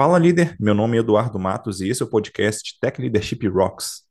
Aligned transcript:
Fala 0.00 0.18
líder, 0.18 0.56
meu 0.58 0.74
nome 0.74 0.96
é 0.96 1.00
Eduardo 1.00 1.38
Matos 1.38 1.82
e 1.82 1.90
esse 1.90 2.02
é 2.02 2.06
o 2.06 2.08
podcast 2.08 2.78
Tech 2.80 2.98
Leadership 2.98 3.46
Rocks. 3.46 4.09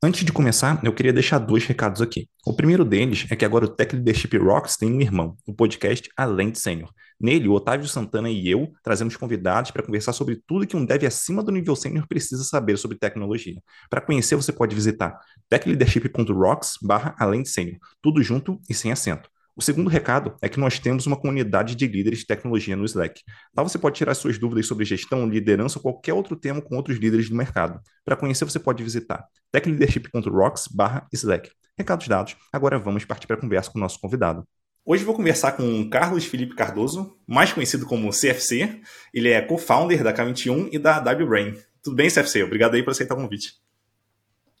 Antes 0.00 0.24
de 0.24 0.32
começar, 0.32 0.80
eu 0.84 0.92
queria 0.92 1.12
deixar 1.12 1.40
dois 1.40 1.66
recados 1.66 2.00
aqui. 2.00 2.28
O 2.46 2.54
primeiro 2.54 2.84
deles 2.84 3.26
é 3.32 3.34
que 3.34 3.44
agora 3.44 3.64
o 3.64 3.68
Tech 3.68 3.96
Leadership 3.96 4.36
Rocks 4.38 4.76
tem 4.76 4.92
um 4.92 5.00
irmão, 5.00 5.36
o 5.44 5.52
podcast 5.52 6.08
Além 6.16 6.52
de 6.52 6.60
Sênior. 6.60 6.92
Nele, 7.20 7.48
o 7.48 7.52
Otávio 7.52 7.88
Santana 7.88 8.30
e 8.30 8.48
eu 8.48 8.72
trazemos 8.80 9.16
convidados 9.16 9.72
para 9.72 9.82
conversar 9.82 10.12
sobre 10.12 10.40
tudo 10.46 10.68
que 10.68 10.76
um 10.76 10.84
dev 10.86 11.04
acima 11.04 11.42
do 11.42 11.50
nível 11.50 11.74
sênior 11.74 12.06
precisa 12.06 12.44
saber 12.44 12.78
sobre 12.78 12.96
tecnologia. 12.96 13.60
Para 13.90 14.00
conhecer, 14.00 14.36
você 14.36 14.52
pode 14.52 14.72
visitar 14.72 15.18
techleadership.rocks 15.48 16.74
barra 16.80 17.16
Além 17.18 17.42
de 17.42 17.48
Sênior, 17.48 17.78
tudo 18.00 18.22
junto 18.22 18.60
e 18.70 18.74
sem 18.74 18.92
acento. 18.92 19.28
O 19.58 19.60
segundo 19.60 19.90
recado 19.90 20.34
é 20.40 20.48
que 20.48 20.60
nós 20.60 20.78
temos 20.78 21.04
uma 21.04 21.16
comunidade 21.16 21.74
de 21.74 21.84
líderes 21.84 22.20
de 22.20 22.26
tecnologia 22.26 22.76
no 22.76 22.84
Slack. 22.84 23.22
Lá 23.56 23.64
você 23.64 23.76
pode 23.76 23.96
tirar 23.96 24.14
suas 24.14 24.38
dúvidas 24.38 24.68
sobre 24.68 24.84
gestão, 24.84 25.28
liderança 25.28 25.80
ou 25.80 25.82
qualquer 25.82 26.12
outro 26.12 26.36
tema 26.36 26.62
com 26.62 26.76
outros 26.76 26.96
líderes 26.96 27.28
do 27.28 27.34
mercado. 27.34 27.80
Para 28.04 28.14
conhecer, 28.14 28.44
você 28.44 28.60
pode 28.60 28.84
visitar 28.84 29.26
techleadership.rocks/slack. 29.50 31.50
Recados 31.76 32.06
dados, 32.06 32.36
agora 32.52 32.78
vamos 32.78 33.04
partir 33.04 33.26
para 33.26 33.34
a 33.34 33.40
conversa 33.40 33.68
com 33.68 33.78
o 33.78 33.80
nosso 33.80 33.98
convidado. 33.98 34.46
Hoje 34.84 35.02
vou 35.02 35.16
conversar 35.16 35.50
com 35.50 35.90
Carlos 35.90 36.24
Felipe 36.24 36.54
Cardoso, 36.54 37.18
mais 37.26 37.52
conhecido 37.52 37.84
como 37.84 38.12
CFC. 38.12 38.80
Ele 39.12 39.30
é 39.30 39.40
co-founder 39.40 40.04
da 40.04 40.14
K21 40.14 40.68
e 40.70 40.78
da 40.78 41.00
WBrain. 41.00 41.54
Tudo 41.82 41.96
bem, 41.96 42.08
CFC? 42.08 42.44
Obrigado 42.44 42.76
aí 42.76 42.84
por 42.84 42.92
aceitar 42.92 43.16
o 43.16 43.18
convite. 43.18 43.54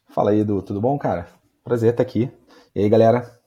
Fala 0.08 0.32
aí, 0.32 0.40
Edu. 0.40 0.60
Tudo 0.60 0.80
bom, 0.80 0.98
cara? 0.98 1.28
Prazer 1.62 1.90
estar 1.90 2.02
aqui. 2.02 2.28
E 2.74 2.80
aí, 2.80 2.88
galera? 2.88 3.37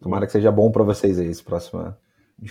Tomara 0.00 0.26
que 0.26 0.32
seja 0.32 0.50
bom 0.50 0.70
para 0.70 0.84
vocês 0.84 1.18
aí, 1.18 1.28
esse 1.28 1.42
próximo 1.42 1.94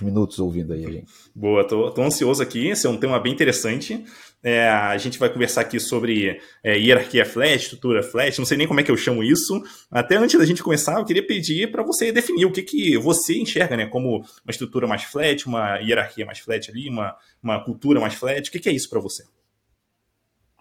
minutos 0.01 0.37
ouvindo 0.39 0.73
aí 0.73 0.85
a 0.85 0.91
gente. 0.91 1.11
Boa, 1.33 1.65
tô, 1.65 1.89
tô 1.91 2.01
ansioso 2.01 2.43
aqui, 2.43 2.67
esse 2.67 2.85
é 2.85 2.89
um 2.89 2.97
tema 2.97 3.19
bem 3.19 3.31
interessante. 3.31 4.03
É, 4.43 4.67
a 4.69 4.97
gente 4.97 5.17
vai 5.17 5.31
conversar 5.31 5.61
aqui 5.61 5.79
sobre 5.79 6.39
é, 6.63 6.77
hierarquia 6.77 7.25
flat, 7.25 7.55
estrutura 7.55 8.03
flat, 8.03 8.37
não 8.37 8.45
sei 8.45 8.57
nem 8.57 8.67
como 8.67 8.79
é 8.79 8.83
que 8.83 8.91
eu 8.91 8.97
chamo 8.97 9.23
isso. 9.23 9.61
Até 9.89 10.17
antes 10.17 10.37
da 10.37 10.45
gente 10.45 10.61
começar, 10.61 10.99
eu 10.99 11.05
queria 11.05 11.25
pedir 11.25 11.71
para 11.71 11.83
você 11.83 12.11
definir 12.11 12.45
o 12.45 12.51
que, 12.51 12.61
que 12.61 12.97
você 12.97 13.39
enxerga 13.39 13.77
né, 13.77 13.87
como 13.87 14.17
uma 14.17 14.51
estrutura 14.51 14.87
mais 14.87 15.03
flat, 15.03 15.47
uma 15.47 15.77
hierarquia 15.77 16.25
mais 16.25 16.39
flat 16.39 16.69
ali, 16.69 16.89
uma, 16.89 17.15
uma 17.41 17.63
cultura 17.63 17.99
mais 17.99 18.13
flat. 18.13 18.47
O 18.47 18.51
que, 18.51 18.59
que 18.59 18.69
é 18.69 18.73
isso 18.73 18.89
para 18.89 18.99
você? 18.99 19.23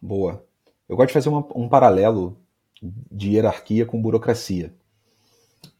Boa. 0.01 0.45
Eu 0.89 0.97
gosto 0.97 1.09
de 1.09 1.15
fazer 1.15 1.29
uma, 1.29 1.45
um 1.55 1.69
paralelo 1.69 2.41
de 3.11 3.31
hierarquia 3.31 3.85
com 3.85 4.01
burocracia 4.01 4.73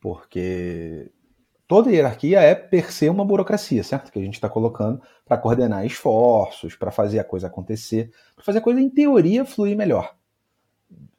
porque 0.01 1.11
toda 1.67 1.91
hierarquia 1.91 2.41
é 2.41 2.55
per 2.55 2.93
se 2.93 3.09
uma 3.09 3.25
burocracia, 3.25 3.83
certo? 3.83 4.11
Que 4.13 4.19
a 4.19 4.23
gente 4.23 4.35
está 4.35 4.49
colocando 4.49 5.01
para 5.25 5.39
coordenar 5.39 5.85
esforços, 5.85 6.75
para 6.77 6.91
fazer 6.91 7.19
a 7.19 7.25
coisa 7.25 7.47
acontecer, 7.47 8.11
para 8.35 8.45
fazer 8.45 8.59
a 8.59 8.63
coisa 8.63 8.81
em 8.81 8.89
teoria 8.89 9.45
fluir 9.45 9.77
melhor. 9.77 10.15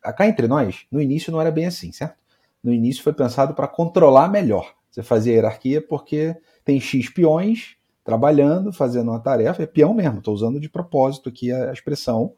Cá 0.02 0.28
entre 0.28 0.48
nós, 0.48 0.86
no 0.90 1.02
início 1.02 1.32
não 1.32 1.42
era 1.42 1.52
bem 1.52 1.66
assim, 1.66 1.92
certo? 1.92 2.16
No 2.64 2.74
início 2.74 3.04
foi 3.04 3.14
pensado 3.14 3.54
para 3.54 3.68
controlar 3.68 4.30
melhor. 4.30 4.74
Você 4.90 5.04
fazia 5.04 5.34
hierarquia 5.34 5.82
porque 5.82 6.36
tem 6.64 6.80
X 6.80 7.10
peões 7.10 7.76
trabalhando, 8.04 8.72
fazendo 8.72 9.12
uma 9.12 9.20
tarefa, 9.20 9.64
é 9.64 9.66
peão 9.66 9.94
mesmo, 9.94 10.20
estou 10.20 10.34
usando 10.34 10.62
de 10.62 10.70
propósito 10.70 11.28
aqui 11.28 11.52
a 11.52 11.74
expressão, 11.74 12.34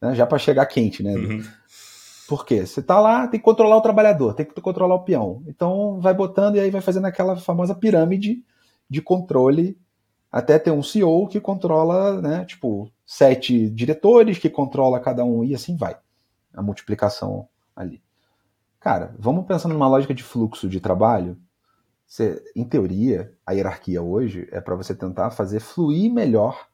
né, 0.00 0.14
já 0.14 0.26
para 0.26 0.38
chegar 0.38 0.64
quente, 0.64 1.02
né? 1.02 1.14
Uhum. 1.14 1.44
Por 2.32 2.46
quê? 2.46 2.64
Você 2.64 2.80
está 2.80 2.98
lá, 2.98 3.28
tem 3.28 3.38
que 3.38 3.44
controlar 3.44 3.76
o 3.76 3.82
trabalhador, 3.82 4.32
tem 4.32 4.46
que 4.46 4.58
controlar 4.58 4.94
o 4.94 5.04
peão. 5.04 5.42
Então 5.46 6.00
vai 6.00 6.14
botando 6.14 6.56
e 6.56 6.60
aí 6.60 6.70
vai 6.70 6.80
fazendo 6.80 7.04
aquela 7.04 7.36
famosa 7.36 7.74
pirâmide 7.74 8.42
de 8.88 9.02
controle 9.02 9.78
até 10.30 10.58
ter 10.58 10.70
um 10.70 10.82
CEO 10.82 11.28
que 11.28 11.38
controla, 11.38 12.22
né, 12.22 12.46
tipo, 12.46 12.90
sete 13.04 13.68
diretores 13.68 14.38
que 14.38 14.48
controla 14.48 14.98
cada 14.98 15.22
um 15.22 15.44
e 15.44 15.54
assim 15.54 15.76
vai. 15.76 15.94
A 16.54 16.62
multiplicação 16.62 17.46
ali. 17.76 18.02
Cara, 18.80 19.14
vamos 19.18 19.44
pensar 19.44 19.68
numa 19.68 19.86
lógica 19.86 20.14
de 20.14 20.22
fluxo 20.22 20.70
de 20.70 20.80
trabalho. 20.80 21.36
Você, 22.06 22.42
em 22.56 22.64
teoria, 22.64 23.30
a 23.44 23.52
hierarquia 23.52 24.00
hoje 24.00 24.48
é 24.50 24.58
para 24.58 24.74
você 24.74 24.94
tentar 24.94 25.32
fazer 25.32 25.60
fluir 25.60 26.10
melhor 26.10 26.66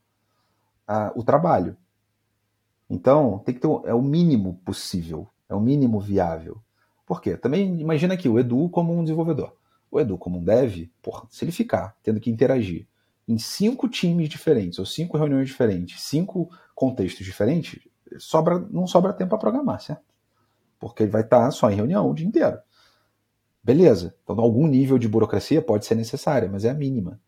uh, 0.88 1.18
o 1.18 1.24
trabalho. 1.24 1.76
Então, 2.88 3.40
tem 3.40 3.56
que 3.56 3.60
ter 3.60 3.68
é 3.86 3.92
o 3.92 4.00
mínimo 4.00 4.60
possível 4.64 5.28
é 5.48 5.54
o 5.54 5.60
mínimo 5.60 6.00
viável. 6.00 6.60
Por 7.06 7.22
quê? 7.22 7.36
Também 7.36 7.80
imagina 7.80 8.14
aqui 8.14 8.28
o 8.28 8.38
Edu 8.38 8.68
como 8.68 8.92
um 8.92 9.02
desenvolvedor. 9.02 9.56
O 9.90 9.98
Edu 9.98 10.18
como 10.18 10.38
um 10.38 10.44
dev, 10.44 10.90
porra, 11.02 11.26
se 11.30 11.44
ele 11.44 11.52
ficar 11.52 11.96
tendo 12.02 12.20
que 12.20 12.30
interagir 12.30 12.86
em 13.26 13.38
cinco 13.38 13.88
times 13.88 14.28
diferentes, 14.28 14.78
ou 14.78 14.86
cinco 14.86 15.16
reuniões 15.16 15.48
diferentes, 15.48 16.02
cinco 16.02 16.50
contextos 16.74 17.24
diferentes, 17.24 17.80
sobra, 18.18 18.58
não 18.58 18.86
sobra 18.86 19.12
tempo 19.12 19.30
para 19.30 19.38
programar, 19.38 19.80
certo? 19.80 20.02
Porque 20.78 21.02
ele 21.02 21.12
vai 21.12 21.22
estar 21.22 21.50
só 21.50 21.70
em 21.70 21.74
reunião 21.74 22.10
o 22.10 22.14
dia 22.14 22.26
inteiro. 22.26 22.58
Beleza. 23.62 24.14
Então, 24.22 24.38
algum 24.40 24.66
nível 24.66 24.96
de 24.96 25.08
burocracia 25.08 25.60
pode 25.60 25.84
ser 25.84 25.94
necessária, 25.94 26.48
mas 26.48 26.64
é 26.64 26.70
a 26.70 26.74
mínima. 26.74 27.20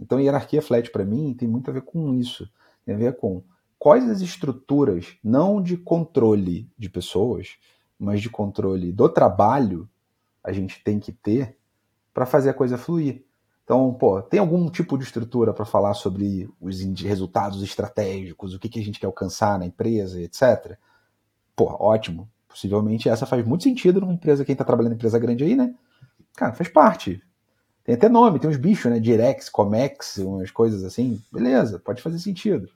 Então, 0.00 0.20
hierarquia 0.20 0.60
flat 0.60 0.90
para 0.90 1.04
mim 1.04 1.34
tem 1.34 1.48
muito 1.48 1.70
a 1.70 1.72
ver 1.72 1.82
com 1.82 2.14
isso. 2.14 2.50
Tem 2.84 2.94
a 2.94 2.98
ver 2.98 3.16
com 3.16 3.42
quais 3.78 4.08
as 4.08 4.20
estruturas, 4.20 5.16
não 5.22 5.62
de 5.62 5.76
controle 5.76 6.68
de 6.76 6.88
pessoas, 6.88 7.56
mas 7.98 8.20
de 8.20 8.28
controle 8.28 8.92
do 8.92 9.08
trabalho, 9.08 9.88
a 10.42 10.52
gente 10.52 10.82
tem 10.82 10.98
que 10.98 11.12
ter 11.12 11.56
para 12.12 12.26
fazer 12.26 12.50
a 12.50 12.54
coisa 12.54 12.76
fluir. 12.76 13.24
Então, 13.64 13.92
pô, 13.92 14.22
tem 14.22 14.40
algum 14.40 14.70
tipo 14.70 14.96
de 14.96 15.04
estrutura 15.04 15.52
para 15.52 15.64
falar 15.64 15.92
sobre 15.92 16.48
os 16.60 16.80
resultados 17.02 17.62
estratégicos, 17.62 18.54
o 18.54 18.58
que, 18.58 18.68
que 18.68 18.80
a 18.80 18.82
gente 18.82 18.98
quer 18.98 19.06
alcançar 19.06 19.58
na 19.58 19.66
empresa, 19.66 20.20
etc. 20.20 20.78
Pô, 21.54 21.76
ótimo. 21.78 22.30
Possivelmente 22.48 23.10
essa 23.10 23.26
faz 23.26 23.46
muito 23.46 23.64
sentido 23.64 24.00
numa 24.00 24.14
empresa, 24.14 24.44
quem 24.44 24.54
está 24.54 24.64
trabalhando 24.64 24.92
em 24.92 24.94
empresa 24.94 25.18
grande 25.18 25.44
aí, 25.44 25.54
né? 25.54 25.74
Cara, 26.34 26.54
faz 26.54 26.70
parte. 26.70 27.22
Tem 27.84 27.94
até 27.94 28.08
nome, 28.08 28.38
tem 28.38 28.48
uns 28.48 28.56
bichos, 28.56 28.90
né? 28.90 28.98
Direx, 28.98 29.50
Comex, 29.50 30.16
umas 30.16 30.50
coisas 30.50 30.82
assim. 30.82 31.22
Beleza, 31.30 31.78
pode 31.78 32.00
fazer 32.00 32.18
sentido. 32.18 32.68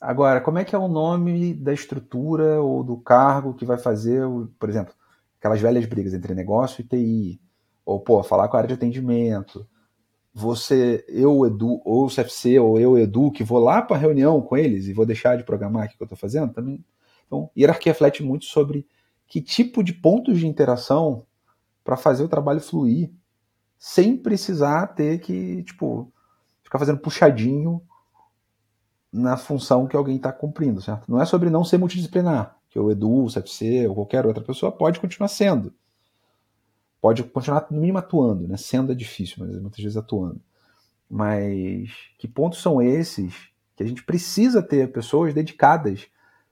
Agora, 0.00 0.40
como 0.40 0.58
é 0.58 0.64
que 0.64 0.74
é 0.74 0.78
o 0.78 0.86
nome 0.86 1.52
da 1.54 1.72
estrutura 1.72 2.62
ou 2.62 2.84
do 2.84 2.96
cargo 2.96 3.54
que 3.54 3.64
vai 3.64 3.78
fazer, 3.78 4.22
por 4.58 4.68
exemplo, 4.68 4.94
aquelas 5.38 5.60
velhas 5.60 5.86
brigas 5.86 6.14
entre 6.14 6.34
negócio 6.34 6.80
e 6.80 6.84
TI? 6.84 7.40
Ou, 7.84 7.98
pô, 8.00 8.22
falar 8.22 8.48
com 8.48 8.56
a 8.56 8.60
área 8.60 8.68
de 8.68 8.74
atendimento. 8.74 9.66
Você, 10.32 11.04
eu, 11.08 11.44
Edu, 11.46 11.80
ou 11.84 12.06
o 12.06 12.08
CFC, 12.08 12.60
ou 12.60 12.78
eu, 12.78 12.96
Edu, 12.96 13.32
que 13.32 13.42
vou 13.42 13.58
lá 13.58 13.82
para 13.82 13.96
a 13.96 13.98
reunião 13.98 14.40
com 14.40 14.56
eles 14.56 14.86
e 14.86 14.92
vou 14.92 15.04
deixar 15.04 15.36
de 15.36 15.42
programar 15.42 15.84
aqui 15.84 15.96
que 15.96 16.02
eu 16.02 16.06
estou 16.06 16.18
fazendo, 16.18 16.52
também. 16.52 16.84
Então, 17.26 17.50
hierarquia 17.56 17.92
reflete 17.92 18.22
muito 18.22 18.44
sobre 18.44 18.86
que 19.26 19.40
tipo 19.40 19.82
de 19.82 19.92
pontos 19.92 20.38
de 20.38 20.46
interação 20.46 21.26
para 21.82 21.96
fazer 21.96 22.22
o 22.22 22.28
trabalho 22.28 22.60
fluir 22.60 23.10
sem 23.78 24.16
precisar 24.16 24.88
ter 24.88 25.18
que, 25.20 25.62
tipo, 25.64 26.12
ficar 26.62 26.78
fazendo 26.78 26.98
puxadinho 26.98 27.82
na 29.12 29.36
função 29.36 29.86
que 29.86 29.96
alguém 29.96 30.16
está 30.16 30.32
cumprindo, 30.32 30.80
certo? 30.80 31.10
Não 31.10 31.20
é 31.20 31.24
sobre 31.24 31.50
não 31.50 31.64
ser 31.64 31.78
multidisciplinar, 31.78 32.56
que 32.68 32.78
o 32.78 32.90
Edu, 32.90 33.24
o 33.24 33.32
CFC 33.32 33.86
ou 33.88 33.94
qualquer 33.94 34.26
outra 34.26 34.42
pessoa 34.42 34.70
pode 34.70 35.00
continuar 35.00 35.28
sendo. 35.28 35.72
Pode 37.00 37.22
continuar 37.24 37.66
no 37.70 37.80
mínimo 37.80 37.98
atuando, 37.98 38.46
né? 38.46 38.56
Sendo 38.56 38.92
é 38.92 38.94
difícil, 38.94 39.36
mas 39.38 39.60
muitas 39.60 39.80
vezes 39.80 39.96
atuando. 39.96 40.40
Mas 41.08 41.90
que 42.18 42.28
pontos 42.28 42.60
são 42.60 42.82
esses 42.82 43.34
que 43.76 43.82
a 43.82 43.86
gente 43.86 44.02
precisa 44.02 44.60
ter 44.60 44.92
pessoas 44.92 45.32
dedicadas? 45.32 46.06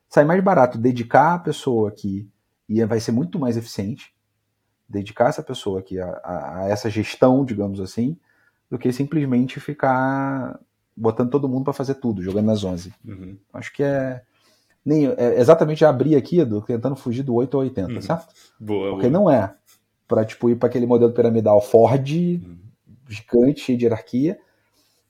Sai 0.08 0.24
mais 0.24 0.42
barato 0.42 0.78
dedicar 0.78 1.34
a 1.34 1.38
pessoa 1.38 1.90
que 1.90 2.28
e 2.68 2.84
vai 2.84 2.98
ser 2.98 3.12
muito 3.12 3.38
mais 3.38 3.56
eficiente, 3.56 4.12
dedicar 4.88 5.28
essa 5.28 5.42
pessoa 5.42 5.80
aqui 5.80 6.00
a, 6.00 6.08
a, 6.24 6.60
a 6.60 6.68
essa 6.68 6.90
gestão, 6.90 7.44
digamos 7.44 7.80
assim, 7.80 8.18
do 8.68 8.78
que 8.78 8.92
simplesmente 8.92 9.60
ficar 9.60 10.58
botando 10.96 11.30
todo 11.30 11.48
mundo 11.48 11.64
para 11.64 11.72
fazer 11.72 11.96
tudo, 11.96 12.22
jogando 12.22 12.46
nas 12.46 12.64
11. 12.64 12.92
Uhum. 13.04 13.36
Acho 13.52 13.72
que 13.72 13.82
é, 13.82 14.22
nem, 14.84 15.06
é 15.06 15.38
exatamente 15.38 15.84
abrir 15.84 16.16
aqui, 16.16 16.38
Edu, 16.38 16.62
tentando 16.62 16.96
fugir 16.96 17.22
do 17.22 17.34
8 17.34 17.54
ou 17.54 17.60
80, 17.60 17.92
uhum. 17.92 18.00
certo? 18.00 18.34
Boa, 18.58 18.90
Porque 18.92 19.08
boa. 19.08 19.12
não 19.12 19.30
é 19.30 19.54
para 20.08 20.24
tipo, 20.24 20.48
ir 20.48 20.56
para 20.56 20.68
aquele 20.68 20.86
modelo 20.86 21.12
piramidal 21.12 21.60
Ford, 21.60 22.08
uhum. 22.08 22.56
gigante, 23.08 23.60
cheio 23.60 23.76
de 23.76 23.84
hierarquia, 23.84 24.38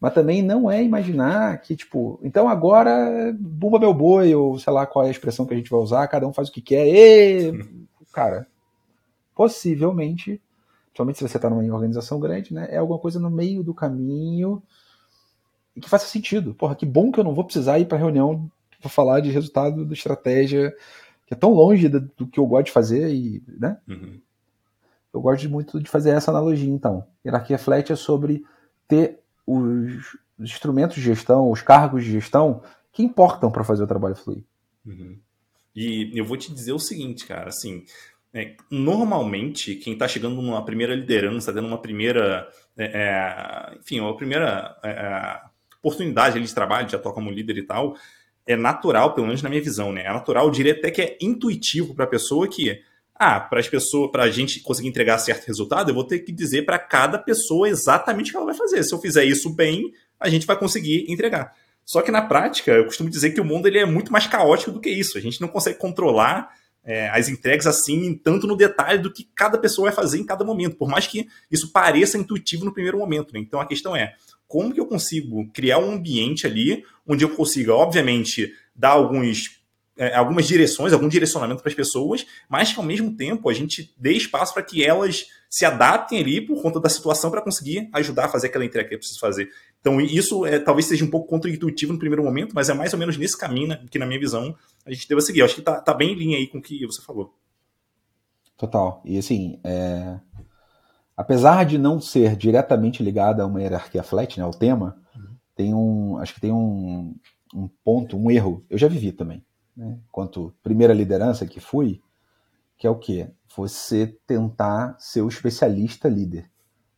mas 0.01 0.15
também 0.15 0.43
não 0.43 0.71
é 0.71 0.83
imaginar 0.83 1.61
que, 1.61 1.77
tipo, 1.77 2.19
então 2.23 2.49
agora 2.49 3.35
bumba 3.39 3.79
meu 3.79 3.95
boi, 3.95 4.35
ou 4.35 4.59
sei 4.59 4.73
lá 4.73 4.87
qual 4.87 5.05
é 5.05 5.09
a 5.09 5.11
expressão 5.11 5.47
que 5.47 5.55
a 5.55 5.57
gente 5.57 5.71
vai 5.71 5.81
usar, 5.81 6.09
cada 6.09 6.27
um 6.27 6.33
faz 6.33 6.49
o 6.49 6.53
que 6.53 6.63
quer, 6.63 6.87
e 6.87 7.53
cara, 8.13 8.47
possivelmente, 9.35 10.41
principalmente 10.87 11.19
se 11.19 11.29
você 11.29 11.37
está 11.37 11.51
numa 11.51 11.63
organização 11.75 12.19
grande, 12.19 12.53
né, 12.55 12.67
é 12.71 12.79
alguma 12.79 12.99
coisa 12.99 13.21
no 13.21 13.31
meio 13.31 13.63
do 13.63 13.75
caminho 13.75 14.63
e 15.77 15.81
que 15.81 15.89
faça 15.89 16.07
sentido. 16.07 16.55
Porra, 16.55 16.75
que 16.75 16.87
bom 16.87 17.13
que 17.13 17.21
eu 17.21 17.25
não 17.25 17.35
vou 17.35 17.45
precisar 17.45 17.79
ir 17.79 17.87
para 17.87 17.99
reunião 17.99 18.51
para 18.81 18.89
falar 18.89 19.21
de 19.21 19.31
resultado 19.31 19.85
da 19.85 19.93
estratégia 19.93 20.75
que 21.27 21.35
é 21.35 21.37
tão 21.37 21.53
longe 21.53 21.89
do, 21.89 22.01
do 22.01 22.27
que 22.27 22.39
eu 22.39 22.47
gosto 22.47 22.67
de 22.67 22.73
fazer 22.73 23.13
e, 23.13 23.43
né? 23.47 23.79
Uhum. 23.89 24.21
Eu 25.13 25.21
gosto 25.21 25.49
muito 25.49 25.81
de 25.81 25.89
fazer 25.89 26.11
essa 26.11 26.31
analogia, 26.31 26.71
então. 26.71 27.07
Hierarquia 27.25 27.59
flat 27.59 27.93
é 27.93 27.97
sobre 27.97 28.45
ter 28.87 29.19
os 29.47 30.17
instrumentos 30.39 30.97
de 30.97 31.03
gestão, 31.03 31.51
os 31.51 31.63
cargos 31.63 32.05
de 32.05 32.13
gestão 32.13 32.63
que 32.93 33.03
importam 33.03 33.51
para 33.51 33.65
fazer 33.65 33.83
o 33.83 33.87
trabalho 33.87 34.15
fluir. 34.15 34.45
Uhum. 34.85 35.19
E 35.75 36.13
eu 36.15 36.25
vou 36.25 36.37
te 36.37 36.53
dizer 36.53 36.73
o 36.73 36.79
seguinte, 36.79 37.27
cara, 37.27 37.49
assim, 37.49 37.85
é, 38.33 38.55
normalmente 38.71 39.75
quem 39.77 39.95
está 39.95 40.07
chegando 40.07 40.41
numa 40.41 40.65
primeira 40.65 40.95
liderança, 40.95 41.53
tendo 41.53 41.67
uma 41.67 41.81
primeira, 41.81 42.49
é, 42.77 42.85
é 42.85 43.79
enfim, 43.79 44.01
uma 44.01 44.17
primeira 44.17 44.79
é, 44.85 45.41
oportunidade 45.87 46.41
de 46.41 46.55
trabalho, 46.55 46.87
de 46.87 46.97
atuar 46.97 47.13
como 47.13 47.31
líder 47.31 47.59
e 47.59 47.63
tal, 47.63 47.97
é 48.47 48.57
natural, 48.57 49.15
pelo 49.15 49.27
menos 49.27 49.43
na 49.43 49.49
minha 49.49 49.63
visão, 49.63 49.93
né? 49.93 50.03
É 50.03 50.13
natural, 50.13 50.47
eu 50.47 50.51
diria 50.51 50.73
até 50.73 50.91
que 50.91 51.03
é 51.03 51.19
intuitivo 51.21 51.95
para 51.95 52.05
a 52.05 52.09
pessoa 52.09 52.47
que, 52.49 52.81
ah, 53.15 53.41
para 53.41 53.61
as 53.61 53.69
pessoas, 53.69 54.11
para 54.11 54.25
a 54.25 54.31
gente 54.31 54.61
conseguir 54.61 54.89
entregar 54.89 55.19
certo 55.19 55.47
resultado, 55.47 55.91
eu 55.91 55.95
vou 55.95 56.05
ter 56.05 56.21
que 56.21 56.33
dizer 56.33 56.65
para 56.65 56.79
cada 56.79 57.19
pessoa 57.19 57.69
exatamente 57.69 58.29
o 58.29 58.31
que 58.33 58.37
ela 58.37 58.47
vai 58.47 58.55
fazer. 58.55 58.83
Se 58.85 58.95
eu 58.95 59.01
fizer 59.01 59.25
isso 59.25 59.51
bem, 59.51 59.93
a 60.19 60.29
gente 60.29 60.47
vai 60.47 60.57
conseguir 60.57 61.07
entregar. 61.09 61.53
Só 61.85 62.03
que 62.03 62.11
na 62.11 62.23
prática, 62.23 62.73
eu 62.73 62.85
costumo 62.85 63.09
dizer 63.09 63.31
que 63.31 63.41
o 63.41 63.45
mundo 63.45 63.67
ele 63.67 63.79
é 63.79 63.87
muito 63.87 64.13
mais 64.13 64.27
caótico 64.27 64.73
do 64.73 64.81
que 64.81 64.91
isso. 64.91 65.17
A 65.17 65.21
gente 65.21 65.41
não 65.41 65.49
consegue 65.49 65.79
controlar 65.79 66.51
é, 66.85 67.09
as 67.11 67.29
entregas 67.29 67.67
assim, 67.67 68.15
tanto 68.15 68.47
no 68.47 68.57
detalhe 68.57 69.01
do 69.01 69.13
que 69.13 69.29
cada 69.35 69.59
pessoa 69.59 69.87
vai 69.87 69.95
fazer 69.95 70.19
em 70.19 70.25
cada 70.25 70.45
momento, 70.45 70.77
por 70.77 70.89
mais 70.89 71.07
que 71.07 71.29
isso 71.51 71.73
pareça 71.73 72.17
intuitivo 72.17 72.65
no 72.65 72.73
primeiro 72.73 72.99
momento. 72.99 73.35
Né? 73.35 73.41
Então 73.41 73.61
a 73.61 73.67
questão 73.67 73.95
é 73.95 74.15
como 74.47 74.73
que 74.73 74.81
eu 74.81 74.87
consigo 74.87 75.51
criar 75.53 75.79
um 75.79 75.93
ambiente 75.93 76.47
ali 76.47 76.85
onde 77.07 77.25
eu 77.25 77.31
consiga, 77.31 77.75
obviamente, 77.75 78.53
dar 78.75 78.91
alguns 78.91 79.57
é, 79.99 80.15
algumas 80.15 80.47
direções, 80.47 80.93
algum 80.93 81.09
direcionamento 81.09 81.63
para 81.63 81.71
as 81.71 81.75
pessoas, 81.75 82.27
mas 82.49 82.73
que 82.73 82.79
ao 82.79 82.85
mesmo 82.85 83.17
tempo 83.17 83.49
a 83.49 83.55
gente 83.55 83.95
dê 83.97 84.13
espaço 84.13 84.53
para 84.53 84.63
que 84.63 84.85
elas 84.85 85.27
se 85.49 85.65
adaptem 85.65 86.21
ali 86.21 86.41
por 86.41 86.61
conta 86.61 86.79
da 86.79 86.89
situação 86.89 87.31
para 87.31 87.41
conseguir 87.41 87.89
ajudar 87.95 88.27
a 88.27 88.29
fazer 88.29 88.49
aquela 88.49 88.65
entrega 88.65 88.89
que 88.89 88.95
é 88.95 88.99
preciso 88.99 89.19
fazer. 89.19 89.49
Então, 89.81 90.01
isso 90.01 90.45
é, 90.45 90.59
talvez 90.59 90.87
seja 90.87 91.05
um 91.05 91.11
pouco 91.11 91.29
contra-intuitivo 91.29 91.93
no 91.93 91.99
primeiro 91.99 92.23
momento, 92.23 92.55
mas 92.55 92.69
é 92.69 92.75
mais 92.75 92.93
ou 92.93 92.99
menos 92.99 93.17
nesse 93.17 93.39
caminho 93.39 93.69
né, 93.69 93.81
que, 93.91 93.99
na 93.99 94.05
minha 94.05 94.21
visão, 94.21 94.55
a 94.85 94.93
gente 94.93 95.09
deve 95.09 95.23
seguir. 95.23 95.41
Eu 95.41 95.47
acho 95.47 95.55
que 95.55 95.61
está 95.61 95.81
tá 95.81 95.95
bem 95.95 96.13
em 96.13 96.15
linha 96.15 96.37
aí 96.37 96.47
com 96.47 96.59
o 96.59 96.63
que 96.63 96.85
você 96.85 97.01
falou. 97.01 97.35
Total. 98.57 99.01
E 99.05 99.17
assim, 99.17 99.59
é... 99.65 100.19
apesar 101.17 101.65
de 101.65 101.79
não 101.79 102.01
ser 102.01 102.37
diretamente 102.37 103.03
ligada 103.03 103.43
a 103.43 103.47
uma 103.47 103.61
hierarquia 103.61 104.03
flat, 104.03 104.39
né, 104.39 104.45
o 104.45 104.51
tema, 104.51 104.97
uhum. 105.15 105.37
tem 105.55 105.75
um, 105.75 106.19
acho 106.19 106.35
que 106.35 106.41
tem 106.41 106.53
um, 106.53 107.15
um 107.55 107.69
ponto, 107.85 108.17
um 108.17 108.31
erro. 108.31 108.65
Eu 108.69 108.77
já 108.77 108.89
vivi 108.89 109.13
também 109.13 109.45
né, 109.77 109.99
quanto 110.11 110.55
primeira 110.63 110.95
liderança 110.95 111.47
que 111.47 111.61
fui, 111.61 112.01
que 112.79 112.87
é 112.87 112.91
o 112.91 112.97
quê? 112.97 113.31
Você 113.57 114.19
tentar 114.27 114.97
ser 114.99 115.23
o 115.23 115.29
especialista 115.29 116.09
líder. 116.09 116.51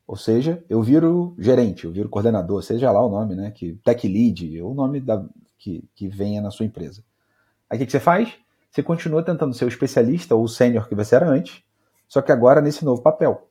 Ou 0.06 0.16
seja, 0.16 0.64
eu 0.68 0.82
viro 0.82 1.36
gerente, 1.38 1.84
eu 1.84 1.92
viro 1.92 2.08
coordenador, 2.08 2.62
seja 2.62 2.90
lá 2.90 3.04
o 3.04 3.10
nome, 3.10 3.34
né? 3.34 3.50
Que, 3.50 3.74
tech 3.84 4.08
lead, 4.08 4.60
ou 4.62 4.72
o 4.72 4.74
nome 4.74 5.00
da, 5.00 5.24
que, 5.58 5.84
que 5.94 6.08
venha 6.08 6.40
na 6.40 6.50
sua 6.50 6.64
empresa. 6.64 7.04
Aí 7.68 7.76
o 7.76 7.78
que, 7.78 7.86
que 7.86 7.92
você 7.92 8.00
faz? 8.00 8.32
Você 8.70 8.82
continua 8.82 9.22
tentando 9.22 9.52
ser 9.54 9.66
o 9.66 9.68
especialista 9.68 10.34
ou 10.34 10.44
o 10.44 10.48
sênior 10.48 10.88
que 10.88 10.94
você 10.94 11.14
era 11.14 11.28
antes, 11.28 11.62
só 12.08 12.22
que 12.22 12.32
agora 12.32 12.60
nesse 12.60 12.84
novo 12.84 13.02
papel. 13.02 13.47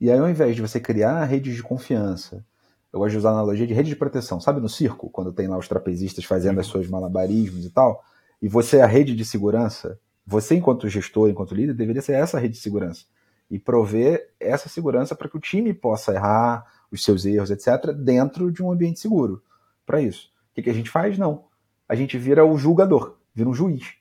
E 0.00 0.10
aí, 0.10 0.18
ao 0.18 0.28
invés 0.30 0.56
de 0.56 0.62
você 0.62 0.80
criar 0.80 1.22
redes 1.24 1.54
de 1.54 1.62
confiança, 1.62 2.44
eu 2.92 2.98
gosto 2.98 3.12
de 3.12 3.18
usar 3.18 3.30
a 3.30 3.32
analogia 3.32 3.66
de 3.66 3.74
rede 3.74 3.90
de 3.90 3.96
proteção. 3.96 4.40
Sabe 4.40 4.60
no 4.60 4.68
circo, 4.68 5.10
quando 5.10 5.32
tem 5.32 5.46
lá 5.46 5.58
os 5.58 5.68
trapezistas 5.68 6.24
fazendo 6.24 6.54
uhum. 6.54 6.60
as 6.60 6.66
suas 6.66 6.88
malabarismos 6.88 7.66
e 7.66 7.70
tal? 7.70 8.02
E 8.40 8.48
você 8.48 8.78
é 8.78 8.82
a 8.82 8.86
rede 8.86 9.14
de 9.14 9.24
segurança. 9.24 10.00
Você, 10.26 10.54
enquanto 10.54 10.88
gestor, 10.88 11.28
enquanto 11.28 11.54
líder, 11.54 11.74
deveria 11.74 12.00
ser 12.00 12.14
essa 12.14 12.38
rede 12.38 12.54
de 12.54 12.60
segurança. 12.60 13.04
E 13.50 13.58
prover 13.58 14.32
essa 14.40 14.68
segurança 14.68 15.14
para 15.14 15.28
que 15.28 15.36
o 15.36 15.40
time 15.40 15.74
possa 15.74 16.14
errar 16.14 16.64
os 16.90 17.04
seus 17.04 17.24
erros, 17.26 17.50
etc., 17.50 17.92
dentro 17.92 18.50
de 18.50 18.62
um 18.62 18.72
ambiente 18.72 19.00
seguro. 19.00 19.42
Para 19.84 20.00
isso. 20.00 20.30
O 20.50 20.54
que, 20.54 20.62
que 20.62 20.70
a 20.70 20.74
gente 20.74 20.90
faz? 20.90 21.18
Não. 21.18 21.44
A 21.88 21.94
gente 21.94 22.16
vira 22.16 22.44
o 22.44 22.56
julgador, 22.56 23.18
vira 23.34 23.48
um 23.48 23.54
juiz. 23.54 23.94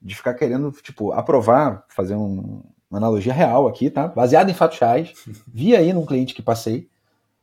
De 0.00 0.14
ficar 0.14 0.34
querendo, 0.34 0.70
tipo, 0.72 1.12
aprovar, 1.12 1.84
fazer 1.88 2.14
um, 2.14 2.62
uma 2.94 2.98
analogia 2.98 3.32
real 3.32 3.66
aqui, 3.66 3.90
tá? 3.90 4.06
Baseado 4.08 4.48
em 4.48 4.54
fatos 4.54 4.78
reais. 4.78 5.12
Vi 5.48 5.74
aí 5.74 5.92
num 5.92 6.06
cliente 6.06 6.32
que 6.32 6.42
passei 6.42 6.88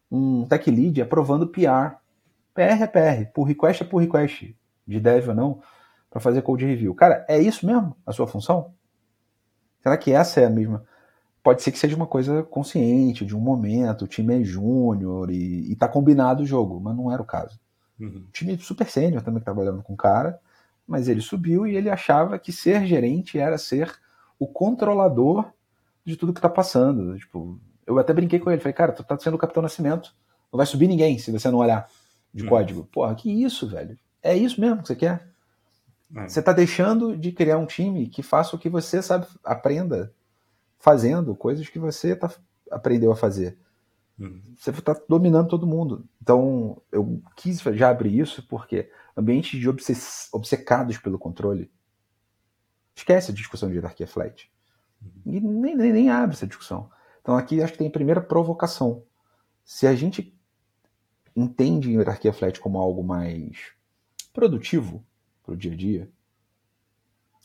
um 0.10 0.46
tech 0.46 0.70
lead 0.72 1.02
aprovando 1.02 1.48
PR. 1.48 1.98
PR 2.54 2.82
é 2.82 2.88
PR, 2.88 3.32
pull 3.34 3.46
request 3.46 3.84
é 3.84 3.86
pull 3.86 4.00
request, 4.00 4.56
de 4.88 5.00
dev 5.00 5.30
ou 5.30 5.36
não, 5.36 5.62
para 6.10 6.20
fazer 6.20 6.42
code 6.42 6.66
review. 6.66 6.94
Cara, 6.94 7.26
é 7.30 7.40
isso 7.40 7.66
mesmo 7.66 7.96
a 8.06 8.12
sua 8.12 8.28
função? 8.28 8.74
Será 9.82 9.98
que 9.98 10.12
essa 10.12 10.42
é 10.42 10.46
a 10.46 10.50
mesma? 10.50 10.84
Pode 11.44 11.64
ser 11.64 11.72
que 11.72 11.80
seja 11.80 11.96
uma 11.96 12.06
coisa 12.06 12.44
consciente, 12.44 13.26
de 13.26 13.36
um 13.36 13.40
momento, 13.40 14.06
o 14.06 14.08
time 14.08 14.42
é 14.42 14.44
júnior 14.44 15.32
e, 15.32 15.72
e 15.72 15.76
tá 15.76 15.88
combinado 15.88 16.44
o 16.44 16.46
jogo, 16.46 16.80
mas 16.80 16.96
não 16.96 17.12
era 17.12 17.22
o 17.22 17.26
caso. 17.26 17.60
Uhum. 18.00 18.26
O 18.28 18.32
time 18.32 18.58
super 18.58 18.88
sênior 18.88 19.22
também 19.22 19.42
trabalhando 19.42 19.82
com 19.82 19.94
o 19.94 19.98
cara, 19.98 20.40
mas 20.86 21.08
ele 21.08 21.22
subiu 21.22 21.66
e 21.66 21.76
ele 21.76 21.90
achava 21.90 22.38
que 22.38 22.52
ser 22.52 22.86
gerente 22.86 23.40
era 23.40 23.58
ser 23.58 24.01
o 24.42 24.48
controlador 24.48 25.54
de 26.04 26.18
tudo 26.18 26.34
que 26.34 26.42
tá 26.42 26.50
passando. 26.50 27.16
Tipo, 27.16 27.60
eu 27.86 28.00
até 28.00 28.12
brinquei 28.12 28.40
com 28.40 28.50
ele, 28.50 28.60
falei, 28.60 28.74
cara, 28.74 28.92
tu 28.92 29.04
tá 29.04 29.16
sendo 29.20 29.36
o 29.36 29.38
Capitão 29.38 29.62
Nascimento, 29.62 30.16
não 30.52 30.58
vai 30.58 30.66
subir 30.66 30.88
ninguém 30.88 31.20
se 31.20 31.32
você 31.32 31.52
não 31.52 31.60
olhar 31.60 31.88
de 32.34 32.44
hum. 32.44 32.50
código. 32.50 32.84
Porra, 32.92 33.14
que 33.14 33.32
isso, 33.32 33.70
velho? 33.70 33.96
É 34.20 34.36
isso 34.36 34.60
mesmo 34.60 34.82
que 34.82 34.88
você 34.88 34.96
quer? 34.96 35.28
É. 36.16 36.28
Você 36.28 36.42
tá 36.42 36.54
deixando 36.54 37.16
de 37.16 37.32
criar 37.32 37.60
um 37.60 37.68
time 37.68 38.08
que 38.08 38.24
faça 38.24 38.56
o 38.56 38.60
que 38.60 38.68
você 38.68 39.00
sabe, 39.04 39.28
aprenda 39.44 40.12
fazendo 40.80 41.36
coisas 41.36 41.70
que 41.70 41.78
você 41.78 42.16
tá, 42.16 42.34
aprendeu 42.72 43.12
a 43.12 43.16
fazer. 43.16 43.60
Hum. 44.20 44.42
Você 44.58 44.72
está 44.72 45.00
dominando 45.08 45.50
todo 45.50 45.68
mundo. 45.68 46.04
Então, 46.20 46.82
eu 46.92 47.22
quis 47.36 47.60
já 47.60 47.92
abrir 47.92 48.20
isso 48.20 48.44
porque 48.48 48.90
ambientes 49.16 49.60
de 49.60 49.70
obcecados 50.34 50.98
pelo 50.98 51.20
controle. 51.20 51.70
Esquece 52.96 53.32
a 53.32 53.34
discussão 53.34 53.70
de 53.70 53.76
hierarquia 53.76 54.08
flat. 54.08 54.52
Uhum. 55.02 55.34
E 55.34 55.40
nem, 55.40 55.76
nem, 55.76 55.94
nem 55.94 56.10
abre 56.10 56.36
essa 56.36 56.48
discussão. 56.48 56.90
Então 57.22 57.36
aqui 57.36 57.62
acho 57.62 57.74
que 57.74 57.80
tem 57.80 57.88
a 57.88 57.92
primeira 57.92 58.22
provocação. 58.22 59.04
Se 59.64 59.88
a 59.88 59.96
gente 59.96 60.38
entende 61.36 61.90
a 61.90 61.92
hierarquia 61.94 62.34
flat 62.34 62.60
como 62.60 62.78
algo 62.78 63.04
mais 63.04 63.72
produtivo 64.34 65.04
para 65.44 65.54
o 65.54 65.58
dia 65.58 65.74
a 65.74 65.76
dia, 65.76 66.12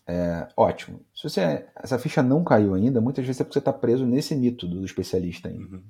é 0.07 0.49
ótimo. 0.57 1.05
Se 1.15 1.25
você, 1.25 1.67
essa 1.75 1.99
ficha 1.99 2.23
não 2.23 2.45
caiu 2.45 2.75
ainda, 2.75 3.01
muitas 3.01 3.25
vezes 3.27 3.41
é 3.41 3.45
porque 3.45 3.55
você 3.55 3.59
está 3.59 3.73
preso 3.73 4.07
nesse 4.07 4.35
mito 4.37 4.67
do 4.67 4.85
especialista 4.85 5.49
ainda. 5.49 5.77
Uhum. 5.77 5.83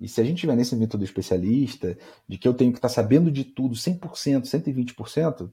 E 0.00 0.08
se 0.08 0.20
a 0.20 0.24
gente 0.24 0.40
tiver 0.40 0.56
nesse 0.56 0.74
mito 0.76 0.96
do 0.96 1.04
especialista, 1.04 1.96
de 2.26 2.38
que 2.38 2.48
eu 2.48 2.54
tenho 2.54 2.72
que 2.72 2.78
estar 2.78 2.88
tá 2.88 2.94
sabendo 2.94 3.30
de 3.30 3.44
tudo 3.44 3.74
100%, 3.74 4.42
120%, 4.42 5.50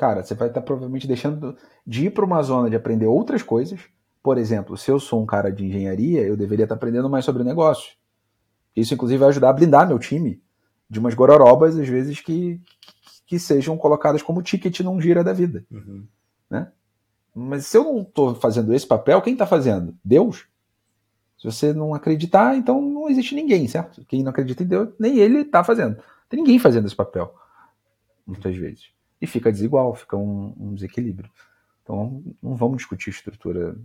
cara, 0.00 0.22
você 0.22 0.34
vai 0.34 0.48
estar 0.48 0.60
tá 0.60 0.66
provavelmente 0.66 1.06
deixando 1.06 1.56
de 1.86 2.06
ir 2.06 2.10
para 2.10 2.24
uma 2.24 2.42
zona 2.42 2.70
de 2.70 2.76
aprender 2.76 3.06
outras 3.06 3.42
coisas 3.42 3.80
por 4.22 4.36
exemplo, 4.36 4.76
se 4.76 4.90
eu 4.90 5.00
sou 5.00 5.22
um 5.22 5.26
cara 5.26 5.50
de 5.50 5.64
engenharia, 5.64 6.22
eu 6.22 6.36
deveria 6.36 6.64
estar 6.64 6.74
aprendendo 6.74 7.08
mais 7.08 7.24
sobre 7.24 7.42
negócio. 7.42 7.94
Isso, 8.76 8.92
inclusive, 8.94 9.18
vai 9.18 9.28
ajudar 9.30 9.50
a 9.50 9.52
blindar 9.52 9.88
meu 9.88 9.98
time 9.98 10.42
de 10.88 10.98
umas 10.98 11.14
gororobas, 11.14 11.78
às 11.78 11.88
vezes, 11.88 12.20
que, 12.20 12.60
que 13.26 13.38
sejam 13.38 13.76
colocadas 13.78 14.22
como 14.22 14.42
ticket 14.42 14.80
num 14.80 15.00
gira 15.00 15.24
da 15.24 15.32
vida. 15.32 15.64
Uhum. 15.70 16.06
Né? 16.50 16.70
Mas 17.34 17.66
se 17.66 17.76
eu 17.76 17.84
não 17.84 18.02
estou 18.02 18.34
fazendo 18.34 18.74
esse 18.74 18.86
papel, 18.86 19.22
quem 19.22 19.32
está 19.32 19.46
fazendo? 19.46 19.96
Deus? 20.04 20.46
Se 21.38 21.46
você 21.46 21.72
não 21.72 21.94
acreditar, 21.94 22.56
então 22.56 22.82
não 22.82 23.08
existe 23.08 23.34
ninguém, 23.34 23.66
certo? 23.66 24.04
Quem 24.04 24.22
não 24.22 24.30
acredita 24.30 24.62
em 24.62 24.66
Deus, 24.66 24.90
nem 24.98 25.18
ele 25.18 25.38
está 25.38 25.64
fazendo. 25.64 25.96
Tem 26.28 26.38
ninguém 26.38 26.58
fazendo 26.58 26.86
esse 26.86 26.94
papel, 26.94 27.34
muitas 28.26 28.54
vezes. 28.54 28.90
E 29.20 29.26
fica 29.26 29.52
desigual, 29.52 29.94
fica 29.94 30.16
um, 30.16 30.54
um 30.58 30.74
desequilíbrio. 30.74 31.30
Então, 31.82 32.22
não 32.42 32.56
vamos 32.56 32.78
discutir 32.78 33.10
estrutura 33.10 33.76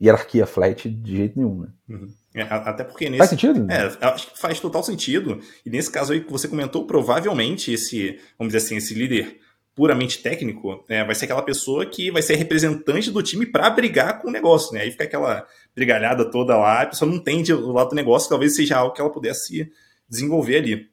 hierarquia 0.00 0.46
flat 0.46 0.88
de 0.88 1.16
jeito 1.16 1.38
nenhum, 1.38 1.62
né? 1.62 1.68
Uhum. 1.88 2.08
É, 2.34 2.42
até 2.42 2.84
porque 2.84 3.08
nesse... 3.08 3.18
Faz 3.18 3.30
sentido? 3.30 3.70
É, 3.70 4.06
acho 4.06 4.32
que 4.32 4.38
faz 4.38 4.60
total 4.60 4.82
sentido. 4.82 5.40
E 5.64 5.70
nesse 5.70 5.90
caso 5.90 6.12
aí 6.12 6.20
que 6.20 6.30
você 6.30 6.48
comentou, 6.48 6.86
provavelmente 6.86 7.72
esse, 7.72 8.18
vamos 8.38 8.52
dizer 8.52 8.66
assim, 8.66 8.76
esse 8.76 8.94
líder 8.94 9.38
puramente 9.74 10.22
técnico 10.22 10.84
é, 10.88 11.04
vai 11.04 11.14
ser 11.14 11.24
aquela 11.24 11.42
pessoa 11.42 11.84
que 11.86 12.10
vai 12.10 12.22
ser 12.22 12.36
representante 12.36 13.10
do 13.10 13.22
time 13.22 13.44
para 13.44 13.68
brigar 13.70 14.20
com 14.20 14.28
o 14.28 14.32
negócio, 14.32 14.72
né? 14.72 14.82
Aí 14.82 14.90
fica 14.90 15.04
aquela 15.04 15.46
brigalhada 15.74 16.24
toda 16.30 16.56
lá, 16.56 16.82
a 16.82 16.86
pessoa 16.86 17.10
não 17.10 17.18
entende 17.18 17.52
o 17.52 17.72
lado 17.72 17.90
do 17.90 17.96
negócio, 17.96 18.28
talvez 18.28 18.54
seja 18.54 18.76
algo 18.76 18.94
que 18.94 19.00
ela 19.00 19.10
pudesse 19.10 19.70
desenvolver 20.08 20.56
ali. 20.58 20.88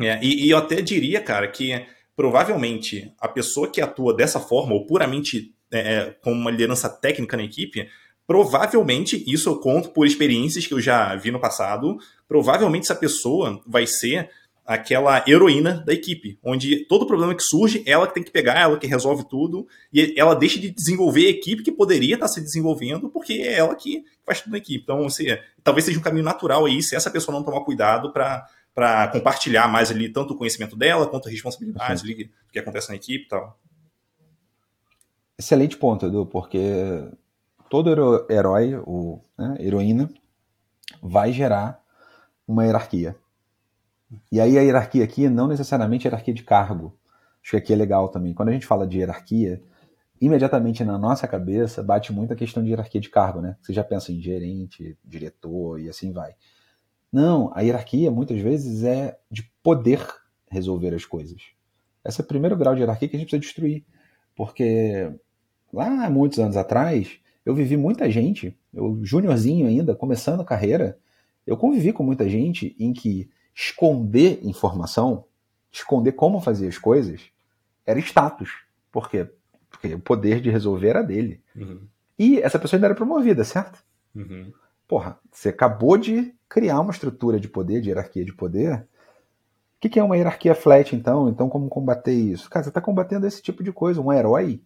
É, 0.00 0.18
e, 0.22 0.46
e 0.46 0.50
eu 0.50 0.58
até 0.58 0.80
diria, 0.80 1.20
cara, 1.20 1.46
que 1.46 1.84
provavelmente 2.16 3.12
a 3.20 3.28
pessoa 3.28 3.68
que 3.68 3.80
atua 3.80 4.14
dessa 4.14 4.40
forma, 4.40 4.74
ou 4.74 4.86
puramente 4.86 5.54
é, 5.70 5.78
é 5.78 6.16
com 6.22 6.32
uma 6.32 6.50
liderança 6.50 6.88
técnica 6.88 7.36
na 7.36 7.44
equipe, 7.44 7.88
Provavelmente, 8.26 9.22
isso 9.26 9.48
eu 9.48 9.58
conto 9.58 9.90
por 9.90 10.06
experiências 10.06 10.66
que 10.66 10.72
eu 10.72 10.80
já 10.80 11.14
vi 11.16 11.30
no 11.30 11.40
passado, 11.40 11.98
provavelmente 12.28 12.84
essa 12.84 12.94
pessoa 12.94 13.60
vai 13.66 13.86
ser 13.86 14.30
aquela 14.64 15.24
heroína 15.26 15.82
da 15.84 15.92
equipe, 15.92 16.38
onde 16.42 16.86
todo 16.86 17.06
problema 17.06 17.34
que 17.34 17.42
surge, 17.42 17.82
ela 17.84 18.06
que 18.06 18.14
tem 18.14 18.22
que 18.22 18.30
pegar, 18.30 18.60
ela 18.60 18.78
que 18.78 18.86
resolve 18.86 19.28
tudo, 19.28 19.66
e 19.92 20.14
ela 20.16 20.34
deixa 20.34 20.60
de 20.60 20.70
desenvolver 20.70 21.26
a 21.26 21.30
equipe 21.30 21.64
que 21.64 21.72
poderia 21.72 22.14
estar 22.14 22.28
se 22.28 22.40
desenvolvendo, 22.40 23.10
porque 23.10 23.34
é 23.34 23.58
ela 23.58 23.74
que 23.74 24.04
faz 24.24 24.40
tudo 24.40 24.52
na 24.52 24.58
equipe. 24.58 24.84
Então, 24.84 25.04
assim, 25.04 25.26
talvez 25.64 25.84
seja 25.84 25.98
um 25.98 26.02
caminho 26.02 26.24
natural 26.24 26.64
aí, 26.64 26.80
se 26.80 26.94
essa 26.94 27.10
pessoa 27.10 27.36
não 27.36 27.44
tomar 27.44 27.64
cuidado 27.64 28.12
para 28.12 28.46
compartilhar 29.12 29.68
mais 29.68 29.90
ali 29.90 30.08
tanto 30.08 30.34
o 30.34 30.36
conhecimento 30.36 30.76
dela 30.76 31.06
quanto 31.06 31.28
a 31.28 31.30
responsabilidade 31.30 32.02
ali, 32.02 32.30
que 32.50 32.58
acontece 32.58 32.88
na 32.88 32.96
equipe 32.96 33.24
e 33.24 33.28
tal. 33.28 33.58
Excelente 35.38 35.76
ponto, 35.76 36.06
Edu, 36.06 36.26
porque 36.26 37.10
todo 37.68 38.26
herói, 38.30 38.80
ou 38.84 39.22
né, 39.36 39.56
heroína, 39.58 40.08
vai 41.02 41.32
gerar 41.32 41.82
uma 42.46 42.64
hierarquia. 42.64 43.16
E 44.30 44.40
aí 44.40 44.58
a 44.58 44.62
hierarquia 44.62 45.04
aqui 45.04 45.28
não 45.28 45.48
necessariamente 45.48 46.06
hierarquia 46.06 46.34
de 46.34 46.42
cargo. 46.42 46.98
Acho 47.42 47.52
que 47.52 47.56
aqui 47.56 47.72
é 47.72 47.76
legal 47.76 48.08
também. 48.08 48.34
Quando 48.34 48.50
a 48.50 48.52
gente 48.52 48.66
fala 48.66 48.86
de 48.86 48.98
hierarquia, 48.98 49.62
imediatamente 50.20 50.84
na 50.84 50.96
nossa 50.96 51.26
cabeça 51.26 51.82
bate 51.82 52.12
muito 52.12 52.32
a 52.32 52.36
questão 52.36 52.62
de 52.62 52.70
hierarquia 52.70 53.00
de 53.00 53.10
cargo, 53.10 53.40
né? 53.40 53.56
Você 53.60 53.72
já 53.72 53.82
pensa 53.82 54.12
em 54.12 54.20
gerente, 54.20 54.96
diretor 55.04 55.80
e 55.80 55.88
assim 55.88 56.12
vai. 56.12 56.34
Não, 57.12 57.52
a 57.54 57.60
hierarquia 57.60 58.10
muitas 58.10 58.40
vezes 58.40 58.82
é 58.84 59.18
de 59.30 59.42
poder 59.62 60.00
resolver 60.50 60.94
as 60.94 61.04
coisas. 61.04 61.42
Esse 62.04 62.20
é 62.20 62.24
o 62.24 62.26
primeiro 62.26 62.56
grau 62.56 62.74
de 62.74 62.80
hierarquia 62.80 63.08
que 63.08 63.16
a 63.16 63.18
gente 63.18 63.28
precisa 63.28 63.40
destruir. 63.40 63.84
Porque 64.34 65.12
lá 65.72 66.08
muitos 66.08 66.38
anos 66.38 66.56
atrás, 66.56 67.18
eu 67.44 67.54
vivi 67.54 67.76
muita 67.76 68.10
gente, 68.10 68.56
eu 68.72 68.98
júniorzinho 69.02 69.66
ainda, 69.66 69.94
começando 69.94 70.40
a 70.40 70.44
carreira, 70.44 70.98
eu 71.46 71.56
convivi 71.56 71.92
com 71.92 72.02
muita 72.02 72.28
gente 72.28 72.74
em 72.78 72.92
que 72.92 73.28
esconder 73.54 74.40
informação, 74.42 75.24
esconder 75.70 76.12
como 76.12 76.40
fazer 76.40 76.68
as 76.68 76.78
coisas, 76.78 77.20
era 77.84 77.98
status. 77.98 78.50
Por 78.90 79.10
quê? 79.10 79.28
Porque 79.68 79.94
o 79.94 80.00
poder 80.00 80.40
de 80.40 80.50
resolver 80.50 80.88
era 80.88 81.02
dele. 81.02 81.42
Uhum. 81.54 81.80
E 82.18 82.38
essa 82.40 82.58
pessoa 82.58 82.78
ainda 82.78 82.86
era 82.86 82.94
promovida, 82.94 83.42
certo? 83.44 83.82
Uhum. 84.14 84.52
Porra, 84.92 85.18
você 85.30 85.48
acabou 85.48 85.96
de 85.96 86.34
criar 86.46 86.78
uma 86.78 86.90
estrutura 86.90 87.40
de 87.40 87.48
poder, 87.48 87.80
de 87.80 87.88
hierarquia 87.88 88.22
de 88.22 88.32
poder. 88.34 88.74
O 88.74 89.80
que, 89.80 89.88
que 89.88 89.98
é 89.98 90.04
uma 90.04 90.18
hierarquia 90.18 90.54
flat, 90.54 90.94
então? 90.94 91.30
Então, 91.30 91.48
como 91.48 91.66
combater 91.70 92.12
isso? 92.12 92.50
Cara, 92.50 92.62
você 92.62 92.68
está 92.68 92.78
combatendo 92.78 93.26
esse 93.26 93.40
tipo 93.40 93.64
de 93.64 93.72
coisa. 93.72 94.02
Um 94.02 94.12
herói 94.12 94.60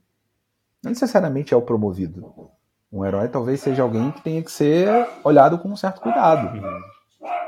não 0.83 0.91
necessariamente 0.91 1.55
é 1.55 1.57
o 1.57 1.63
promovido. 1.63 2.51
Um 2.91 3.05
herói 3.05 3.29
talvez 3.29 3.61
seja 3.61 3.85
alguém 3.85 4.11
que 4.11 4.21
tenha 4.21 4.43
que 4.43 4.51
ser 4.51 4.89
olhado 5.23 5.61
com 5.61 5.69
um 5.69 5.77
certo 5.77 6.01
cuidado. 6.01 6.57
Uhum. 6.57 6.81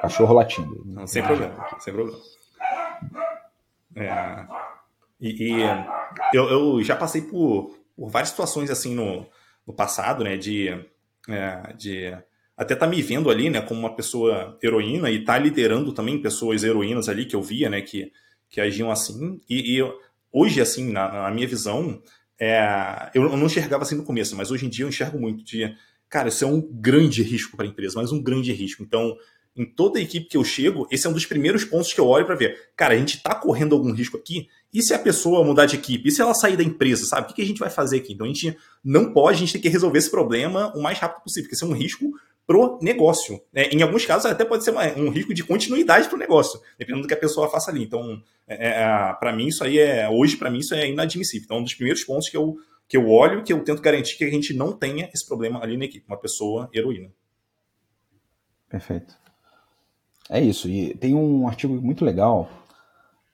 Cachorro 0.00 0.34
latindo. 0.34 0.80
Não, 0.86 1.04
sem 1.04 1.20
problema, 1.20 1.56
sem 1.80 1.92
problema. 1.92 2.20
É, 3.96 4.46
e, 5.20 5.48
e 5.48 5.62
eu, 6.32 6.48
eu, 6.48 6.84
já 6.84 6.94
passei 6.94 7.22
por, 7.22 7.76
por, 7.96 8.08
várias 8.08 8.28
situações 8.28 8.70
assim 8.70 8.94
no, 8.94 9.26
no 9.66 9.72
passado, 9.72 10.22
né? 10.22 10.36
De, 10.36 10.68
é, 11.28 11.72
de 11.76 12.16
até 12.58 12.74
tá 12.74 12.88
me 12.88 13.00
vendo 13.00 13.30
ali, 13.30 13.48
né? 13.48 13.60
Como 13.60 13.78
uma 13.78 13.94
pessoa 13.94 14.58
heroína 14.60 15.08
e 15.12 15.24
tá 15.24 15.38
liderando 15.38 15.92
também 15.92 16.20
pessoas 16.20 16.64
heroínas 16.64 17.08
ali 17.08 17.24
que 17.24 17.36
eu 17.36 17.40
via, 17.40 17.70
né? 17.70 17.80
Que, 17.80 18.10
que 18.50 18.60
agiam 18.60 18.90
assim. 18.90 19.40
E, 19.48 19.78
e 19.78 19.92
hoje, 20.32 20.60
assim, 20.60 20.90
na, 20.90 21.22
na 21.22 21.30
minha 21.30 21.46
visão, 21.46 22.02
é, 22.38 23.10
eu 23.14 23.28
não 23.36 23.46
enxergava 23.46 23.84
assim 23.84 23.94
no 23.94 24.02
começo, 24.02 24.34
mas 24.34 24.50
hoje 24.50 24.66
em 24.66 24.68
dia 24.68 24.84
eu 24.84 24.88
enxergo 24.88 25.20
muito 25.20 25.44
de, 25.44 25.72
cara, 26.08 26.28
isso 26.28 26.44
é 26.44 26.48
um 26.48 26.60
grande 26.60 27.22
risco 27.22 27.56
para 27.56 27.64
a 27.64 27.68
empresa, 27.68 27.94
mas 27.96 28.10
um 28.10 28.20
grande 28.20 28.52
risco. 28.52 28.82
Então, 28.82 29.16
em 29.56 29.64
toda 29.64 30.00
a 30.00 30.02
equipe 30.02 30.26
que 30.26 30.36
eu 30.36 30.42
chego, 30.42 30.88
esse 30.90 31.06
é 31.06 31.10
um 31.10 31.12
dos 31.12 31.26
primeiros 31.26 31.64
pontos 31.64 31.92
que 31.92 32.00
eu 32.00 32.06
olho 32.08 32.26
para 32.26 32.34
ver, 32.34 32.70
cara, 32.76 32.94
a 32.94 32.98
gente 32.98 33.18
está 33.18 33.36
correndo 33.36 33.76
algum 33.76 33.92
risco 33.92 34.16
aqui? 34.16 34.48
E 34.74 34.82
se 34.82 34.92
a 34.92 34.98
pessoa 34.98 35.44
mudar 35.44 35.66
de 35.66 35.76
equipe? 35.76 36.08
E 36.08 36.10
se 36.10 36.20
ela 36.20 36.34
sair 36.34 36.56
da 36.56 36.64
empresa, 36.64 37.06
sabe? 37.06 37.30
O 37.30 37.34
que, 37.34 37.42
a 37.42 37.46
gente 37.46 37.60
vai 37.60 37.70
fazer 37.70 37.98
aqui? 37.98 38.14
Então, 38.14 38.26
a 38.26 38.28
gente 38.28 38.56
não 38.84 39.12
pode, 39.12 39.36
a 39.36 39.40
gente 39.40 39.52
tem 39.52 39.62
que 39.62 39.68
resolver 39.68 39.98
esse 39.98 40.10
problema 40.10 40.72
o 40.76 40.82
mais 40.82 40.98
rápido 40.98 41.22
possível, 41.22 41.44
porque 41.44 41.54
isso 41.54 41.64
é 41.64 41.68
um 41.68 41.78
risco 41.78 42.12
pro 42.48 42.78
negócio. 42.80 43.38
Né? 43.52 43.64
Em 43.64 43.82
alguns 43.82 44.06
casos, 44.06 44.24
até 44.24 44.42
pode 44.42 44.64
ser 44.64 44.70
uma, 44.70 44.82
um 44.96 45.10
risco 45.10 45.34
de 45.34 45.44
continuidade 45.44 46.08
pro 46.08 46.16
negócio, 46.16 46.58
dependendo 46.78 47.02
do 47.02 47.08
que 47.08 47.12
a 47.12 47.18
pessoa 47.18 47.50
faça 47.50 47.70
ali. 47.70 47.84
Então, 47.84 48.22
é, 48.48 48.68
é 48.68 49.12
para 49.20 49.34
mim, 49.34 49.48
isso 49.48 49.62
aí 49.62 49.78
é. 49.78 50.08
Hoje, 50.08 50.38
para 50.38 50.50
mim, 50.50 50.60
isso 50.60 50.74
é 50.74 50.88
inadmissível. 50.88 51.44
Então, 51.44 51.58
um 51.58 51.62
dos 51.62 51.74
primeiros 51.74 52.02
pontos 52.04 52.30
que 52.30 52.36
eu, 52.38 52.56
que 52.88 52.96
eu 52.96 53.06
olho, 53.06 53.44
que 53.44 53.52
eu 53.52 53.62
tento 53.62 53.82
garantir 53.82 54.16
que 54.16 54.24
a 54.24 54.30
gente 54.30 54.54
não 54.54 54.72
tenha 54.72 55.10
esse 55.12 55.26
problema 55.26 55.62
ali 55.62 55.76
na 55.76 55.84
equipe, 55.84 56.06
uma 56.08 56.16
pessoa 56.16 56.70
heroína. 56.72 57.12
Perfeito. 58.66 59.14
É 60.30 60.40
isso. 60.40 60.70
E 60.70 60.94
tem 60.94 61.14
um 61.14 61.46
artigo 61.46 61.74
muito 61.74 62.02
legal 62.02 62.50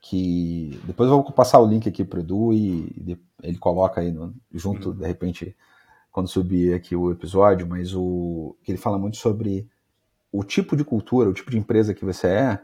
que 0.01 0.79
depois 0.85 1.09
eu 1.09 1.23
vou 1.23 1.33
passar 1.33 1.61
o 1.61 1.67
link 1.67 1.89
aqui 1.89 2.05
para 2.05 2.19
o 2.19 2.21
Edu 2.21 2.53
e 2.53 3.17
ele 3.43 3.59
coloca 3.59 4.01
aí 4.01 4.11
no, 4.11 4.35
junto, 4.53 4.91
uhum. 4.91 4.97
de 4.97 5.07
repente, 5.07 5.57
quando 6.15 6.29
subir 6.29 6.75
aqui 6.75 6.95
o 6.95 7.11
episódio, 7.11 7.67
mas 7.67 7.93
o 7.93 8.57
que 8.63 8.71
ele 8.71 8.79
fala 8.79 8.97
muito 8.97 9.17
sobre 9.17 9.69
o 10.31 10.45
tipo 10.45 10.77
de 10.77 10.85
cultura, 10.85 11.29
o 11.29 11.35
tipo 11.35 11.51
de 11.51 11.59
empresa 11.59 11.93
que 11.93 12.05
você 12.05 12.29
é, 12.29 12.61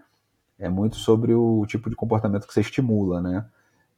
é 0.57 0.69
muito 0.69 0.95
sobre 0.95 1.35
o 1.35 1.67
tipo 1.67 1.91
de 1.91 1.97
comportamento 1.97 2.47
que 2.47 2.55
você 2.55 2.61
estimula, 2.61 3.21
né? 3.21 3.45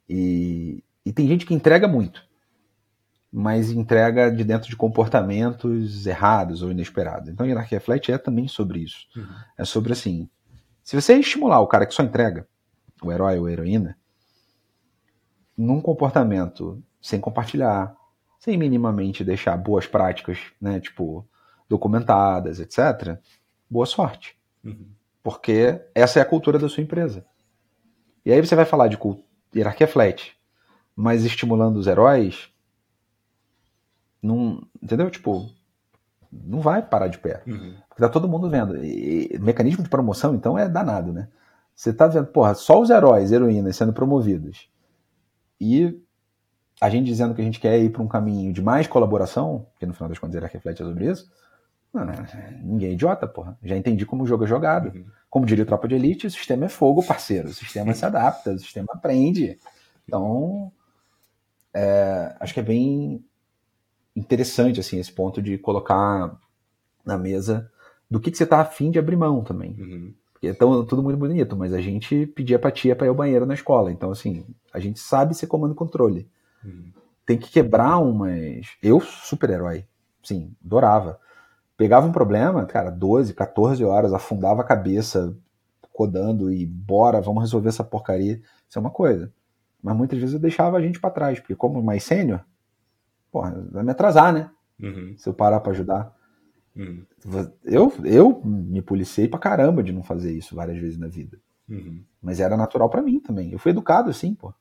E, 0.09 0.83
e 1.05 1.13
tem 1.13 1.27
gente 1.27 1.45
que 1.45 1.53
entrega 1.53 1.87
muito, 1.87 2.27
mas 3.31 3.69
entrega 3.71 4.31
de 4.31 4.43
dentro 4.43 4.67
de 4.67 4.75
comportamentos 4.75 6.07
errados 6.07 6.63
ou 6.63 6.71
inesperados. 6.71 7.29
Então, 7.29 7.45
a 7.45 7.47
hierarquia 7.47 7.79
flat 7.79 8.11
é 8.11 8.17
também 8.17 8.47
sobre 8.47 8.79
isso. 8.79 9.05
Uhum. 9.15 9.35
É 9.55 9.63
sobre 9.63 9.93
assim, 9.93 10.27
se 10.83 10.99
você 10.99 11.13
estimular 11.13 11.59
o 11.59 11.67
cara 11.67 11.85
que 11.85 11.93
só 11.93 12.01
entrega, 12.01 12.47
o 13.03 13.11
herói 13.11 13.37
ou 13.37 13.45
a 13.45 13.51
heroína, 13.51 13.95
num 15.55 15.79
comportamento 15.79 16.81
sem 16.99 17.19
compartilhar, 17.19 17.95
sem 18.43 18.57
minimamente 18.57 19.23
deixar 19.23 19.55
boas 19.55 19.87
práticas, 19.87 20.37
né, 20.59 20.77
tipo, 20.77 21.25
documentadas, 21.69 22.59
etc., 22.59 23.17
boa 23.69 23.85
sorte. 23.85 24.37
Uhum. 24.61 24.85
Porque 25.23 25.81
essa 25.95 26.19
é 26.19 26.21
a 26.21 26.25
cultura 26.25 26.59
da 26.59 26.67
sua 26.67 26.83
empresa. 26.83 27.25
E 28.25 28.33
aí 28.33 28.45
você 28.45 28.53
vai 28.53 28.65
falar 28.65 28.89
de 28.89 28.99
hierarquia 29.55 29.87
flat, 29.87 30.35
mas 30.93 31.23
estimulando 31.23 31.77
os 31.77 31.87
heróis, 31.87 32.49
não, 34.21 34.61
entendeu? 34.81 35.09
Tipo, 35.09 35.49
não 36.29 36.59
vai 36.59 36.81
parar 36.81 37.07
de 37.07 37.19
pé. 37.19 37.43
Uhum. 37.47 37.77
Porque 37.87 38.03
tá 38.03 38.09
todo 38.09 38.27
mundo 38.27 38.49
vendo. 38.49 38.75
E, 38.83 39.39
mecanismo 39.39 39.85
de 39.85 39.89
promoção, 39.89 40.35
então, 40.35 40.59
é 40.59 40.67
danado, 40.67 41.13
né? 41.13 41.29
Você 41.73 41.93
tá 41.93 42.07
vendo, 42.07 42.27
porra, 42.27 42.53
só 42.55 42.81
os 42.81 42.89
heróis, 42.89 43.31
heroínas 43.31 43.77
sendo 43.77 43.93
promovidos. 43.93 44.67
E 45.61 45.97
a 46.83 46.89
gente 46.89 47.05
dizendo 47.05 47.33
que 47.33 47.39
a 47.41 47.45
gente 47.45 47.61
quer 47.61 47.79
ir 47.79 47.89
para 47.89 48.01
um 48.01 48.09
caminho 48.09 48.51
de 48.51 48.61
mais 48.61 48.87
colaboração, 48.87 49.65
que 49.79 49.85
no 49.85 49.93
final 49.93 50.09
das 50.09 50.19
contas 50.19 50.35
ele 50.35 50.45
reflete 50.47 50.79
sobre 50.79 51.09
isso, 51.09 51.31
não, 51.93 52.05
ninguém 52.61 52.89
é 52.89 52.91
idiota, 52.91 53.25
porra. 53.25 53.57
Já 53.63 53.77
entendi 53.77 54.05
como 54.05 54.23
o 54.23 54.27
jogo 54.27 54.43
é 54.43 54.47
jogado. 54.47 54.93
Uhum. 54.93 55.05
Como 55.29 55.45
diria 55.45 55.63
o 55.63 55.65
Tropa 55.65 55.87
de 55.87 55.95
Elite, 55.95 56.27
o 56.27 56.31
sistema 56.31 56.65
é 56.65 56.67
fogo, 56.67 57.01
parceiro. 57.01 57.47
O 57.47 57.53
sistema 57.53 57.93
se 57.93 58.05
adapta, 58.05 58.51
o 58.51 58.59
sistema 58.59 58.87
aprende. 58.91 59.57
Então, 60.05 60.73
é, 61.73 62.35
acho 62.37 62.53
que 62.53 62.59
é 62.59 62.63
bem 62.63 63.23
interessante 64.13 64.81
assim 64.81 64.99
esse 64.99 65.13
ponto 65.13 65.41
de 65.41 65.57
colocar 65.57 66.37
na 67.05 67.17
mesa 67.17 67.71
do 68.11 68.19
que, 68.19 68.29
que 68.29 68.37
você 68.37 68.43
está 68.43 68.59
afim 68.59 68.91
de 68.91 68.99
abrir 68.99 69.15
mão 69.15 69.41
também. 69.41 69.73
Uhum. 69.79 70.13
Porque 70.33 70.47
é 70.47 70.53
tudo 70.53 71.01
muito 71.01 71.17
bonito, 71.17 71.55
mas 71.55 71.73
a 71.73 71.79
gente 71.79 72.27
pedia 72.27 72.59
pra 72.59 72.71
tia 72.71 72.93
para 72.93 73.07
ir 73.07 73.09
ao 73.09 73.15
banheiro 73.15 73.45
na 73.45 73.53
escola. 73.53 73.89
Então, 73.89 74.11
assim, 74.11 74.45
a 74.73 74.79
gente 74.81 74.99
sabe 74.99 75.33
ser 75.33 75.47
comando 75.47 75.71
e 75.71 75.77
controle. 75.77 76.27
Tem 77.25 77.37
que 77.37 77.49
quebrar 77.49 77.99
umas. 77.99 78.67
Eu, 78.81 78.99
super-herói, 78.99 79.85
sim, 80.23 80.55
adorava. 80.63 81.19
Pegava 81.75 82.05
um 82.07 82.11
problema, 82.11 82.65
cara, 82.65 82.89
12, 82.89 83.33
14 83.33 83.83
horas, 83.83 84.13
afundava 84.13 84.61
a 84.61 84.65
cabeça 84.65 85.35
codando 85.91 86.51
e 86.51 86.65
bora, 86.65 87.21
vamos 87.21 87.43
resolver 87.43 87.69
essa 87.69 87.83
porcaria. 87.83 88.41
Isso 88.67 88.77
é 88.77 88.81
uma 88.81 88.89
coisa. 88.89 89.31
Mas 89.81 89.95
muitas 89.95 90.19
vezes 90.19 90.33
eu 90.33 90.39
deixava 90.39 90.77
a 90.77 90.81
gente 90.81 90.99
para 90.99 91.09
trás, 91.09 91.39
porque 91.39 91.55
como 91.55 91.81
mais 91.81 92.03
sênior, 92.03 92.43
porra, 93.31 93.67
vai 93.71 93.83
me 93.83 93.91
atrasar, 93.91 94.33
né? 94.33 94.49
Uhum. 94.81 95.13
Se 95.17 95.27
eu 95.29 95.33
parar 95.33 95.59
para 95.59 95.71
ajudar. 95.71 96.15
Uhum. 96.75 97.05
Eu, 97.63 97.93
eu 98.03 98.41
me 98.43 98.81
policiei 98.81 99.27
pra 99.27 99.39
caramba 99.39 99.83
de 99.83 99.91
não 99.91 100.03
fazer 100.03 100.31
isso 100.31 100.55
várias 100.55 100.77
vezes 100.77 100.97
na 100.97 101.07
vida. 101.07 101.39
Uhum. 101.69 102.03
Mas 102.21 102.39
era 102.39 102.57
natural 102.57 102.89
para 102.89 103.01
mim 103.01 103.19
também. 103.19 103.51
Eu 103.51 103.59
fui 103.59 103.71
educado 103.71 104.09
assim, 104.09 104.33
pô. 104.33 104.53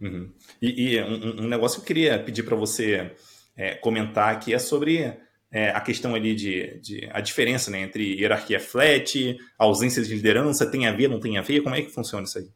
Uhum. 0.00 0.32
E, 0.62 0.94
e 0.94 1.02
um, 1.02 1.44
um, 1.44 1.48
negócio 1.48 1.76
que 1.76 1.82
eu 1.82 1.86
queria 1.86 2.18
pedir 2.18 2.42
para 2.42 2.56
você 2.56 3.14
é, 3.56 3.74
comentar 3.74 4.34
aqui 4.34 4.54
é 4.54 4.58
sobre 4.58 5.14
é, 5.50 5.70
a 5.70 5.80
questão 5.80 6.14
ali 6.14 6.34
de, 6.34 6.78
de, 6.80 7.08
a 7.12 7.20
diferença 7.20 7.70
né, 7.70 7.82
entre 7.82 8.18
hierarquia 8.18 8.58
flat, 8.58 9.36
ausência 9.58 10.02
de 10.02 10.14
liderança, 10.14 10.70
tem 10.70 10.86
a 10.86 10.92
ver, 10.92 11.08
não 11.08 11.20
tem 11.20 11.36
a 11.36 11.42
ver, 11.42 11.62
como 11.62 11.74
é 11.74 11.82
que 11.82 11.90
funciona 11.90 12.24
isso 12.24 12.38
aí? 12.38 12.48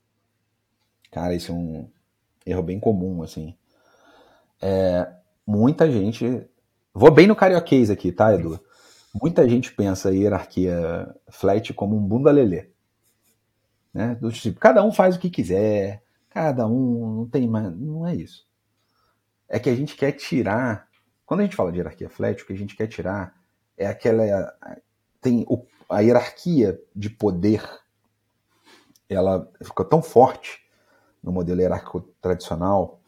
Cara, 1.10 1.34
isso 1.34 1.52
é 1.52 1.54
um 1.54 1.90
erro 2.46 2.62
bem 2.62 2.80
comum, 2.80 3.22
assim. 3.22 3.54
É, 4.60 5.06
muita 5.46 5.90
gente. 5.90 6.46
Vou 6.92 7.10
bem 7.10 7.26
no 7.26 7.36
carioquês 7.36 7.90
aqui, 7.90 8.10
tá, 8.10 8.34
Edu? 8.34 8.58
Muita 9.14 9.48
gente 9.48 9.72
pensa 9.72 10.08
a 10.08 10.12
hierarquia 10.12 11.14
flat 11.28 11.72
como 11.72 11.96
um 11.96 12.06
bunda 12.06 12.30
lelê. 12.32 12.68
Né? 13.92 14.16
Do 14.20 14.32
tipo, 14.32 14.58
cada 14.58 14.82
um 14.82 14.90
faz 14.90 15.14
o 15.14 15.20
que 15.20 15.30
quiser, 15.30 16.02
cada 16.34 16.66
um 16.66 17.18
não 17.18 17.28
tem 17.28 17.48
mais. 17.48 17.72
Não 17.78 18.04
é 18.04 18.16
isso. 18.16 18.44
É 19.48 19.60
que 19.60 19.70
a 19.70 19.74
gente 19.74 19.96
quer 19.96 20.10
tirar. 20.12 20.88
Quando 21.24 21.40
a 21.40 21.42
gente 21.44 21.54
fala 21.54 21.70
de 21.70 21.78
hierarquia 21.78 22.10
flat, 22.10 22.42
o 22.42 22.46
que 22.46 22.52
a 22.52 22.56
gente 22.56 22.76
quer 22.76 22.88
tirar 22.88 23.32
é 23.78 23.86
aquela. 23.86 24.52
Tem 25.20 25.46
o, 25.48 25.64
a 25.88 26.00
hierarquia 26.00 26.78
de 26.94 27.08
poder, 27.08 27.62
ela 29.08 29.48
ficou 29.62 29.86
tão 29.86 30.02
forte 30.02 30.60
no 31.22 31.30
modelo 31.30 31.60
hierárquico 31.60 32.00
tradicional 32.20 33.00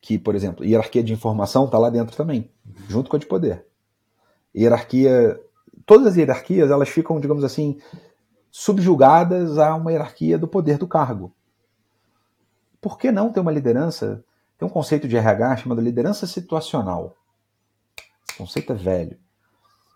que, 0.00 0.18
por 0.18 0.34
exemplo, 0.34 0.64
hierarquia 0.64 1.02
de 1.02 1.12
informação 1.12 1.66
está 1.66 1.78
lá 1.78 1.88
dentro 1.88 2.16
também, 2.16 2.50
junto 2.88 3.08
com 3.08 3.16
a 3.16 3.18
de 3.18 3.26
poder. 3.26 3.64
Hierarquia, 4.54 5.40
todas 5.86 6.08
as 6.08 6.16
hierarquias 6.16 6.70
elas 6.70 6.88
ficam, 6.88 7.20
digamos 7.20 7.44
assim, 7.44 7.80
subjugadas 8.50 9.56
a 9.56 9.74
uma 9.74 9.92
hierarquia 9.92 10.36
do 10.36 10.48
poder 10.48 10.78
do 10.78 10.86
cargo. 10.86 11.34
Por 12.80 12.98
que 12.98 13.10
não 13.10 13.32
ter 13.32 13.40
uma 13.40 13.52
liderança? 13.52 14.24
Tem 14.56 14.66
um 14.66 14.70
conceito 14.70 15.06
de 15.06 15.16
RH 15.16 15.58
chamado 15.58 15.80
liderança 15.80 16.26
situacional. 16.26 17.16
Esse 18.28 18.38
conceito 18.38 18.72
é 18.72 18.76
velho. 18.76 19.18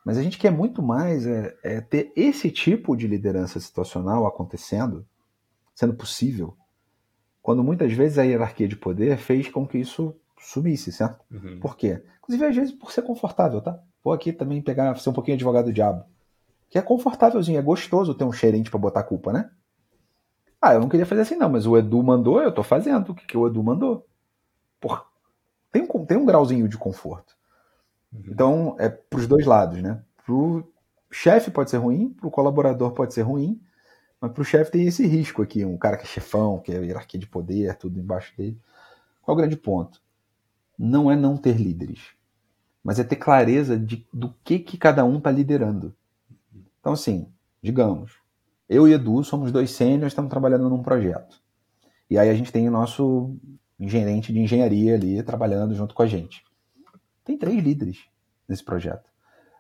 Mas 0.05 0.19
a 0.19 0.23
gente 0.23 0.39
quer 0.39 0.51
muito 0.51 0.83
mais 0.83 1.27
é, 1.27 1.57
é 1.63 1.81
ter 1.81 2.13
esse 2.17 2.51
tipo 2.51 2.97
de 2.97 3.07
liderança 3.07 3.61
situacional 3.61 4.27
acontecendo, 4.27 5.07
sendo 5.75 5.95
possível, 5.95 6.57
quando 7.41 7.63
muitas 7.63 7.93
vezes 7.93 8.19
a 8.19 8.23
hierarquia 8.23 8.69
de 8.69 8.77
poder 8.77 9.19
fez 9.19 9.49
com 9.49 9.67
que 9.67 9.79
isso 9.79 10.15
sumisse, 10.39 10.93
certo? 10.93 11.25
Uhum. 11.31 11.59
Por 11.61 11.77
quê? 11.77 12.03
Inclusive, 12.19 12.45
às 12.45 12.57
vezes, 12.57 12.73
por 12.73 12.93
ser 12.93 13.03
confortável, 13.03 13.61
tá? 13.61 13.79
Vou 14.03 14.13
aqui 14.13 14.33
também 14.33 14.61
pegar, 14.61 14.97
ser 14.99 15.11
um 15.11 15.13
pouquinho 15.13 15.37
advogado 15.37 15.67
do 15.67 15.73
diabo. 15.73 16.05
Que 16.71 16.79
é 16.79 16.83
confortávelzinho, 16.83 17.59
é 17.59 17.63
gostoso 17.63 18.15
ter 18.15 18.25
um 18.25 18.33
gerente 18.33 18.71
para 18.71 18.79
botar 18.79 19.03
culpa, 19.03 19.33
né? 19.33 19.51
Ah, 20.63 20.75
eu 20.75 20.81
não 20.81 20.89
queria 20.89 21.05
fazer 21.05 21.23
assim, 21.23 21.35
não, 21.35 21.49
mas 21.49 21.67
o 21.67 21.77
Edu 21.77 22.01
mandou, 22.05 22.41
eu 22.41 22.53
tô 22.53 22.63
fazendo. 22.63 23.11
O 23.11 23.15
que, 23.17 23.27
que 23.27 23.37
o 23.37 23.49
Edu 23.49 23.61
mandou? 23.65 24.07
Porra, 24.81 25.03
tem 25.73 25.83
um, 25.83 26.07
tem 26.07 26.17
um 26.17 26.25
grauzinho 26.25 26.69
de 26.69 26.79
conforto. 26.79 27.37
Uhum. 28.13 28.23
Então, 28.29 28.77
é 28.79 28.89
pros 28.89 29.27
dois 29.27 29.45
lados, 29.45 29.83
né? 29.83 30.01
Pro 30.25 30.73
chefe 31.11 31.51
pode 31.51 31.69
ser 31.69 31.79
ruim, 31.79 32.11
pro 32.11 32.31
colaborador 32.31 32.93
pode 32.93 33.13
ser 33.13 33.23
ruim, 33.23 33.61
mas 34.21 34.31
para 34.31 34.41
o 34.41 34.45
chefe 34.45 34.71
tem 34.71 34.87
esse 34.87 35.05
risco 35.05 35.43
aqui, 35.43 35.65
um 35.65 35.77
cara 35.77 35.97
que 35.97 36.05
é 36.05 36.07
chefão, 36.07 36.61
que 36.61 36.71
é 36.71 36.77
hierarquia 36.77 37.19
de 37.19 37.27
poder, 37.27 37.77
tudo 37.77 37.99
embaixo 37.99 38.33
dele. 38.37 38.57
Qual 39.21 39.35
é 39.35 39.39
o 39.39 39.41
grande 39.43 39.57
ponto? 39.57 40.01
Não 40.79 41.11
é 41.11 41.17
não 41.17 41.37
ter 41.37 41.57
líderes, 41.57 42.15
mas 42.85 43.01
é 43.01 43.05
ter 43.05 43.17
clareza 43.17 43.77
de, 43.77 44.07
do 44.13 44.33
que, 44.45 44.61
que 44.61 44.79
cada 44.79 45.05
um 45.05 45.19
está 45.19 45.31
liderando. 45.31 45.93
Então, 46.81 46.93
assim, 46.93 47.29
digamos, 47.61 48.22
eu 48.73 48.89
e 48.89 48.93
Edu 48.93 49.23
somos 49.23 49.53
dois 49.53 49.71
sêniores, 49.73 50.13
estamos 50.13 50.31
trabalhando 50.31 50.69
num 50.69 50.83
projeto. 50.83 51.41
E 52.09 52.19
aí 52.19 52.31
a 52.31 52.35
gente 52.35 52.51
tem 52.51 52.67
o 52.69 52.73
nosso 52.73 53.37
gerente 53.79 54.33
de 54.33 54.39
engenharia 54.39 54.95
ali 54.95 55.23
trabalhando 55.23 55.75
junto 55.75 55.95
com 55.95 56.03
a 56.03 56.07
gente. 56.07 56.45
Tem 57.25 57.37
três 57.37 57.63
líderes 57.63 58.05
nesse 58.49 58.65
projeto. 58.65 59.11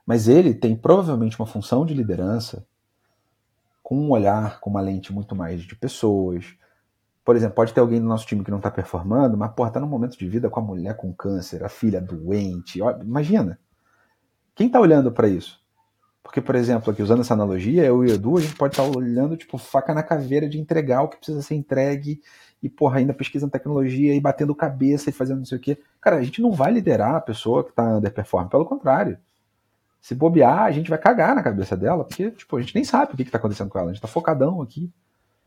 Mas 0.07 0.28
ele 0.28 0.54
tem 0.54 0.75
provavelmente 0.75 1.38
uma 1.38 1.47
função 1.47 1.85
de 1.87 1.95
liderança 1.95 2.66
com 3.83 3.97
um 3.97 4.11
olhar, 4.11 4.61
com 4.61 4.71
uma 4.71 4.81
lente 4.81 5.12
muito 5.12 5.37
mais 5.37 5.62
de 5.62 5.76
pessoas. 5.76 6.57
Por 7.25 7.37
exemplo, 7.37 7.54
pode 7.54 7.73
ter 7.73 7.81
alguém 7.81 8.00
no 8.00 8.09
nosso 8.09 8.26
time 8.26 8.42
que 8.42 8.50
não 8.50 8.59
está 8.59 8.71
performando, 8.71 9.37
mas 9.37 9.52
porra, 9.52 9.71
tá 9.71 9.78
num 9.78 9.87
momento 9.87 10.19
de 10.19 10.28
vida 10.28 10.50
com 10.50 10.59
a 10.59 10.62
mulher 10.62 10.97
com 10.97 11.12
câncer, 11.12 11.62
a 11.62 11.69
filha 11.69 12.00
doente. 12.00 12.81
Imagina. 13.00 13.59
Quem 14.54 14.66
está 14.66 14.81
olhando 14.81 15.12
para 15.12 15.28
isso? 15.28 15.62
Porque, 16.22 16.40
por 16.40 16.54
exemplo, 16.54 16.92
aqui 16.92 17.02
usando 17.02 17.20
essa 17.20 17.34
analogia, 17.34 17.84
eu 17.84 18.04
e 18.04 18.10
o 18.10 18.14
Edu, 18.14 18.38
a 18.38 18.40
gente 18.40 18.54
pode 18.54 18.74
estar 18.74 18.84
tá 18.84 18.98
olhando, 18.98 19.36
tipo, 19.36 19.58
faca 19.58 19.92
na 19.92 20.02
caveira 20.02 20.48
de 20.48 20.58
entregar 20.58 21.02
o 21.02 21.08
que 21.08 21.16
precisa 21.16 21.42
ser 21.42 21.56
entregue 21.56 22.20
e, 22.62 22.68
porra, 22.68 22.98
ainda 22.98 23.12
pesquisando 23.12 23.50
tecnologia 23.50 24.14
e 24.14 24.20
batendo 24.20 24.54
cabeça 24.54 25.10
e 25.10 25.12
fazendo 25.12 25.38
não 25.38 25.44
sei 25.44 25.58
o 25.58 25.60
quê. 25.60 25.78
Cara, 26.00 26.16
a 26.16 26.22
gente 26.22 26.40
não 26.40 26.52
vai 26.52 26.70
liderar 26.72 27.16
a 27.16 27.20
pessoa 27.20 27.64
que 27.64 27.70
está 27.70 27.96
underperforming, 27.96 28.48
pelo 28.48 28.64
contrário. 28.64 29.18
Se 30.00 30.14
bobear, 30.14 30.62
a 30.62 30.70
gente 30.70 30.88
vai 30.88 30.98
cagar 30.98 31.34
na 31.34 31.42
cabeça 31.42 31.76
dela, 31.76 32.04
porque 32.04 32.30
tipo, 32.30 32.56
a 32.56 32.61
gente 32.61 32.74
nem 32.74 32.85
sabe 32.85 33.14
o 33.14 33.16
que 33.16 33.22
está 33.22 33.38
acontecendo 33.38 33.68
com 33.68 33.78
ela, 33.78 33.88
a 33.88 33.92
gente 33.92 33.98
está 33.98 34.08
focadão 34.08 34.62
aqui. 34.62 34.90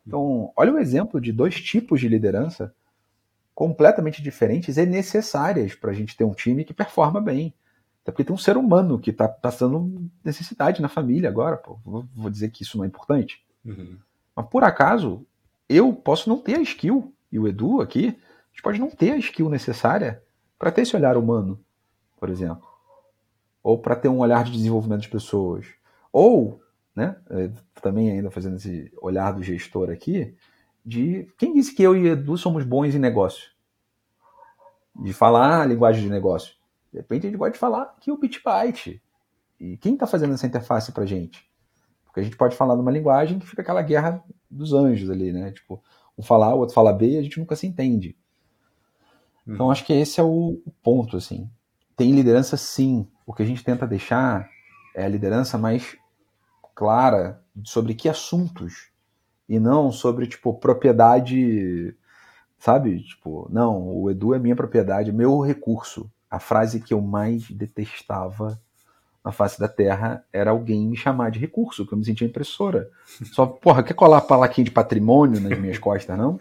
Então, 0.06 0.52
olha 0.56 0.74
o 0.74 0.80
exemplo 0.80 1.20
de 1.20 1.32
dois 1.32 1.56
tipos 1.56 2.00
de 2.00 2.08
liderança 2.08 2.74
completamente 3.54 4.22
diferentes 4.22 4.78
e 4.78 4.86
necessárias 4.86 5.74
para 5.74 5.92
a 5.92 5.94
gente 5.94 6.16
ter 6.16 6.26
um 6.26 6.34
time 6.34 6.66
que 6.66 6.74
performa 6.74 7.22
bem. 7.22 7.54
Até 8.06 8.12
porque 8.12 8.24
tem 8.24 8.34
um 8.34 8.38
ser 8.38 8.56
humano 8.56 9.00
que 9.00 9.10
está 9.10 9.28
passando 9.28 10.10
necessidade 10.24 10.82
na 10.82 10.88
família 10.88 11.28
agora. 11.28 11.58
Pô. 11.58 11.80
Vou, 11.84 12.30
dizer 12.30 12.52
que 12.52 12.62
isso 12.62 12.78
não 12.78 12.86
é 12.86 12.88
importante. 12.88 13.44
Uhum. 13.66 13.98
Mas 14.36 14.46
por 14.48 14.64
acaso, 14.64 15.26
eu 15.68 15.92
posso 15.92 16.30
não 16.30 16.38
ter 16.38 16.56
a 16.56 16.62
skill, 16.62 17.12
e 17.32 17.40
o 17.40 17.48
Edu 17.48 17.82
aqui, 17.82 18.08
a 18.08 18.50
gente 18.52 18.62
pode 18.64 18.80
não 18.80 18.90
ter 18.90 19.12
a 19.12 19.18
skill 19.18 19.50
necessária 19.50 20.22
para 20.58 20.72
ter 20.72 20.84
esse 20.84 20.96
olhar 20.96 21.18
humano, 21.18 21.60
por 22.18 22.30
exemplo 22.30 22.76
ou 23.66 23.80
para 23.80 23.96
ter 23.96 24.08
um 24.08 24.20
olhar 24.20 24.44
de 24.44 24.52
desenvolvimento 24.52 25.02
de 25.02 25.10
pessoas, 25.10 25.66
ou, 26.14 26.62
né, 26.96 27.16
é, 27.32 27.50
também 27.82 28.12
ainda 28.12 28.30
fazendo 28.30 28.58
esse 28.58 28.94
olhar 29.02 29.32
do 29.32 29.42
gestor 29.42 29.90
aqui, 29.90 30.38
de 30.86 31.28
quem 31.36 31.56
disse 31.56 31.74
que 31.74 31.82
eu 31.82 31.98
e 31.98 32.10
Edu 32.10 32.38
somos 32.38 32.64
bons 32.64 32.94
em 32.94 33.00
negócio? 33.00 33.50
De 34.96 35.12
falar 35.14 35.64
a 35.64 35.66
linguagem 35.66 36.04
de 36.04 36.10
negócio. 36.12 36.54
De 36.96 37.02
repente 37.02 37.28
a 37.28 37.30
gente 37.30 37.38
pode 37.38 37.58
falar 37.58 37.94
que 38.00 38.10
o 38.10 38.18
Bitbyte. 38.18 39.04
E 39.60 39.76
quem 39.76 39.96
está 39.96 40.08
fazendo 40.08 40.34
essa 40.34 40.48
interface 40.48 40.94
para 40.94 41.06
gente? 41.06 41.46
Porque 42.06 42.22
a 42.22 42.24
gente 42.24 42.38
pode 42.38 42.56
falar 42.56 42.74
numa 42.74 42.90
linguagem 42.90 43.38
que 43.38 43.46
fica 43.46 43.62
aquela 43.62 43.82
guerra 43.82 44.24
dos 44.50 44.72
anjos 44.72 45.10
ali, 45.10 45.34
né? 45.34 45.52
Tipo, 45.52 45.84
um 46.18 46.24
fala 46.24 46.46
A, 46.46 46.56
o 46.56 46.60
outro 46.60 46.74
fala 46.74 46.94
B 46.94 47.12
e 47.12 47.18
a 47.18 47.22
gente 47.22 47.38
nunca 47.38 47.54
se 47.54 47.68
entende. 47.68 48.18
Então 49.46 49.66
uhum. 49.66 49.72
acho 49.74 49.86
que 49.86 49.92
esse 49.92 50.22
é 50.22 50.24
o 50.24 50.62
ponto, 50.82 51.18
assim. 51.18 51.50
Tem 51.98 52.14
liderança 52.14 52.56
sim, 52.56 53.06
o 53.26 53.34
que 53.34 53.44
a 53.44 53.46
gente 53.46 53.64
tenta 53.64 53.86
deixar 53.86 54.50
é 54.96 55.04
a 55.04 55.10
liderança 55.10 55.58
mais 55.58 55.98
clara 56.74 57.44
sobre 57.62 57.94
que 57.94 58.08
assuntos 58.08 58.90
e 59.50 59.60
não 59.60 59.92
sobre 59.92 60.28
tipo 60.28 60.54
propriedade, 60.54 61.94
sabe? 62.58 63.04
Tipo, 63.04 63.50
não, 63.52 63.86
o 63.86 64.10
Edu 64.10 64.34
é 64.34 64.40
minha 64.40 64.56
propriedade, 64.56 65.12
meu 65.12 65.42
recurso. 65.42 66.10
A 66.30 66.40
frase 66.40 66.80
que 66.80 66.94
eu 66.94 67.02
mais 67.02 67.50
detestava 67.50 68.60
na 69.24 69.32
face 69.32 69.60
da 69.60 69.68
Terra 69.68 70.24
era 70.32 70.52
alguém 70.52 70.88
me 70.88 70.96
chamar 70.96 71.32
de 71.32 71.40
recurso, 71.40 71.86
que 71.86 71.94
eu 71.94 71.98
me 71.98 72.06
sentia 72.06 72.28
impressora. 72.28 72.90
Só, 73.34 73.48
porra, 73.48 73.84
quer 73.84 73.96
colar 73.96 74.18
a 74.18 74.22
plaquinha 74.22 74.66
de 74.66 74.72
patrimônio 74.72 75.42
nas 75.42 75.58
minhas 75.58 75.80
costas, 75.80 76.16
não? 76.16 76.40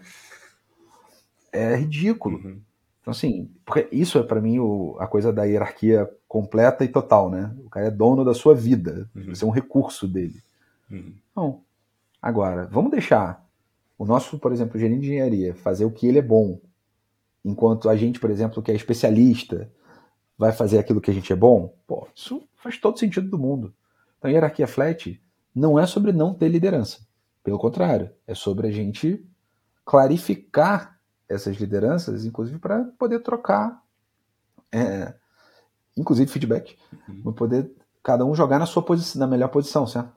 É 1.51 1.75
ridículo. 1.75 2.37
Uhum. 2.37 2.61
Então, 3.01 3.11
assim, 3.11 3.49
porque 3.65 3.87
isso 3.91 4.17
é 4.19 4.23
para 4.23 4.41
mim 4.41 4.59
o, 4.59 4.97
a 4.99 5.07
coisa 5.07 5.31
da 5.33 5.43
hierarquia 5.43 6.09
completa 6.27 6.83
e 6.83 6.87
total, 6.87 7.29
né? 7.29 7.55
O 7.65 7.69
cara 7.69 7.87
é 7.87 7.91
dono 7.91 8.25
da 8.25 8.33
sua 8.33 8.53
vida, 8.53 9.09
uhum. 9.15 9.33
você 9.33 9.43
é 9.43 9.47
um 9.47 9.51
recurso 9.51 10.07
dele. 10.07 10.41
Uhum. 10.91 11.13
Não. 11.35 11.61
Agora, 12.21 12.67
vamos 12.71 12.91
deixar 12.91 13.45
o 13.97 14.05
nosso, 14.05 14.37
por 14.37 14.51
exemplo, 14.51 14.79
gerente 14.79 15.01
de 15.01 15.07
engenharia 15.07 15.55
fazer 15.55 15.85
o 15.85 15.91
que 15.91 16.07
ele 16.07 16.19
é 16.19 16.21
bom, 16.21 16.59
enquanto 17.45 17.87
a 17.87 17.95
gente, 17.95 18.19
por 18.19 18.31
exemplo, 18.31 18.61
que 18.63 18.71
é 18.71 18.75
especialista, 18.75 19.71
vai 20.35 20.51
fazer 20.51 20.79
aquilo 20.79 20.99
que 20.99 21.11
a 21.11 21.13
gente 21.13 21.31
é 21.31 21.35
bom. 21.35 21.77
Pô, 21.85 22.07
isso 22.13 22.41
faz 22.55 22.79
todo 22.79 22.97
sentido 22.97 23.29
do 23.29 23.37
mundo. 23.37 23.71
Então, 24.17 24.31
hierarquia 24.31 24.67
flat 24.67 25.21
não 25.53 25.79
é 25.79 25.85
sobre 25.85 26.11
não 26.11 26.33
ter 26.33 26.49
liderança. 26.49 27.05
Pelo 27.43 27.59
contrário, 27.59 28.09
é 28.25 28.33
sobre 28.33 28.67
a 28.67 28.71
gente 28.71 29.23
clarificar 29.85 30.99
essas 31.29 31.55
lideranças, 31.57 32.25
inclusive 32.25 32.57
para 32.57 32.83
poder 32.97 33.19
trocar, 33.19 33.79
é, 34.71 35.13
inclusive 35.95 36.29
feedback, 36.29 36.75
uhum. 37.07 37.21
para 37.21 37.31
poder 37.31 37.71
cada 38.03 38.25
um 38.25 38.33
jogar 38.33 38.57
na 38.57 38.65
sua 38.65 38.81
posição, 38.81 39.19
na 39.19 39.27
melhor 39.27 39.49
posição, 39.49 39.85
certo? 39.85 40.11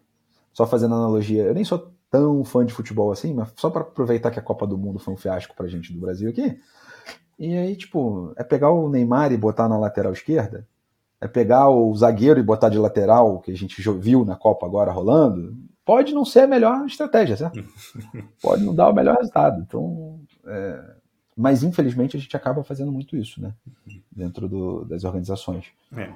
Só 0.55 0.67
fazendo 0.67 0.95
analogia, 0.95 1.45
eu 1.45 1.55
nem 1.55 1.65
sou 1.65 1.93
tão 2.11 2.43
fã 2.45 2.65
de 2.65 2.73
futebol 2.73 3.13
assim, 3.13 3.35
mas 3.35 3.53
só 3.57 3.69
para 3.69 3.83
aproveitar 3.83 4.31
que 4.31 4.39
a 4.39 4.43
Copa 4.43 4.67
do 4.67 4.79
Mundo 4.79 4.99
foi 4.99 5.13
um 5.13 5.17
fiasco 5.17 5.55
pra 5.55 5.69
gente 5.69 5.93
do 5.93 6.01
Brasil 6.01 6.31
aqui. 6.31 6.59
E 7.39 7.57
aí, 7.57 7.77
tipo, 7.77 8.33
é 8.37 8.43
pegar 8.43 8.71
o 8.71 8.89
Neymar 8.89 9.33
e 9.33 9.37
botar 9.37 9.69
na 9.69 9.79
lateral 9.79 10.13
esquerda, 10.13 10.67
é 11.21 11.29
pegar 11.29 11.69
o 11.69 11.95
zagueiro 11.95 12.41
e 12.41 12.43
botar 12.43 12.69
de 12.69 12.79
lateral, 12.79 13.41
que 13.41 13.53
a 13.53 13.57
gente 13.57 13.81
viu 13.93 14.25
na 14.25 14.37
Copa 14.37 14.67
agora 14.67 14.91
rolando, 14.91 15.57
pode 15.85 16.13
não 16.13 16.25
ser 16.25 16.41
a 16.41 16.47
melhor 16.47 16.85
estratégia, 16.87 17.37
certo? 17.37 17.65
pode 18.43 18.65
não 18.65 18.75
dar 18.75 18.89
o 18.89 18.95
melhor 18.95 19.17
resultado. 19.17 19.61
Então, 19.61 20.21
é, 20.47 20.97
mas, 21.41 21.63
infelizmente, 21.63 22.17
a 22.17 22.21
gente 22.21 22.37
acaba 22.37 22.65
fazendo 22.65 22.91
muito 22.91 23.17
isso, 23.17 23.41
né? 23.41 23.55
Dentro 24.11 24.49
do, 24.49 24.85
das 24.85 25.05
organizações. 25.05 25.67
É. 25.97 26.13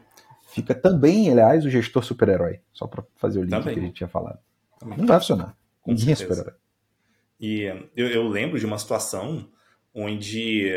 Fica 0.49 0.75
também, 0.75 1.31
aliás, 1.31 1.65
o 1.65 1.71
gestor 1.71 2.03
super-herói. 2.03 2.61
Só 2.73 2.89
para 2.89 3.05
fazer 3.15 3.39
o 3.39 3.43
link 3.43 3.53
também. 3.53 3.73
que 3.73 3.81
a 3.81 3.83
gente 3.85 3.95
tinha 3.95 4.09
falado. 4.09 4.41
Também. 4.81 4.99
Não 4.99 5.07
vai 5.07 5.21
funcionar. 5.21 5.57
Com 5.81 5.93
Ninguém 5.93 6.13
é 6.13 6.17
super-herói. 6.17 6.55
E 7.39 7.63
eu, 7.97 8.09
eu, 8.09 8.29
lembro 8.29 8.59
de 8.59 8.67
uma 8.67 8.79
situação 8.79 9.49
onde 9.95 10.71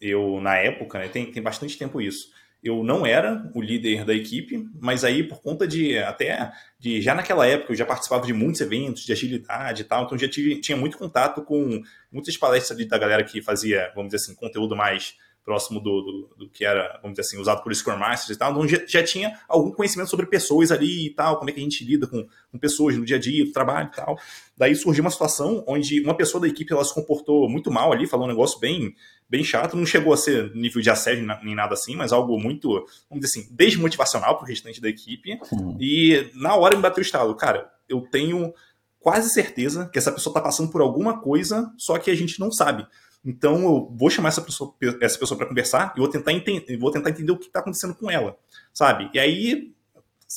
eu, 0.00 0.40
na 0.40 0.56
época, 0.56 0.98
né, 0.98 1.08
tem, 1.08 1.30
tem 1.30 1.42
bastante 1.42 1.78
tempo 1.78 2.00
isso, 2.00 2.30
eu 2.62 2.84
não 2.84 3.04
era 3.04 3.50
o 3.54 3.60
líder 3.60 4.04
da 4.04 4.14
equipe, 4.14 4.68
mas 4.80 5.02
aí 5.02 5.24
por 5.24 5.42
conta 5.42 5.66
de 5.66 5.98
até 5.98 6.52
de 6.78 7.00
já 7.02 7.12
naquela 7.12 7.44
época 7.44 7.72
eu 7.72 7.76
já 7.76 7.84
participava 7.84 8.24
de 8.24 8.32
muitos 8.32 8.60
eventos 8.60 9.04
de 9.04 9.12
agilidade 9.12 9.82
e 9.82 9.84
tal, 9.84 10.04
então 10.04 10.16
já 10.16 10.28
tive, 10.28 10.60
tinha 10.60 10.76
muito 10.76 10.96
contato 10.96 11.42
com 11.42 11.82
muitas 12.10 12.36
palestras 12.36 12.86
da 12.86 12.98
galera 12.98 13.24
que 13.24 13.42
fazia, 13.42 13.90
vamos 13.96 14.12
dizer 14.12 14.24
assim, 14.24 14.34
conteúdo 14.36 14.76
mais 14.76 15.16
próximo 15.44 15.80
do, 15.80 16.02
do, 16.02 16.34
do, 16.38 16.50
que 16.50 16.64
era, 16.64 16.98
vamos 17.02 17.16
dizer 17.16 17.28
assim, 17.28 17.40
usado 17.40 17.62
por 17.62 17.74
Scrum 17.74 17.96
Masters 17.96 18.36
e 18.36 18.38
tal, 18.38 18.52
então 18.52 18.68
já, 18.68 18.78
já, 18.86 19.02
tinha 19.02 19.38
algum 19.48 19.72
conhecimento 19.72 20.08
sobre 20.08 20.26
pessoas 20.26 20.70
ali 20.70 21.06
e 21.06 21.10
tal, 21.10 21.38
como 21.38 21.50
é 21.50 21.52
que 21.52 21.60
a 21.60 21.62
gente 21.62 21.84
lida 21.84 22.06
com, 22.06 22.26
com 22.50 22.58
pessoas 22.58 22.96
no 22.96 23.04
dia 23.04 23.16
a 23.16 23.20
dia, 23.20 23.44
do 23.44 23.52
trabalho 23.52 23.90
e 23.92 23.96
tal. 23.96 24.18
Daí 24.56 24.74
surgiu 24.76 25.02
uma 25.02 25.10
situação 25.10 25.64
onde 25.66 26.00
uma 26.00 26.16
pessoa 26.16 26.40
da 26.40 26.48
equipe 26.48 26.72
ela 26.72 26.84
se 26.84 26.94
comportou 26.94 27.48
muito 27.48 27.70
mal 27.70 27.92
ali, 27.92 28.06
falou 28.06 28.26
um 28.26 28.28
negócio 28.28 28.58
bem, 28.60 28.94
bem 29.28 29.42
chato, 29.42 29.76
não 29.76 29.84
chegou 29.84 30.12
a 30.12 30.16
ser 30.16 30.54
nível 30.54 30.80
de 30.80 30.90
assédio 30.90 31.26
nem 31.42 31.54
nada 31.54 31.74
assim, 31.74 31.96
mas 31.96 32.12
algo 32.12 32.38
muito, 32.38 32.68
vamos 33.10 33.24
dizer 33.24 33.40
assim, 33.40 33.48
desmotivacional 33.50 34.36
para 34.36 34.44
o 34.44 34.48
restante 34.48 34.80
da 34.80 34.88
equipe. 34.88 35.38
Sim. 35.44 35.76
E 35.80 36.30
na 36.34 36.54
hora 36.54 36.76
me 36.76 36.82
bateu 36.82 37.00
o 37.00 37.02
estado, 37.02 37.34
cara, 37.34 37.70
eu 37.88 38.00
tenho 38.02 38.54
quase 39.00 39.30
certeza 39.30 39.88
que 39.92 39.98
essa 39.98 40.12
pessoa 40.12 40.30
está 40.30 40.40
passando 40.40 40.70
por 40.70 40.80
alguma 40.80 41.20
coisa, 41.20 41.72
só 41.76 41.98
que 41.98 42.10
a 42.10 42.14
gente 42.14 42.38
não 42.38 42.52
sabe. 42.52 42.86
Então 43.24 43.62
eu 43.62 43.92
vou 43.94 44.10
chamar 44.10 44.30
essa 44.30 44.42
pessoa, 44.42 44.74
essa 45.00 45.18
pessoa 45.18 45.38
para 45.38 45.46
conversar 45.46 45.92
e 45.96 46.00
vou 46.00 46.08
tentar 46.08 46.32
entender, 46.32 46.76
vou 46.76 46.90
tentar 46.90 47.10
entender 47.10 47.32
o 47.32 47.38
que 47.38 47.46
está 47.46 47.60
acontecendo 47.60 47.94
com 47.94 48.10
ela, 48.10 48.36
sabe? 48.72 49.10
E 49.14 49.18
aí 49.18 49.72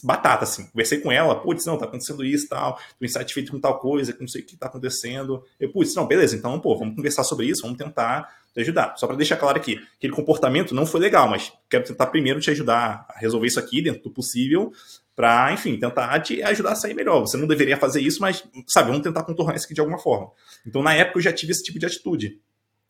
batata 0.04 0.44
assim, 0.44 0.66
conversei 0.68 1.00
com 1.00 1.12
ela, 1.12 1.40
putz, 1.42 1.66
não, 1.66 1.78
tá 1.78 1.86
acontecendo 1.86 2.24
isso, 2.24 2.50
tal, 2.50 2.78
tô 3.00 3.06
insatisfeito 3.06 3.52
com 3.52 3.60
tal 3.60 3.80
coisa, 3.80 4.16
não 4.20 4.28
sei 4.28 4.42
o 4.42 4.46
que 4.46 4.58
tá 4.58 4.68
acontecendo. 4.68 5.44
Eu, 5.60 5.72
putz, 5.72 5.96
não, 5.96 6.06
beleza, 6.06 6.36
então, 6.36 6.60
pô, 6.60 6.78
vamos 6.78 6.96
conversar 6.96 7.24
sobre 7.24 7.46
isso, 7.46 7.62
vamos 7.62 7.78
tentar 7.78 8.30
te 8.54 8.60
ajudar. 8.62 8.96
Só 8.98 9.08
para 9.08 9.16
deixar 9.16 9.38
claro 9.38 9.58
aqui, 9.58 9.80
aquele 9.98 10.14
comportamento 10.14 10.76
não 10.76 10.86
foi 10.86 11.00
legal, 11.00 11.30
mas 11.30 11.54
quero 11.70 11.86
tentar 11.86 12.08
primeiro 12.08 12.40
te 12.40 12.52
ajudar 12.52 13.06
a 13.10 13.20
resolver 13.20 13.48
isso 13.48 13.60
aqui 13.60 13.82
dentro 13.82 14.04
do 14.04 14.12
possível, 14.12 14.72
para, 15.16 15.54
enfim, 15.54 15.80
tentar 15.80 16.20
te 16.20 16.44
ajudar 16.44 16.74
a 16.74 16.76
sair 16.76 16.94
melhor. 16.94 17.22
Você 17.22 17.38
não 17.38 17.48
deveria 17.48 17.78
fazer 17.78 18.02
isso, 18.02 18.20
mas, 18.20 18.44
sabe, 18.68 18.90
vamos 18.90 19.04
tentar 19.04 19.24
contornar 19.24 19.56
isso 19.56 19.66
aqui 19.66 19.74
de 19.74 19.80
alguma 19.80 19.98
forma. 19.98 20.30
Então, 20.68 20.84
na 20.84 20.94
época, 20.94 21.20
eu 21.20 21.24
já 21.24 21.32
tive 21.32 21.54
esse 21.54 21.64
tipo 21.64 21.80
de 21.80 21.86
atitude. 21.86 22.42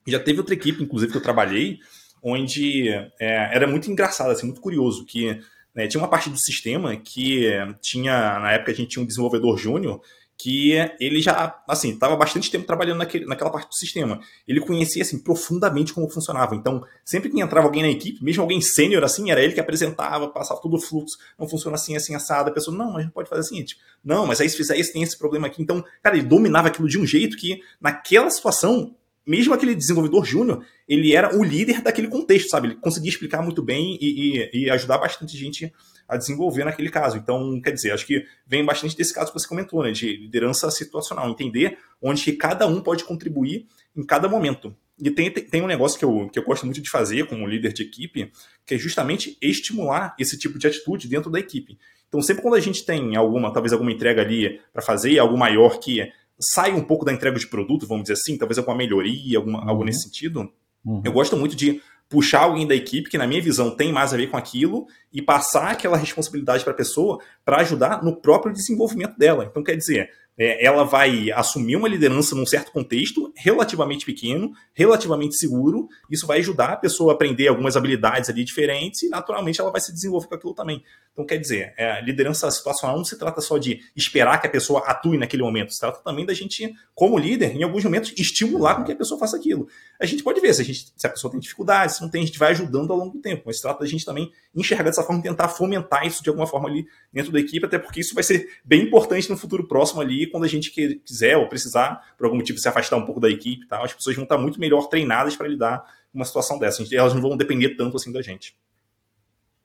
Já 0.07 0.19
teve 0.19 0.39
outra 0.39 0.53
equipe, 0.53 0.83
inclusive, 0.83 1.11
que 1.11 1.17
eu 1.17 1.23
trabalhei, 1.23 1.79
onde 2.21 2.89
é, 2.89 3.55
era 3.55 3.67
muito 3.67 3.89
engraçado, 3.89 4.31
assim, 4.31 4.45
muito 4.45 4.61
curioso, 4.61 5.05
que 5.05 5.39
né, 5.73 5.87
tinha 5.87 6.01
uma 6.01 6.09
parte 6.09 6.29
do 6.29 6.37
sistema 6.37 6.95
que 6.95 7.45
tinha, 7.81 8.39
na 8.39 8.53
época 8.53 8.71
a 8.71 8.75
gente 8.75 8.89
tinha 8.89 9.03
um 9.03 9.05
desenvolvedor 9.05 9.57
júnior, 9.57 10.01
que 10.37 10.73
ele 10.99 11.21
já, 11.21 11.55
assim, 11.67 11.91
estava 11.91 12.15
bastante 12.15 12.51
tempo 12.51 12.65
trabalhando 12.65 12.97
naquele, 12.97 13.25
naquela 13.25 13.49
parte 13.49 13.69
do 13.69 13.75
sistema. 13.75 14.19
Ele 14.47 14.59
conhecia, 14.59 15.01
assim, 15.01 15.17
profundamente 15.17 15.93
como 15.93 16.09
funcionava. 16.09 16.55
Então, 16.55 16.83
sempre 17.05 17.29
que 17.29 17.39
entrava 17.39 17.67
alguém 17.67 17.81
na 17.81 17.89
equipe, 17.89 18.23
mesmo 18.23 18.41
alguém 18.41 18.59
sênior, 18.59 19.03
assim, 19.03 19.31
era 19.31 19.41
ele 19.41 19.53
que 19.53 19.59
apresentava, 19.61 20.27
passava 20.27 20.61
todo 20.61 20.75
o 20.75 20.81
fluxo, 20.81 21.17
não 21.39 21.47
funciona 21.47 21.75
assim, 21.75 21.95
assim, 21.95 22.15
assado. 22.15 22.49
A 22.49 22.53
pessoa, 22.53 22.75
não, 22.75 22.93
mas 22.93 23.05
não 23.05 23.11
pode 23.11 23.29
fazer 23.29 23.41
assim, 23.41 23.63
tipo, 23.63 23.81
não, 24.03 24.27
mas 24.27 24.41
aí 24.41 24.49
se 24.49 24.57
fizer 24.57 24.77
isso, 24.77 24.91
tem 24.91 25.03
esse 25.03 25.17
problema 25.17 25.47
aqui. 25.47 25.61
Então, 25.61 25.83
cara, 26.03 26.17
ele 26.17 26.27
dominava 26.27 26.67
aquilo 26.67 26.87
de 26.89 26.99
um 26.99 27.05
jeito 27.05 27.37
que, 27.37 27.61
naquela 27.79 28.29
situação, 28.29 28.93
mesmo 29.25 29.53
aquele 29.53 29.73
desenvolvedor 29.73 30.23
júnior, 30.23 30.63
ele 30.87 31.15
era 31.15 31.35
o 31.35 31.43
líder 31.43 31.81
daquele 31.81 32.07
contexto, 32.07 32.49
sabe? 32.49 32.67
Ele 32.67 32.75
conseguia 32.75 33.09
explicar 33.09 33.41
muito 33.41 33.63
bem 33.63 33.97
e, 33.99 34.49
e, 34.53 34.65
e, 34.65 34.69
ajudar 34.69 34.99
bastante 34.99 35.35
gente 35.35 35.73
a 36.07 36.15
desenvolver 36.15 36.63
naquele 36.63 36.89
caso. 36.89 37.17
Então, 37.17 37.59
quer 37.61 37.71
dizer, 37.71 37.91
acho 37.91 38.05
que 38.05 38.23
vem 38.45 38.63
bastante 38.63 38.95
desse 38.95 39.13
caso 39.13 39.33
que 39.33 39.39
você 39.39 39.47
comentou, 39.47 39.81
né? 39.81 39.91
De 39.91 40.15
liderança 40.15 40.69
situacional, 40.69 41.29
entender 41.29 41.77
onde 42.01 42.31
cada 42.33 42.67
um 42.67 42.81
pode 42.81 43.03
contribuir 43.03 43.65
em 43.95 44.05
cada 44.05 44.29
momento. 44.29 44.75
E 45.01 45.09
tem, 45.09 45.29
tem 45.31 45.61
um 45.61 45.67
negócio 45.67 45.97
que 45.99 46.05
eu, 46.05 46.29
que 46.29 46.39
eu 46.39 46.43
gosto 46.43 46.65
muito 46.65 46.81
de 46.81 46.89
fazer 46.89 47.27
como 47.27 47.47
líder 47.47 47.73
de 47.73 47.83
equipe, 47.83 48.31
que 48.65 48.75
é 48.75 48.77
justamente 48.77 49.37
estimular 49.41 50.15
esse 50.19 50.37
tipo 50.37 50.57
de 50.57 50.67
atitude 50.67 51.07
dentro 51.07 51.29
da 51.29 51.39
equipe. 51.39 51.77
Então, 52.07 52.21
sempre 52.21 52.41
quando 52.41 52.55
a 52.55 52.61
gente 52.61 52.85
tem 52.85 53.15
alguma, 53.15 53.51
talvez 53.51 53.73
alguma 53.73 53.91
entrega 53.91 54.21
ali 54.21 54.61
para 54.71 54.81
fazer, 54.81 55.17
algo 55.19 55.37
maior 55.37 55.79
que 55.79 56.09
sai 56.39 56.73
um 56.73 56.83
pouco 56.83 57.05
da 57.05 57.13
entrega 57.13 57.37
de 57.37 57.47
produto, 57.47 57.87
vamos 57.87 58.03
dizer 58.03 58.13
assim, 58.13 58.37
talvez 58.37 58.57
alguma 58.57 58.77
melhoria, 58.77 59.37
alguma, 59.37 59.63
uhum. 59.63 59.69
algo 59.69 59.83
nesse 59.83 60.03
sentido. 60.03 60.51
Uhum. 60.85 61.01
Eu 61.03 61.11
gosto 61.11 61.35
muito 61.37 61.55
de 61.55 61.81
puxar 62.09 62.43
alguém 62.43 62.67
da 62.67 62.75
equipe 62.75 63.09
que, 63.09 63.17
na 63.17 63.25
minha 63.25 63.41
visão, 63.41 63.75
tem 63.75 63.91
mais 63.91 64.13
a 64.13 64.17
ver 64.17 64.27
com 64.27 64.37
aquilo 64.37 64.85
e 65.11 65.21
passar 65.21 65.71
aquela 65.71 65.97
responsabilidade 65.97 66.63
para 66.63 66.73
a 66.73 66.75
pessoa 66.75 67.19
para 67.43 67.61
ajudar 67.61 68.03
no 68.03 68.15
próprio 68.15 68.53
desenvolvimento 68.53 69.17
dela. 69.17 69.45
Então, 69.49 69.63
quer 69.63 69.75
dizer, 69.75 70.09
é, 70.37 70.65
ela 70.65 70.83
vai 70.83 71.31
assumir 71.31 71.75
uma 71.75 71.87
liderança 71.87 72.35
num 72.35 72.45
certo 72.45 72.71
contexto, 72.71 73.31
relativamente 73.35 74.05
pequeno, 74.05 74.51
relativamente 74.73 75.35
seguro. 75.35 75.87
Isso 76.11 76.27
vai 76.27 76.39
ajudar 76.39 76.73
a 76.73 76.77
pessoa 76.77 77.13
a 77.13 77.15
aprender 77.15 77.47
algumas 77.47 77.77
habilidades 77.77 78.29
ali 78.29 78.43
diferentes 78.43 79.03
e, 79.03 79.09
naturalmente, 79.09 79.61
ela 79.61 79.71
vai 79.71 79.79
se 79.79 79.93
desenvolver 79.93 80.27
com 80.27 80.35
aquilo 80.35 80.53
também. 80.53 80.83
Então, 81.13 81.25
quer 81.25 81.37
dizer, 81.37 81.73
é, 81.77 82.01
liderança 82.01 82.51
situacional 82.51 82.97
não 82.97 83.05
se 83.05 83.17
trata 83.17 83.39
só 83.39 83.57
de 83.57 83.79
esperar 83.95 84.39
que 84.41 84.47
a 84.47 84.49
pessoa 84.49 84.81
atue 84.81 85.17
naquele 85.17 85.43
momento, 85.43 85.71
se 85.71 85.79
trata 85.79 86.01
também 86.03 86.25
da 86.25 86.33
gente, 86.33 86.73
como 86.93 87.17
líder, 87.17 87.55
em 87.55 87.63
alguns 87.63 87.85
momentos, 87.85 88.13
estimular 88.17 88.75
com 88.75 88.83
que 88.83 88.91
a 88.91 88.95
pessoa 88.95 89.17
faça 89.17 89.37
aquilo. 89.37 89.67
A 89.99 90.05
gente 90.05 90.21
pode 90.21 90.41
ver 90.41 90.53
se 90.53 90.61
a, 90.61 90.65
gente, 90.65 90.91
se 90.95 91.07
a 91.07 91.09
pessoa 91.09 91.31
tem 91.31 91.39
dificuldade, 91.39 91.95
se 91.95 92.01
não 92.01 92.09
tem, 92.09 92.23
a 92.23 92.25
gente 92.25 92.37
vai 92.37 92.51
ajudando 92.51 92.91
ao 92.91 92.97
longo 92.97 93.13
do 93.13 93.21
tempo, 93.21 93.43
mas 93.45 93.55
se 93.55 93.61
trata 93.61 93.79
da 93.79 93.85
gente 93.85 94.03
também 94.03 94.29
enxergar 94.53 94.83
dessa 94.83 95.03
forma, 95.03 95.21
tentar 95.21 95.47
fomentar 95.47 96.05
isso 96.05 96.21
de 96.21 96.27
alguma 96.27 96.45
forma 96.45 96.67
ali 96.67 96.85
dentro 97.13 97.31
da 97.31 97.39
equipe, 97.39 97.65
até 97.65 97.79
porque 97.79 98.01
isso 98.01 98.13
vai 98.13 98.23
ser 98.23 98.49
bem 98.65 98.83
importante 98.83 99.29
no 99.29 99.37
futuro 99.37 99.65
próximo 99.67 100.01
ali, 100.01 100.24
quando 100.27 100.43
a 100.43 100.47
gente 100.47 100.71
quiser 100.71 101.37
ou 101.37 101.47
precisar, 101.47 102.13
por 102.17 102.25
algum 102.25 102.37
motivo, 102.37 102.59
se 102.59 102.67
afastar 102.67 102.97
um 102.97 103.05
pouco 103.05 103.19
da 103.19 103.29
equipe 103.29 103.67
tal, 103.67 103.83
as 103.83 103.93
pessoas 103.93 104.15
vão 104.15 104.23
estar 104.23 104.37
muito 104.37 104.59
melhor 104.59 104.87
treinadas 104.87 105.35
para 105.35 105.47
lidar 105.47 105.79
com 106.11 106.19
uma 106.19 106.25
situação 106.25 106.57
dessa. 106.59 106.83
Elas 106.95 107.13
não 107.13 107.21
vão 107.21 107.37
depender 107.37 107.75
tanto 107.75 107.97
assim 107.97 108.11
da 108.11 108.21
gente. 108.21 108.55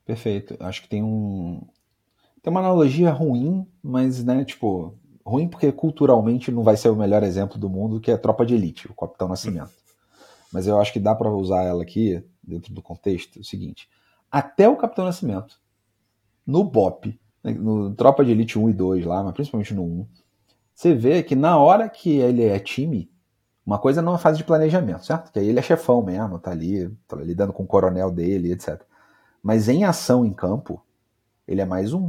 Perfeito. 0.04 0.56
Acho 0.60 0.82
que 0.82 0.88
tem 0.88 1.02
um. 1.02 1.62
Tem 2.42 2.50
uma 2.50 2.60
analogia 2.60 3.10
ruim, 3.10 3.66
mas, 3.82 4.24
né, 4.24 4.44
tipo, 4.44 4.98
ruim 5.24 5.46
porque 5.46 5.70
culturalmente 5.70 6.50
não 6.50 6.62
vai 6.62 6.76
ser 6.76 6.88
o 6.88 6.96
melhor 6.96 7.22
exemplo 7.22 7.58
do 7.58 7.68
mundo, 7.68 8.00
que 8.00 8.10
é 8.10 8.16
Tropa 8.16 8.46
de 8.46 8.54
Elite, 8.54 8.90
o 8.90 8.94
Capitão 8.94 9.28
Nascimento. 9.28 9.72
Mas 10.52 10.66
eu 10.66 10.80
acho 10.80 10.92
que 10.92 10.98
dá 10.98 11.14
para 11.14 11.30
usar 11.30 11.62
ela 11.62 11.82
aqui, 11.82 12.22
dentro 12.42 12.72
do 12.72 12.82
contexto, 12.82 13.38
é 13.38 13.40
o 13.40 13.44
seguinte. 13.44 13.88
Até 14.30 14.68
o 14.68 14.76
Capitão 14.76 15.04
Nascimento, 15.04 15.60
no 16.46 16.64
BOP, 16.64 17.18
né, 17.44 17.52
no 17.52 17.94
Tropa 17.94 18.24
de 18.24 18.32
Elite 18.32 18.58
1 18.58 18.70
e 18.70 18.72
2 18.72 19.04
lá, 19.04 19.22
mas 19.22 19.34
principalmente 19.34 19.74
no 19.74 19.84
1, 19.84 20.06
você 20.80 20.94
vê 20.94 21.22
que 21.22 21.36
na 21.36 21.58
hora 21.58 21.90
que 21.90 22.16
ele 22.20 22.42
é 22.42 22.58
time, 22.58 23.12
uma 23.66 23.78
coisa 23.78 24.00
é 24.00 24.02
numa 24.02 24.16
fase 24.16 24.38
de 24.38 24.44
planejamento, 24.44 25.04
certo? 25.04 25.30
Que 25.30 25.38
aí 25.38 25.46
ele 25.46 25.58
é 25.58 25.62
chefão 25.62 26.02
mesmo, 26.02 26.38
tá 26.38 26.52
ali, 26.52 26.88
tá 27.06 27.16
lidando 27.16 27.52
com 27.52 27.64
o 27.64 27.66
coronel 27.66 28.10
dele, 28.10 28.50
etc. 28.50 28.80
Mas 29.42 29.68
em 29.68 29.84
ação 29.84 30.24
em 30.24 30.32
campo, 30.32 30.82
ele 31.46 31.60
é 31.60 31.66
mais 31.66 31.92
um. 31.92 32.08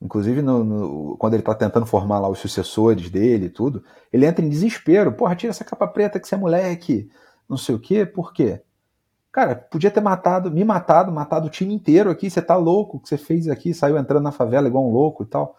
Inclusive, 0.00 0.40
no, 0.40 0.62
no, 0.62 1.16
quando 1.16 1.34
ele 1.34 1.42
tá 1.42 1.52
tentando 1.52 1.84
formar 1.84 2.20
lá 2.20 2.28
os 2.28 2.38
sucessores 2.38 3.10
dele 3.10 3.46
e 3.46 3.50
tudo, 3.50 3.82
ele 4.12 4.24
entra 4.24 4.44
em 4.44 4.48
desespero. 4.48 5.10
Porra, 5.10 5.34
tira 5.34 5.50
essa 5.50 5.64
capa 5.64 5.88
preta 5.88 6.20
que 6.20 6.28
você 6.28 6.36
é 6.36 6.38
moleque. 6.38 7.10
Não 7.48 7.56
sei 7.56 7.74
o 7.74 7.80
quê. 7.80 8.06
Por 8.06 8.32
quê? 8.32 8.62
Cara, 9.32 9.56
podia 9.56 9.90
ter 9.90 10.00
matado, 10.00 10.48
me 10.48 10.62
matado, 10.62 11.10
matado 11.10 11.48
o 11.48 11.50
time 11.50 11.74
inteiro 11.74 12.08
aqui. 12.08 12.30
Você 12.30 12.40
tá 12.40 12.54
louco 12.54 12.98
o 12.98 13.00
que 13.00 13.08
você 13.08 13.18
fez 13.18 13.48
aqui, 13.48 13.74
saiu 13.74 13.98
entrando 13.98 14.22
na 14.22 14.30
favela 14.30 14.68
igual 14.68 14.88
um 14.88 14.92
louco 14.92 15.24
e 15.24 15.26
tal. 15.26 15.56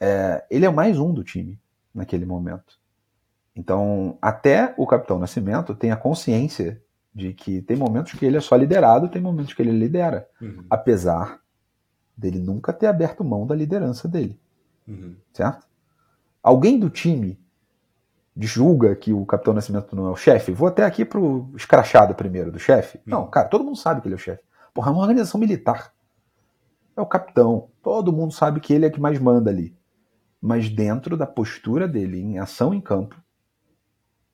É, 0.00 0.44
ele 0.50 0.66
é 0.66 0.70
mais 0.70 0.98
um 0.98 1.12
do 1.12 1.24
time 1.24 1.60
naquele 1.94 2.26
momento. 2.26 2.78
Então, 3.56 4.18
até 4.20 4.74
o 4.76 4.86
Capitão 4.86 5.18
Nascimento 5.18 5.74
tem 5.74 5.92
a 5.92 5.96
consciência 5.96 6.82
de 7.14 7.32
que 7.32 7.62
tem 7.62 7.76
momentos 7.76 8.12
que 8.12 8.26
ele 8.26 8.36
é 8.36 8.40
só 8.40 8.56
liderado, 8.56 9.08
tem 9.08 9.22
momentos 9.22 9.54
que 9.54 9.62
ele 9.62 9.70
lidera, 9.70 10.28
uhum. 10.40 10.64
apesar 10.68 11.40
dele 12.16 12.40
nunca 12.40 12.72
ter 12.72 12.86
aberto 12.86 13.22
mão 13.22 13.46
da 13.46 13.54
liderança 13.54 14.08
dele, 14.08 14.38
uhum. 14.86 15.14
certo? 15.32 15.66
Alguém 16.42 16.78
do 16.78 16.90
time 16.90 17.38
julga 18.36 18.96
que 18.96 19.12
o 19.12 19.24
Capitão 19.24 19.54
Nascimento 19.54 19.94
não 19.94 20.08
é 20.08 20.10
o 20.10 20.16
chefe? 20.16 20.50
Vou 20.50 20.66
até 20.66 20.84
aqui 20.84 21.04
pro 21.04 21.48
escrachado 21.56 22.14
primeiro 22.14 22.50
do 22.50 22.58
chefe. 22.58 22.98
Uhum. 22.98 23.02
Não, 23.06 23.26
cara, 23.30 23.48
todo 23.48 23.64
mundo 23.64 23.76
sabe 23.76 24.00
que 24.00 24.08
ele 24.08 24.14
é 24.14 24.16
o 24.16 24.20
chefe. 24.20 24.42
Porra, 24.72 24.90
é 24.90 24.92
uma 24.92 25.02
organização 25.02 25.38
militar. 25.38 25.94
É 26.96 27.00
o 27.00 27.06
capitão. 27.06 27.68
Todo 27.80 28.12
mundo 28.12 28.34
sabe 28.34 28.60
que 28.60 28.72
ele 28.72 28.86
é 28.86 28.90
que 28.90 29.00
mais 29.00 29.18
manda 29.18 29.50
ali. 29.50 29.76
Mas 30.46 30.68
dentro 30.68 31.16
da 31.16 31.26
postura 31.26 31.88
dele, 31.88 32.20
em 32.20 32.38
ação 32.38 32.74
em 32.74 32.80
campo, 32.80 33.16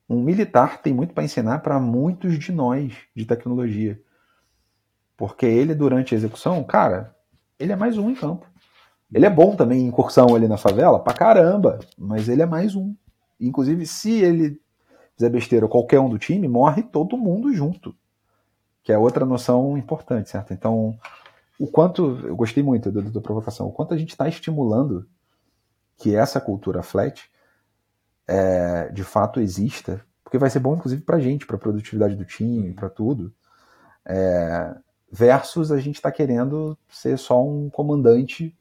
um 0.09 0.21
militar 0.21 0.81
tem 0.81 0.93
muito 0.93 1.13
para 1.13 1.23
ensinar 1.23 1.59
para 1.59 1.79
muitos 1.79 2.37
de 2.37 2.51
nós 2.51 2.93
de 3.15 3.25
tecnologia. 3.25 3.97
Porque 5.15 5.45
ele, 5.45 5.73
durante 5.73 6.13
a 6.13 6.17
execução, 6.17 6.61
cara, 6.65 7.15
ele 7.57 7.71
é 7.71 7.77
mais 7.77 7.97
um 7.97 8.09
em 8.09 8.15
campo. 8.15 8.45
Ele 9.09 9.25
é 9.25 9.29
bom 9.29 9.55
também 9.55 9.83
em 9.83 9.87
incursão 9.87 10.35
ali 10.35 10.49
na 10.49 10.57
favela, 10.57 10.99
pra 10.99 11.13
caramba, 11.13 11.79
mas 11.97 12.27
ele 12.27 12.41
é 12.41 12.45
mais 12.45 12.75
um. 12.75 12.93
Inclusive, 13.39 13.85
se 13.85 14.11
ele 14.19 14.59
fizer 15.15 15.29
besteira 15.29 15.65
qualquer 15.65 16.01
um 16.01 16.09
do 16.09 16.19
time, 16.19 16.45
morre 16.45 16.83
todo 16.83 17.17
mundo 17.17 17.53
junto. 17.53 17.95
Que 18.83 18.91
é 18.91 18.97
outra 18.97 19.25
noção 19.25 19.77
importante, 19.77 20.29
certo? 20.29 20.51
Então, 20.51 20.93
o 21.57 21.67
quanto. 21.67 22.19
Eu 22.27 22.35
gostei 22.35 22.61
muito 22.61 22.91
da, 22.91 22.99
da 22.99 23.21
provocação. 23.21 23.67
O 23.67 23.71
quanto 23.71 23.93
a 23.93 23.97
gente 23.97 24.09
está 24.09 24.27
estimulando 24.27 25.07
que 26.01 26.15
essa 26.15 26.41
cultura 26.41 26.81
flat 26.81 27.29
é, 28.27 28.89
de 28.89 29.03
fato 29.03 29.39
exista, 29.39 30.03
porque 30.23 30.39
vai 30.39 30.49
ser 30.49 30.59
bom, 30.59 30.73
inclusive, 30.73 31.03
para 31.03 31.17
a 31.17 31.19
gente, 31.19 31.45
para 31.45 31.57
a 31.57 31.59
produtividade 31.59 32.15
do 32.15 32.25
time, 32.25 32.73
para 32.73 32.89
tudo. 32.89 33.31
É, 34.03 34.75
versus 35.11 35.71
a 35.71 35.77
gente 35.79 35.95
está 35.95 36.11
querendo 36.11 36.75
ser 36.89 37.17
só 37.17 37.45
um 37.45 37.69
comandante, 37.69 38.57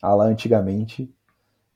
lá 0.00 0.26
antigamente, 0.26 1.12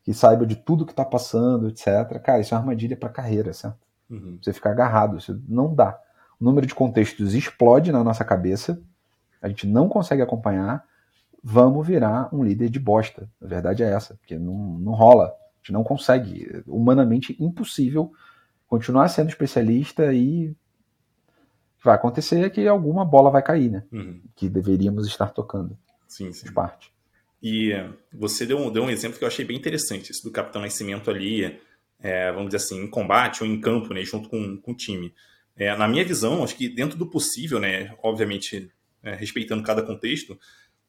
que 0.04 0.14
saiba 0.14 0.46
de 0.46 0.54
tudo 0.54 0.86
que 0.86 0.92
está 0.92 1.04
passando, 1.04 1.68
etc. 1.68 2.20
Cara, 2.22 2.38
isso 2.40 2.54
é 2.54 2.56
uma 2.56 2.62
armadilha 2.62 2.96
para 2.96 3.08
carreira, 3.08 3.52
certo? 3.52 3.78
Uhum. 4.08 4.38
Você 4.40 4.52
ficar 4.52 4.70
agarrado, 4.70 5.18
isso 5.18 5.42
não 5.48 5.74
dá. 5.74 5.98
O 6.38 6.44
número 6.44 6.66
de 6.66 6.74
contextos 6.74 7.34
explode 7.34 7.90
na 7.90 8.04
nossa 8.04 8.24
cabeça, 8.24 8.80
a 9.42 9.48
gente 9.48 9.66
não 9.66 9.88
consegue 9.88 10.22
acompanhar, 10.22 10.84
vamos 11.42 11.86
virar 11.86 12.34
um 12.34 12.44
líder 12.44 12.68
de 12.68 12.78
bosta. 12.78 13.30
A 13.40 13.46
verdade 13.46 13.82
é 13.82 13.90
essa, 13.90 14.14
porque 14.16 14.38
não, 14.38 14.78
não 14.78 14.92
rola. 14.92 15.26
A 15.26 15.58
gente 15.58 15.72
não 15.72 15.84
consegue. 15.84 16.62
Humanamente 16.66 17.36
impossível 17.40 18.12
continuar 18.66 19.08
sendo 19.08 19.28
especialista 19.28 20.12
e 20.12 20.54
vai 21.82 21.94
acontecer 21.94 22.50
que 22.50 22.66
alguma 22.68 23.04
bola 23.04 23.30
vai 23.30 23.42
cair, 23.42 23.70
né? 23.70 23.84
Uhum. 23.90 24.20
Que 24.36 24.48
deveríamos 24.48 25.06
estar 25.06 25.30
tocando. 25.30 25.76
Sim, 26.06 26.32
sim. 26.32 26.46
De 26.46 26.52
parte. 26.52 26.92
E 27.42 27.72
você 28.12 28.44
deu 28.44 28.58
um, 28.58 28.70
deu 28.70 28.82
um 28.82 28.90
exemplo 28.90 29.18
que 29.18 29.24
eu 29.24 29.28
achei 29.28 29.44
bem 29.44 29.56
interessante, 29.56 30.10
esse 30.10 30.22
do 30.22 30.30
Capitão 30.30 30.60
Nascimento 30.60 31.10
ali, 31.10 31.58
é, 31.98 32.30
vamos 32.30 32.48
dizer 32.48 32.58
assim, 32.58 32.82
em 32.82 32.90
combate 32.90 33.42
ou 33.42 33.48
em 33.48 33.60
campo, 33.60 33.94
né, 33.94 34.02
junto 34.02 34.28
com, 34.28 34.58
com 34.58 34.72
o 34.72 34.76
time. 34.76 35.14
É, 35.56 35.74
na 35.76 35.88
minha 35.88 36.04
visão, 36.04 36.44
acho 36.44 36.54
que 36.54 36.68
dentro 36.68 36.98
do 36.98 37.06
possível, 37.06 37.58
né, 37.58 37.94
obviamente 38.02 38.70
é, 39.02 39.14
respeitando 39.14 39.62
cada 39.62 39.82
contexto, 39.82 40.38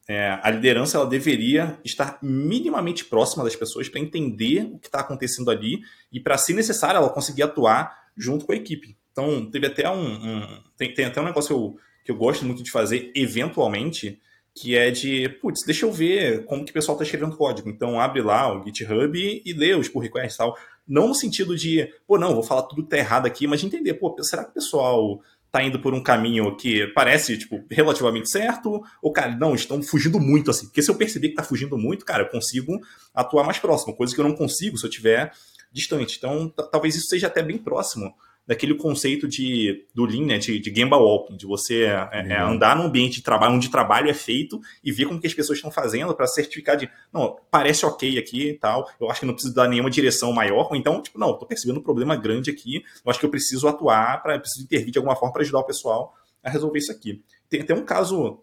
é, 0.07 0.39
a 0.41 0.49
liderança 0.49 0.97
ela 0.97 1.05
deveria 1.05 1.79
estar 1.85 2.17
minimamente 2.21 3.05
próxima 3.05 3.43
das 3.43 3.55
pessoas 3.55 3.87
para 3.87 3.99
entender 3.99 4.63
o 4.73 4.79
que 4.79 4.87
está 4.87 4.99
acontecendo 4.99 5.49
ali 5.49 5.81
e, 6.11 6.19
para, 6.19 6.37
se 6.37 6.53
necessário, 6.53 6.97
ela 6.97 7.09
conseguir 7.09 7.43
atuar 7.43 8.09
junto 8.17 8.45
com 8.45 8.51
a 8.51 8.55
equipe. 8.55 8.97
Então, 9.11 9.49
teve 9.49 9.67
até 9.67 9.89
um. 9.89 10.13
um 10.13 10.63
tem, 10.77 10.93
tem, 10.93 11.05
até 11.05 11.21
um 11.21 11.25
negócio 11.25 11.47
que 11.47 11.53
eu, 11.53 11.77
que 12.05 12.11
eu 12.11 12.15
gosto 12.15 12.45
muito 12.45 12.63
de 12.63 12.71
fazer, 12.71 13.11
eventualmente, 13.15 14.19
que 14.53 14.75
é 14.75 14.91
de, 14.91 15.29
putz, 15.41 15.65
deixa 15.65 15.85
eu 15.85 15.91
ver 15.91 16.45
como 16.45 16.65
que 16.65 16.71
o 16.71 16.73
pessoal 16.73 16.95
está 16.95 17.03
escrevendo 17.03 17.37
código. 17.37 17.69
Então, 17.69 17.99
abre 17.99 18.21
lá 18.21 18.53
o 18.53 18.65
GitHub 18.65 19.41
e, 19.45 19.53
lê 19.53 19.75
os 19.75 19.87
pull 19.87 20.01
requests 20.01 20.35
e 20.35 20.37
tal. 20.37 20.57
Não 20.87 21.07
no 21.07 21.15
sentido 21.15 21.55
de, 21.55 21.89
pô, 22.05 22.17
não, 22.17 22.33
vou 22.33 22.43
falar 22.43 22.63
tudo 22.63 22.83
que 22.83 22.89
tá 22.89 22.97
errado 22.97 23.27
aqui, 23.27 23.47
mas 23.47 23.61
de 23.61 23.67
entender, 23.67 23.93
pô, 23.93 24.13
será 24.23 24.43
que 24.43 24.51
o 24.51 24.53
pessoal 24.53 25.21
tá 25.51 25.61
indo 25.61 25.79
por 25.79 25.93
um 25.93 26.01
caminho 26.01 26.55
que 26.55 26.87
parece, 26.87 27.37
tipo, 27.37 27.63
relativamente 27.69 28.29
certo, 28.29 28.81
ou, 29.01 29.11
cara, 29.11 29.35
não, 29.35 29.53
estão 29.53 29.81
fugindo 29.83 30.19
muito, 30.19 30.49
assim. 30.49 30.65
Porque 30.67 30.81
se 30.81 30.89
eu 30.89 30.95
perceber 30.95 31.29
que 31.29 31.35
tá 31.35 31.43
fugindo 31.43 31.77
muito, 31.77 32.05
cara, 32.05 32.23
eu 32.23 32.29
consigo 32.29 32.79
atuar 33.13 33.43
mais 33.43 33.59
próximo, 33.59 33.95
coisa 33.95 34.15
que 34.15 34.21
eu 34.21 34.25
não 34.25 34.35
consigo 34.35 34.77
se 34.77 34.85
eu 34.85 34.89
tiver 34.89 35.33
distante. 35.71 36.17
Então, 36.17 36.49
talvez 36.49 36.95
isso 36.95 37.07
seja 37.07 37.27
até 37.27 37.43
bem 37.43 37.57
próximo 37.57 38.13
daquele 38.45 38.75
conceito 38.75 39.27
de, 39.27 39.87
do 39.93 40.05
Lean, 40.05 40.25
né, 40.25 40.37
de, 40.37 40.59
de 40.59 40.73
Gemba 40.73 40.97
Walking, 40.97 41.37
de 41.37 41.45
você 41.45 41.83
é, 41.83 42.09
é, 42.11 42.39
andar 42.39 42.75
num 42.75 42.83
ambiente 42.83 43.15
de 43.15 43.23
trabalho, 43.23 43.53
onde 43.53 43.69
trabalho 43.69 44.09
é 44.09 44.13
feito 44.13 44.59
e 44.83 44.91
ver 44.91 45.05
como 45.05 45.21
que 45.21 45.27
as 45.27 45.33
pessoas 45.33 45.57
estão 45.57 45.71
fazendo 45.71 46.13
para 46.15 46.27
certificar 46.27 46.75
de, 46.75 46.89
não, 47.13 47.37
parece 47.49 47.85
ok 47.85 48.17
aqui 48.17 48.49
e 48.49 48.53
tal, 48.53 48.89
eu 48.99 49.09
acho 49.09 49.21
que 49.21 49.25
não 49.25 49.33
preciso 49.33 49.53
dar 49.53 49.67
nenhuma 49.67 49.89
direção 49.89 50.33
maior, 50.33 50.67
ou 50.69 50.75
então, 50.75 51.01
tipo, 51.01 51.19
não, 51.19 51.31
estou 51.31 51.47
percebendo 51.47 51.79
um 51.79 51.83
problema 51.83 52.15
grande 52.15 52.49
aqui, 52.49 52.83
eu 53.05 53.09
acho 53.09 53.19
que 53.19 53.25
eu 53.25 53.29
preciso 53.29 53.67
atuar, 53.67 54.21
pra, 54.21 54.39
preciso 54.39 54.65
intervir 54.65 54.91
de 54.91 54.97
alguma 54.97 55.15
forma 55.15 55.33
para 55.33 55.43
ajudar 55.43 55.59
o 55.59 55.65
pessoal 55.65 56.13
a 56.43 56.49
resolver 56.49 56.79
isso 56.79 56.91
aqui. 56.91 57.23
Tem 57.47 57.61
até 57.61 57.73
um 57.73 57.85
caso 57.85 58.41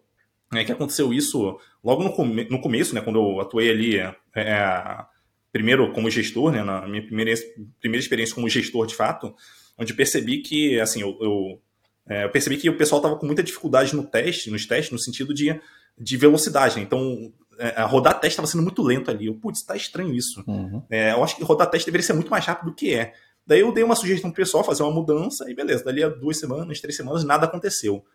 né, 0.51 0.63
que 0.63 0.71
aconteceu 0.71 1.13
isso 1.13 1.59
logo 1.83 2.03
no, 2.03 2.13
come 2.13 2.47
no 2.49 2.61
começo, 2.61 2.95
né, 2.95 3.01
quando 3.01 3.19
eu 3.19 3.41
atuei 3.41 3.69
ali, 3.69 3.97
é, 4.35 5.05
primeiro 5.51 5.91
como 5.93 6.09
gestor, 6.09 6.51
né, 6.51 6.63
na 6.63 6.87
minha 6.87 7.05
primeira, 7.05 7.33
primeira 7.79 8.01
experiência 8.01 8.35
como 8.35 8.49
gestor 8.49 8.87
de 8.87 8.95
fato, 8.95 9.35
onde 9.79 9.93
percebi 9.93 10.39
que, 10.39 10.79
assim, 10.79 11.01
eu, 11.01 11.17
eu, 11.21 11.61
é, 12.07 12.25
eu 12.25 12.29
percebi 12.29 12.57
que 12.57 12.69
o 12.69 12.77
pessoal 12.77 12.99
estava 12.99 13.15
com 13.15 13.25
muita 13.25 13.41
dificuldade 13.41 13.95
no 13.95 14.03
teste, 14.03 14.51
nos 14.51 14.65
testes, 14.65 14.91
no 14.91 14.99
sentido 14.99 15.33
de, 15.33 15.59
de 15.97 16.17
velocidade. 16.17 16.75
Né? 16.75 16.81
Então, 16.81 17.31
é, 17.57 17.81
rodar 17.83 18.13
teste 18.15 18.33
estava 18.33 18.47
sendo 18.47 18.63
muito 18.63 18.83
lento 18.83 19.09
ali. 19.09 19.27
Eu, 19.27 19.35
putz, 19.35 19.63
tá 19.63 19.75
estranho 19.75 20.13
isso. 20.13 20.43
Uhum. 20.45 20.83
É, 20.89 21.13
eu 21.13 21.23
acho 21.23 21.37
que 21.37 21.43
rodar 21.43 21.69
teste 21.69 21.85
deveria 21.85 22.05
ser 22.05 22.13
muito 22.13 22.29
mais 22.29 22.45
rápido 22.45 22.71
do 22.71 22.75
que 22.75 22.93
é. 22.93 23.13
Daí 23.47 23.61
eu 23.61 23.71
dei 23.71 23.83
uma 23.83 23.95
sugestão 23.95 24.29
pro 24.29 24.43
pessoal 24.43 24.63
fazer 24.63 24.83
uma 24.83 24.91
mudança 24.91 25.49
e 25.49 25.55
beleza, 25.55 25.83
dali 25.83 26.03
a 26.03 26.09
duas 26.09 26.37
semanas, 26.37 26.79
três 26.79 26.95
semanas, 26.95 27.23
nada 27.23 27.45
aconteceu. 27.45 28.05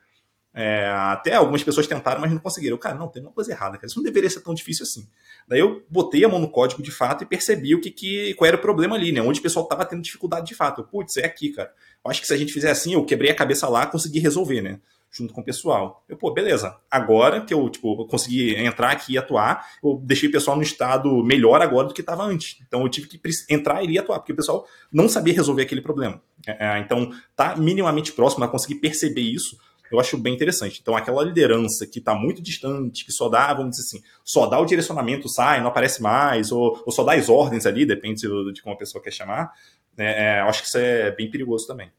É, 0.56 0.88
até 0.88 1.34
algumas 1.34 1.64
pessoas 1.64 1.84
tentaram, 1.88 2.20
mas 2.20 2.30
não 2.30 2.38
conseguiram. 2.38 2.78
Cara, 2.78 2.94
não, 2.94 3.08
tem 3.08 3.20
uma 3.20 3.32
coisa 3.32 3.50
errada, 3.50 3.76
cara. 3.76 3.86
Isso 3.88 3.98
não 3.98 4.04
deveria 4.04 4.30
ser 4.30 4.40
tão 4.40 4.54
difícil 4.54 4.84
assim. 4.84 5.08
Daí 5.48 5.58
eu 5.58 5.84
botei 5.90 6.24
a 6.24 6.28
mão 6.28 6.38
no 6.38 6.48
código 6.48 6.80
de 6.80 6.92
fato 6.92 7.24
e 7.24 7.26
percebi 7.26 7.74
o 7.74 7.80
que, 7.80 7.90
que 7.90 8.34
qual 8.34 8.46
era 8.46 8.56
o 8.56 8.60
problema 8.60 8.94
ali, 8.94 9.10
né? 9.10 9.20
Onde 9.20 9.40
o 9.40 9.42
pessoal 9.42 9.66
tava 9.66 9.84
tendo 9.84 10.00
dificuldade 10.00 10.46
de 10.46 10.54
fato. 10.54 10.84
Putz, 10.84 11.16
é 11.16 11.26
aqui, 11.26 11.50
cara. 11.50 11.72
Eu 12.04 12.10
acho 12.10 12.20
que 12.20 12.26
se 12.28 12.32
a 12.32 12.36
gente 12.36 12.52
fizer 12.52 12.70
assim, 12.70 12.94
eu 12.94 13.04
quebrei 13.04 13.32
a 13.32 13.34
cabeça 13.34 13.68
lá, 13.68 13.84
consegui 13.84 14.20
resolver, 14.20 14.62
né? 14.62 14.78
Junto 15.10 15.34
com 15.34 15.40
o 15.40 15.44
pessoal. 15.44 16.04
Eu, 16.08 16.16
pô, 16.16 16.32
beleza. 16.32 16.76
Agora 16.88 17.40
que 17.40 17.52
eu, 17.52 17.68
tipo, 17.68 18.06
consegui 18.06 18.54
entrar 18.54 18.90
aqui 18.90 19.14
e 19.14 19.18
atuar, 19.18 19.66
eu 19.82 20.00
deixei 20.04 20.28
o 20.28 20.32
pessoal 20.32 20.56
no 20.56 20.62
estado 20.62 21.10
melhor 21.24 21.62
agora 21.62 21.88
do 21.88 21.94
que 21.94 22.00
estava 22.00 22.22
antes. 22.22 22.58
Então 22.64 22.82
eu 22.82 22.88
tive 22.88 23.08
que 23.08 23.20
entrar 23.50 23.82
e 23.82 23.90
ir 23.90 23.98
atuar, 23.98 24.20
porque 24.20 24.32
o 24.32 24.36
pessoal 24.36 24.64
não 24.92 25.08
sabia 25.08 25.34
resolver 25.34 25.62
aquele 25.62 25.80
problema. 25.80 26.22
É, 26.46 26.76
é 26.76 26.78
então, 26.78 27.10
tá 27.34 27.56
minimamente 27.56 28.12
próximo 28.12 28.44
a 28.44 28.48
conseguir 28.48 28.76
perceber 28.76 29.22
isso 29.22 29.58
eu 29.94 30.00
acho 30.00 30.18
bem 30.18 30.34
interessante. 30.34 30.80
Então, 30.80 30.96
aquela 30.96 31.22
liderança 31.22 31.86
que 31.86 31.98
está 31.98 32.14
muito 32.14 32.42
distante, 32.42 33.04
que 33.04 33.12
só 33.12 33.28
dá, 33.28 33.52
vamos 33.54 33.76
dizer 33.76 33.82
assim, 33.82 34.02
só 34.24 34.46
dá 34.46 34.58
o 34.58 34.64
direcionamento, 34.64 35.28
sai, 35.28 35.60
não 35.60 35.68
aparece 35.68 36.02
mais, 36.02 36.52
ou, 36.52 36.82
ou 36.84 36.92
só 36.92 37.04
dá 37.04 37.14
as 37.14 37.28
ordens 37.28 37.66
ali, 37.66 37.86
depende 37.86 38.22
de 38.52 38.62
como 38.62 38.74
a 38.74 38.78
pessoa 38.78 39.02
quer 39.02 39.12
chamar, 39.12 39.52
é, 39.96 40.38
é, 40.38 40.40
eu 40.40 40.46
acho 40.46 40.62
que 40.62 40.68
isso 40.68 40.78
é 40.78 41.10
bem 41.10 41.30
perigoso 41.30 41.66
também. 41.66 41.90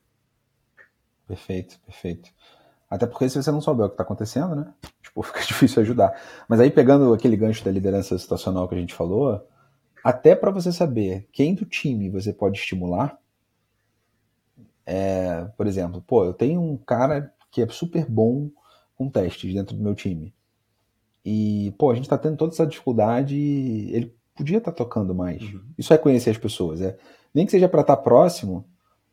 Perfeito, 1.28 1.80
perfeito. 1.86 2.30
Até 2.90 3.08
porque 3.08 3.28
se 3.28 3.42
você 3.42 3.52
não 3.52 3.62
souber 3.62 3.86
o 3.86 3.90
que 3.90 3.94
está 3.94 4.04
acontecendo, 4.04 4.56
né? 4.56 4.74
Tipo, 5.02 5.24
fica 5.24 5.42
difícil 5.42 5.82
ajudar. 5.82 6.20
Mas 6.48 6.60
aí, 6.60 6.70
pegando 6.70 7.14
aquele 7.14 7.36
gancho 7.36 7.64
da 7.64 7.72
liderança 7.72 8.18
situacional 8.18 8.68
que 8.68 8.76
a 8.76 8.78
gente 8.78 8.94
falou, 8.94 9.48
até 10.04 10.36
para 10.36 10.52
você 10.52 10.72
saber 10.72 11.28
quem 11.32 11.56
do 11.56 11.66
time 11.66 12.10
você 12.10 12.32
pode 12.32 12.60
estimular, 12.60 13.18
é, 14.86 15.46
por 15.58 15.66
exemplo, 15.66 16.04
pô, 16.06 16.26
eu 16.26 16.34
tenho 16.34 16.62
um 16.62 16.78
cara 16.78 17.34
que 17.56 17.62
é 17.62 17.68
super 17.70 18.06
bom 18.06 18.52
com 18.98 19.10
testes 19.10 19.54
dentro 19.54 19.78
do 19.78 19.82
meu 19.82 19.96
time. 19.96 20.36
E, 21.24 21.74
pô, 21.78 21.90
a 21.90 21.96
gente 21.96 22.10
tá 22.10 22.18
tendo 22.18 22.36
toda 22.36 22.52
essa 22.52 22.68
dificuldade 22.68 23.34
e 23.34 23.96
ele 23.96 24.14
podia 24.36 24.58
estar 24.58 24.74
tá 24.74 24.78
tocando 24.78 25.16
mais. 25.16 25.42
Uhum. 25.42 25.62
Isso 25.78 25.94
é 25.94 25.98
conhecer 25.98 26.32
as 26.32 26.38
pessoas, 26.38 26.82
é. 26.82 26.98
Nem 27.34 27.46
que 27.46 27.54
seja 27.54 27.70
para 27.70 27.80
estar 27.80 27.96
tá 27.96 28.02
próximo, 28.02 28.68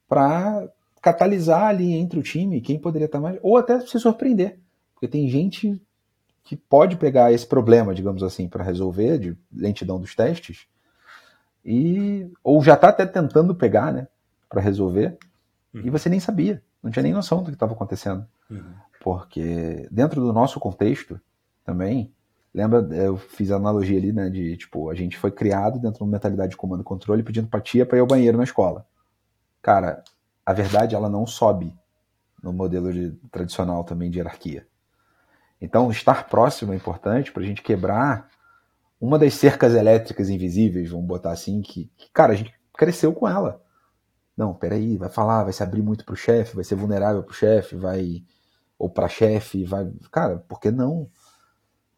para 0.09 0.69
catalisar 1.01 1.67
ali 1.67 1.93
entre 1.93 2.19
o 2.19 2.23
time 2.23 2.61
quem 2.61 2.81
poderia 2.81 3.07
estar 3.07 3.19
tá 3.19 3.23
mais, 3.23 3.39
ou 3.43 3.57
até 3.57 3.79
se 3.81 4.01
surpreender. 4.01 4.59
Porque 4.93 5.07
tem 5.07 5.29
gente 5.29 5.81
que 6.43 6.57
pode 6.57 6.97
pegar 6.97 7.33
esse 7.33 7.47
problema, 7.47 7.95
digamos 7.95 8.25
assim, 8.25 8.49
para 8.49 8.65
resolver 8.65 9.19
de 9.21 9.37
lentidão 9.55 10.01
dos 10.01 10.17
testes, 10.17 10.67
e 11.65 12.29
ou 12.43 12.61
já 12.61 12.75
está 12.75 12.89
até 12.89 13.07
tentando 13.07 13.55
pegar, 13.55 13.93
né, 13.93 14.09
para 14.49 14.61
resolver, 14.61 15.17
uhum. 15.73 15.83
e 15.85 15.91
você 15.91 16.09
nem 16.09 16.19
sabia 16.19 16.61
não 16.83 16.91
tinha 16.91 17.03
nem 17.03 17.13
noção 17.13 17.39
do 17.43 17.47
que 17.47 17.53
estava 17.53 17.73
acontecendo. 17.73 18.27
Uhum. 18.51 18.75
Porque 19.01 19.89
dentro 19.91 20.21
do 20.21 20.33
nosso 20.33 20.59
contexto 20.59 21.21
também, 21.65 22.13
lembra, 22.53 22.81
eu 22.95 23.17
fiz 23.17 23.51
a 23.51 23.57
analogia 23.57 23.99
ali, 23.99 24.13
né, 24.13 24.29
de 24.29 24.57
tipo, 24.57 24.91
a 24.91 24.95
gente 24.95 25.17
foi 25.17 25.31
criado 25.31 25.79
dentro 25.79 25.99
de 25.99 26.05
uma 26.05 26.13
mentalidade 26.13 26.51
de 26.51 26.57
comando 26.57 26.83
e 26.83 26.85
controle 26.85 27.23
pedindo 27.23 27.49
pra 27.49 27.61
tia 27.61 27.87
para 27.87 27.99
ir 27.99 28.01
ao 28.01 28.07
banheiro 28.07 28.37
na 28.37 28.45
escola. 28.45 28.87
Cara, 29.61 30.03
a 30.45 30.53
verdade 30.53 30.95
ela 30.95 31.09
não 31.09 31.27
sobe 31.27 31.75
no 32.43 32.53
modelo 32.53 32.93
de, 32.93 33.13
tradicional 33.31 33.85
também 33.85 34.11
de 34.11 34.19
hierarquia. 34.19 34.67
Então, 35.61 35.91
estar 35.93 36.29
próximo 36.29 36.73
é 36.73 36.77
importante 36.77 37.31
para 37.31 37.43
a 37.43 37.47
gente 37.47 37.63
quebrar 37.63 38.29
uma 39.01 39.19
das 39.19 39.35
cercas 39.35 39.75
elétricas 39.75 40.29
invisíveis, 40.29 40.91
vamos 40.91 41.07
botar 41.07 41.31
assim, 41.31 41.63
que, 41.63 41.91
que, 41.97 42.11
cara, 42.13 42.33
a 42.33 42.37
gente 42.37 42.53
cresceu 42.77 43.13
com 43.13 43.29
ela. 43.29 43.62
Não, 44.37 44.55
peraí, 44.55 44.97
vai 44.97 45.11
falar, 45.11 45.45
vai 45.45 45.53
se 45.53 45.63
abrir 45.63 45.83
muito 45.83 46.05
pro 46.05 46.17
chefe, 46.17 46.55
vai 46.55 46.65
ser 46.65 46.75
vulnerável 46.75 47.23
pro 47.23 47.35
chefe, 47.35 47.77
vai. 47.77 48.25
Ou 48.79 48.89
pra 48.89 49.09
chefe, 49.09 49.65
vai. 49.65 49.91
Cara, 50.11 50.39
por 50.39 50.59
que 50.59 50.71
não? 50.71 51.09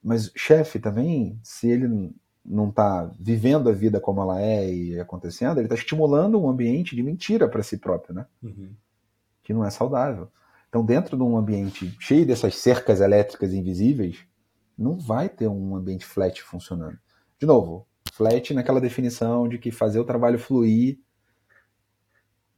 Mas 0.03 0.31
chefe 0.37 0.79
também, 0.79 1.39
se 1.43 1.69
ele 1.69 2.13
não 2.45 2.71
tá 2.71 3.11
vivendo 3.19 3.71
a 3.71 3.73
vida 3.73 3.99
como 3.99 4.21
ela 4.21 4.41
é 4.41 4.71
e 4.71 5.01
acontecendo, 5.01 5.59
ele 5.59 5.69
tá 5.69 5.75
estimulando 5.75 6.39
um 6.39 6.49
ambiente 6.49 6.95
de 6.95 7.03
mentira 7.03 7.49
para 7.49 7.63
si 7.63 7.79
próprio, 7.79 8.15
né? 8.15 8.27
Uhum. 8.43 8.71
Que 9.43 9.55
não 9.55 9.65
é 9.65 9.71
saudável. 9.71 10.29
Então, 10.69 10.85
dentro 10.85 11.17
de 11.17 11.23
um 11.23 11.37
ambiente 11.37 11.97
cheio 12.01 12.27
dessas 12.27 12.57
cercas 12.57 13.01
elétricas 13.01 13.55
invisíveis, 13.55 14.27
não 14.77 14.99
vai 14.99 15.29
ter 15.29 15.47
um 15.47 15.77
ambiente 15.77 16.05
flat 16.05 16.43
funcionando. 16.43 16.99
De 17.39 17.47
novo, 17.47 17.87
flat 18.13 18.53
naquela 18.53 18.81
definição 18.81 19.49
de 19.49 19.57
que 19.57 19.71
fazer 19.71 20.01
o 20.01 20.05
trabalho 20.05 20.39
fluir 20.39 20.99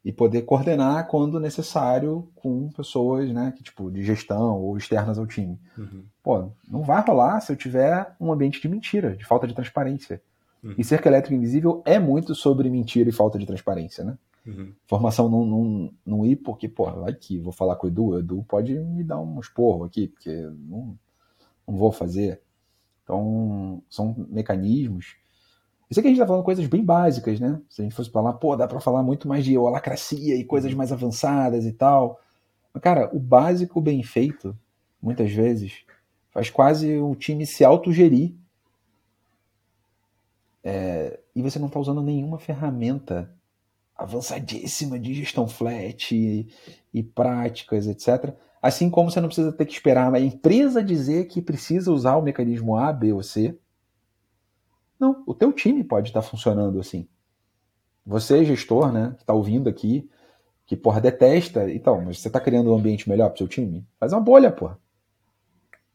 e 0.06 0.12
poder 0.12 0.42
coordenar 0.42 1.08
quando 1.08 1.40
necessário 1.40 2.28
com 2.36 2.70
pessoas, 2.70 3.28
né, 3.32 3.52
que, 3.56 3.64
tipo, 3.64 3.90
de 3.90 4.04
gestão 4.04 4.62
ou 4.62 4.78
externas 4.78 5.18
ao 5.18 5.26
time. 5.26 5.58
Uhum. 5.76 6.04
Pô, 6.22 6.48
não 6.70 6.84
vai 6.84 7.02
rolar 7.04 7.40
se 7.40 7.50
eu 7.50 7.56
tiver 7.56 8.14
um 8.20 8.32
ambiente 8.32 8.62
de 8.62 8.68
mentira, 8.68 9.16
de 9.16 9.24
falta 9.24 9.48
de 9.48 9.52
transparência. 9.52 10.22
Uhum. 10.62 10.76
E 10.78 10.84
cerca 10.84 11.08
elétrica 11.08 11.34
invisível 11.34 11.82
é 11.84 11.98
muito 11.98 12.36
sobre 12.36 12.70
mentira 12.70 13.08
e 13.10 13.12
falta 13.12 13.36
de 13.36 13.46
transparência, 13.46 14.04
né? 14.04 14.16
Uhum. 14.46 14.72
Formação 14.86 15.28
não, 15.28 15.44
não, 15.44 15.90
não 16.06 16.24
ir 16.24 16.36
porque, 16.36 16.68
pô, 16.68 16.88
vai 16.88 17.12
que 17.12 17.36
vou 17.36 17.52
falar 17.52 17.74
com 17.74 17.88
o 17.88 17.90
Edu, 17.90 18.04
o 18.04 18.18
Edu 18.20 18.44
pode 18.46 18.78
me 18.78 19.02
dar 19.02 19.18
um 19.18 19.40
esporro 19.40 19.82
aqui, 19.82 20.06
porque 20.06 20.30
não, 20.30 20.96
não 21.66 21.76
vou 21.76 21.90
fazer. 21.90 22.40
Então, 23.02 23.82
são 23.90 24.14
mecanismos. 24.28 25.16
Isso 25.88 26.00
aqui 26.00 26.08
a 26.08 26.10
gente 26.10 26.18
tá 26.18 26.26
falando 26.26 26.44
coisas 26.44 26.66
bem 26.66 26.84
básicas, 26.84 27.38
né? 27.38 27.60
Se 27.68 27.80
a 27.80 27.84
gente 27.84 27.94
fosse 27.94 28.10
falar, 28.10 28.32
pô, 28.34 28.56
dá 28.56 28.66
para 28.66 28.80
falar 28.80 29.02
muito 29.02 29.28
mais 29.28 29.44
de 29.44 29.56
holacracia 29.56 30.34
e 30.34 30.44
coisas 30.44 30.72
uhum. 30.72 30.78
mais 30.78 30.92
avançadas 30.92 31.64
e 31.64 31.72
tal. 31.72 32.20
Mas, 32.74 32.82
cara, 32.82 33.08
o 33.12 33.20
básico 33.20 33.80
bem 33.80 34.02
feito, 34.02 34.56
muitas 35.00 35.30
vezes, 35.30 35.84
faz 36.30 36.50
quase 36.50 36.98
o 36.98 37.14
time 37.14 37.46
se 37.46 37.64
autogerir. 37.64 38.34
É, 40.62 41.20
e 41.34 41.40
você 41.40 41.58
não 41.58 41.68
está 41.68 41.78
usando 41.78 42.02
nenhuma 42.02 42.38
ferramenta 42.38 43.30
avançadíssima 43.96 44.98
de 44.98 45.14
gestão 45.14 45.46
flat 45.46 46.14
e, 46.14 46.48
e, 46.92 47.02
práticas, 47.02 47.86
etc. 47.86 48.34
Assim 48.60 48.90
como 48.90 49.10
você 49.10 49.20
não 49.20 49.28
precisa 49.28 49.52
ter 49.52 49.64
que 49.64 49.72
esperar 49.72 50.12
a 50.12 50.20
empresa 50.20 50.82
dizer 50.82 51.28
que 51.28 51.40
precisa 51.40 51.92
usar 51.92 52.16
o 52.16 52.22
mecanismo 52.22 52.76
A, 52.76 52.92
B 52.92 53.12
ou 53.12 53.22
C. 53.22 53.56
Não, 54.98 55.22
o 55.26 55.34
teu 55.34 55.52
time 55.52 55.84
pode 55.84 56.08
estar 56.08 56.22
funcionando 56.22 56.80
assim. 56.80 57.06
Você, 58.04 58.44
gestor, 58.44 58.92
né, 58.92 59.14
que 59.16 59.22
está 59.22 59.34
ouvindo 59.34 59.68
aqui, 59.68 60.08
que, 60.64 60.76
porra, 60.76 61.00
detesta, 61.00 61.70
então, 61.70 62.00
mas 62.00 62.20
você 62.20 62.28
está 62.28 62.40
criando 62.40 62.72
um 62.72 62.76
ambiente 62.76 63.08
melhor 63.08 63.28
para 63.28 63.34
o 63.34 63.38
seu 63.38 63.48
time? 63.48 63.86
Faz 63.98 64.12
uma 64.12 64.20
bolha, 64.20 64.50
porra. 64.50 64.78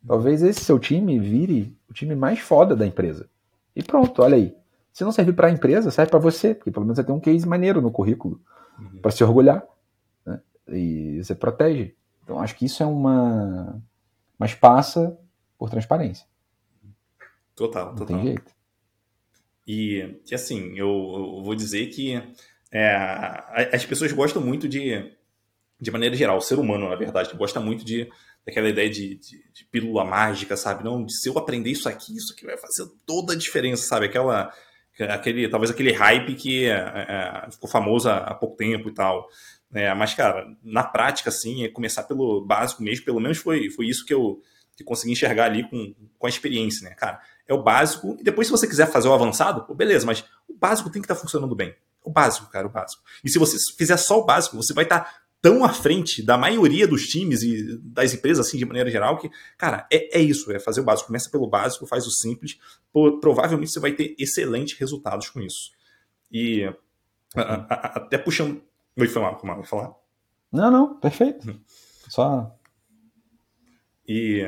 Talvez 0.05 0.41
esse 0.41 0.61
seu 0.61 0.79
time 0.79 1.19
vire 1.19 1.77
o 1.89 1.93
time 1.93 2.15
mais 2.15 2.39
foda 2.39 2.75
da 2.75 2.87
empresa. 2.87 3.29
E 3.75 3.83
pronto, 3.83 4.21
olha 4.21 4.35
aí. 4.35 4.55
Se 4.91 5.03
não 5.03 5.11
servir 5.11 5.33
para 5.33 5.47
a 5.47 5.51
empresa, 5.51 5.91
serve 5.91 6.09
para 6.09 6.19
você, 6.19 6.53
porque 6.53 6.71
pelo 6.71 6.85
menos 6.85 6.97
você 6.97 7.03
tem 7.03 7.15
um 7.15 7.19
case 7.19 7.47
maneiro 7.47 7.81
no 7.81 7.91
currículo 7.91 8.41
uhum. 8.79 8.99
para 9.01 9.11
se 9.11 9.23
orgulhar. 9.23 9.63
Né? 10.25 10.41
E 10.67 11.23
você 11.23 11.35
protege. 11.35 11.95
Então 12.23 12.39
acho 12.39 12.55
que 12.55 12.65
isso 12.65 12.83
é 12.83 12.85
uma. 12.85 13.81
Mas 14.37 14.53
passa 14.53 15.17
por 15.57 15.69
transparência. 15.69 16.25
Total, 17.55 17.89
total. 17.89 17.99
Não 17.99 18.05
tem 18.05 18.21
jeito. 18.23 18.51
E, 19.67 20.19
assim, 20.33 20.71
eu, 20.77 20.87
eu, 20.87 21.43
vou 21.43 21.55
dizer 21.55 21.87
que 21.87 22.21
é, 22.71 23.69
as 23.73 23.85
pessoas 23.85 24.11
gostam 24.11 24.41
muito 24.41 24.67
de, 24.67 25.11
de 25.79 25.91
maneira 25.91 26.15
geral, 26.15 26.37
o 26.37 26.41
ser 26.41 26.57
humano, 26.57 26.89
na 26.89 26.95
verdade, 26.95 27.35
gosta 27.35 27.59
muito 27.59 27.85
de 27.85 28.09
daquela 28.45 28.69
ideia 28.69 28.89
de, 28.89 29.15
de, 29.15 29.43
de, 29.53 29.65
pílula 29.71 30.03
mágica, 30.03 30.57
sabe? 30.57 30.83
Não, 30.83 31.07
se 31.07 31.29
eu 31.29 31.37
aprender 31.37 31.69
isso 31.69 31.87
aqui, 31.87 32.15
isso 32.15 32.33
aqui 32.33 32.45
vai 32.45 32.57
fazer 32.57 32.89
toda 33.05 33.33
a 33.33 33.37
diferença, 33.37 33.83
sabe? 33.83 34.07
Aquela, 34.07 34.51
aquele, 34.99 35.47
talvez 35.47 35.69
aquele 35.69 35.91
hype 35.91 36.33
que 36.35 36.65
é, 36.65 36.71
é, 36.71 37.51
ficou 37.51 37.69
famoso 37.69 38.09
há, 38.09 38.17
há, 38.17 38.33
pouco 38.33 38.55
tempo 38.55 38.89
e 38.89 38.93
tal. 38.93 39.27
É, 39.73 39.93
mas, 39.93 40.13
cara, 40.15 40.45
na 40.63 40.83
prática, 40.83 41.29
assim, 41.29 41.63
é 41.63 41.69
começar 41.69 42.03
pelo 42.03 42.43
básico 42.43 42.81
mesmo, 42.83 43.05
pelo 43.05 43.19
menos 43.19 43.37
foi, 43.37 43.69
foi 43.69 43.85
isso 43.85 44.05
que 44.05 44.13
eu 44.13 44.41
que 44.81 44.87
consegui 44.87 45.13
enxergar 45.13 45.45
ali 45.45 45.67
com, 45.69 45.93
com 46.17 46.27
a 46.27 46.29
experiência, 46.29 46.89
né, 46.89 46.95
cara? 46.95 47.19
É 47.47 47.53
o 47.53 47.61
básico, 47.61 48.17
e 48.19 48.23
depois 48.23 48.47
se 48.47 48.51
você 48.51 48.67
quiser 48.67 48.91
fazer 48.91 49.07
o 49.07 49.13
avançado, 49.13 49.65
pô, 49.65 49.73
beleza, 49.73 50.05
mas 50.05 50.23
o 50.47 50.53
básico 50.53 50.89
tem 50.89 51.01
que 51.01 51.05
estar 51.05 51.15
tá 51.15 51.21
funcionando 51.21 51.55
bem. 51.55 51.75
O 52.03 52.09
básico, 52.09 52.49
cara, 52.49 52.65
o 52.65 52.69
básico. 52.69 53.03
E 53.23 53.29
se 53.29 53.37
você 53.37 53.57
fizer 53.77 53.97
só 53.97 54.19
o 54.19 54.25
básico, 54.25 54.55
você 54.55 54.73
vai 54.73 54.85
estar 54.85 55.01
tá 55.01 55.21
tão 55.41 55.63
à 55.63 55.69
frente 55.69 56.23
da 56.23 56.37
maioria 56.37 56.87
dos 56.87 57.07
times 57.07 57.41
e 57.41 57.77
das 57.79 58.13
empresas, 58.13 58.47
assim, 58.47 58.57
de 58.57 58.65
maneira 58.65 58.89
geral, 58.89 59.17
que, 59.17 59.29
cara, 59.57 59.87
é, 59.91 60.19
é 60.19 60.21
isso, 60.21 60.51
é 60.51 60.59
fazer 60.59 60.81
o 60.81 60.83
básico. 60.83 61.07
Começa 61.07 61.29
pelo 61.29 61.47
básico, 61.47 61.87
faz 61.87 62.05
o 62.05 62.11
simples, 62.11 62.59
por, 62.91 63.19
provavelmente 63.19 63.71
você 63.71 63.79
vai 63.79 63.91
ter 63.91 64.15
excelentes 64.19 64.77
resultados 64.77 65.29
com 65.29 65.41
isso. 65.41 65.71
E 66.31 66.63
a, 67.35 67.41
a, 67.41 67.75
até 67.97 68.17
puxando. 68.17 68.61
Vou 68.95 69.07
falar, 69.07 69.31
vou 69.31 69.63
falar. 69.63 69.93
Não, 70.51 70.69
não, 70.69 70.99
perfeito. 70.99 71.47
Uhum. 71.47 71.59
Só. 72.09 72.55
E 74.07 74.43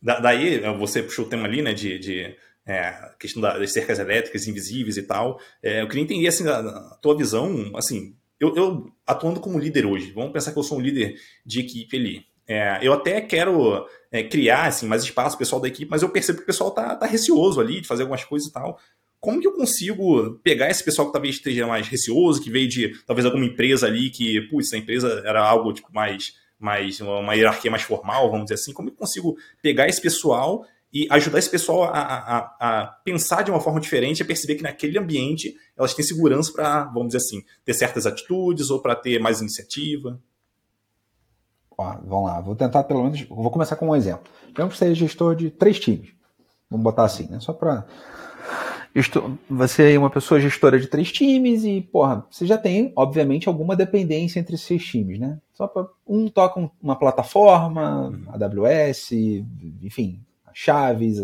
da, 0.00 0.20
daí 0.20 0.60
você 0.78 1.02
puxou 1.02 1.26
o 1.26 1.28
tema 1.28 1.46
ali, 1.46 1.62
né, 1.62 1.72
de, 1.74 1.98
de 1.98 2.36
é, 2.66 3.12
questão 3.18 3.40
das 3.40 3.72
cercas 3.72 3.98
elétricas 3.98 4.46
invisíveis 4.46 4.96
e 4.96 5.02
tal. 5.02 5.40
É, 5.62 5.82
eu 5.82 5.88
queria 5.88 6.02
entender 6.02 6.28
assim, 6.28 6.46
a, 6.46 6.58
a 6.58 6.98
tua 7.00 7.16
visão, 7.16 7.72
assim, 7.74 8.14
eu, 8.38 8.54
eu, 8.54 8.92
atuando 9.06 9.40
como 9.40 9.58
líder 9.58 9.84
hoje, 9.86 10.12
vamos 10.12 10.32
pensar 10.32 10.52
que 10.52 10.58
eu 10.58 10.62
sou 10.62 10.78
um 10.78 10.80
líder 10.80 11.16
de 11.44 11.60
equipe 11.60 11.96
ali. 11.96 12.26
É, 12.46 12.78
eu 12.80 12.92
até 12.92 13.20
quero 13.20 13.86
é, 14.10 14.22
criar 14.22 14.66
assim, 14.66 14.86
mais 14.86 15.02
espaço 15.02 15.36
pessoal 15.36 15.60
da 15.60 15.68
equipe, 15.68 15.90
mas 15.90 16.02
eu 16.02 16.08
percebo 16.08 16.38
que 16.38 16.44
o 16.44 16.46
pessoal 16.46 16.70
tá, 16.70 16.94
tá 16.94 17.06
receoso 17.06 17.60
ali 17.60 17.80
de 17.80 17.88
fazer 17.88 18.02
algumas 18.02 18.24
coisas 18.24 18.48
e 18.48 18.52
tal. 18.52 18.78
Como 19.20 19.40
que 19.40 19.46
eu 19.46 19.52
consigo 19.52 20.38
pegar 20.44 20.70
esse 20.70 20.82
pessoal 20.82 21.08
que 21.08 21.12
talvez 21.12 21.34
esteja 21.34 21.66
mais 21.66 21.88
receoso, 21.88 22.40
que 22.40 22.50
veio 22.50 22.68
de 22.68 22.96
talvez 23.04 23.26
alguma 23.26 23.44
empresa 23.44 23.86
ali 23.86 24.10
que, 24.10 24.40
putz, 24.42 24.72
a 24.72 24.78
empresa 24.78 25.22
era 25.26 25.42
algo 25.44 25.72
tipo 25.72 25.92
mais, 25.92 26.34
mais 26.58 27.00
uma 27.00 27.34
hierarquia 27.34 27.70
mais 27.70 27.82
formal, 27.82 28.30
vamos 28.30 28.46
dizer 28.46 28.54
assim. 28.54 28.72
Como 28.72 28.88
eu 28.88 28.94
consigo 28.94 29.36
pegar 29.62 29.88
esse 29.88 30.00
pessoal 30.00 30.64
e 30.92 31.06
ajudar 31.10 31.38
esse 31.38 31.50
pessoal 31.50 31.84
a, 31.84 31.98
a, 31.98 32.38
a, 32.60 32.86
pensar 33.04 33.42
de 33.42 33.50
uma 33.50 33.60
forma 33.60 33.80
diferente, 33.80 34.22
a 34.22 34.26
perceber 34.26 34.56
que 34.56 34.62
naquele 34.62 34.98
ambiente 34.98 35.54
elas 35.76 35.94
têm 35.94 36.04
segurança 36.04 36.52
para, 36.52 36.84
vamos 36.84 37.08
dizer 37.08 37.18
assim, 37.18 37.42
ter 37.64 37.74
certas 37.74 38.06
atitudes 38.06 38.70
ou 38.70 38.80
para 38.80 38.96
ter 38.96 39.20
mais 39.20 39.40
iniciativa? 39.40 40.20
Ó, 41.76 41.96
vamos 42.02 42.26
lá, 42.26 42.40
vou 42.40 42.56
tentar 42.56 42.84
pelo 42.84 43.04
menos, 43.04 43.22
vou 43.28 43.50
começar 43.50 43.76
com 43.76 43.88
um 43.88 43.96
exemplo. 43.96 44.32
Digamos 44.48 44.74
que 44.74 44.78
você 44.78 44.90
é 44.90 44.94
gestor 44.94 45.36
de 45.36 45.50
três 45.50 45.78
times, 45.78 46.10
vamos 46.70 46.82
botar 46.82 47.04
assim, 47.04 47.28
né? 47.28 47.38
Só 47.38 47.52
para 47.52 47.86
você 49.48 49.94
é 49.94 49.98
uma 49.98 50.10
pessoa 50.10 50.40
gestora 50.40 50.78
de 50.80 50.86
três 50.86 51.12
times 51.12 51.64
e, 51.64 51.80
porra, 51.80 52.26
você 52.30 52.46
já 52.46 52.56
tem, 52.56 52.92
obviamente, 52.96 53.48
alguma 53.48 53.76
dependência 53.76 54.40
entre 54.40 54.54
esses 54.54 54.84
times, 54.84 55.18
né? 55.18 55.38
Só 55.52 55.66
para 55.66 55.86
um 56.06 56.28
toca 56.28 56.70
uma 56.82 56.96
plataforma, 56.96 58.08
uhum. 58.08 58.24
AWS, 58.28 59.12
enfim, 59.82 60.20
chaves, 60.52 61.18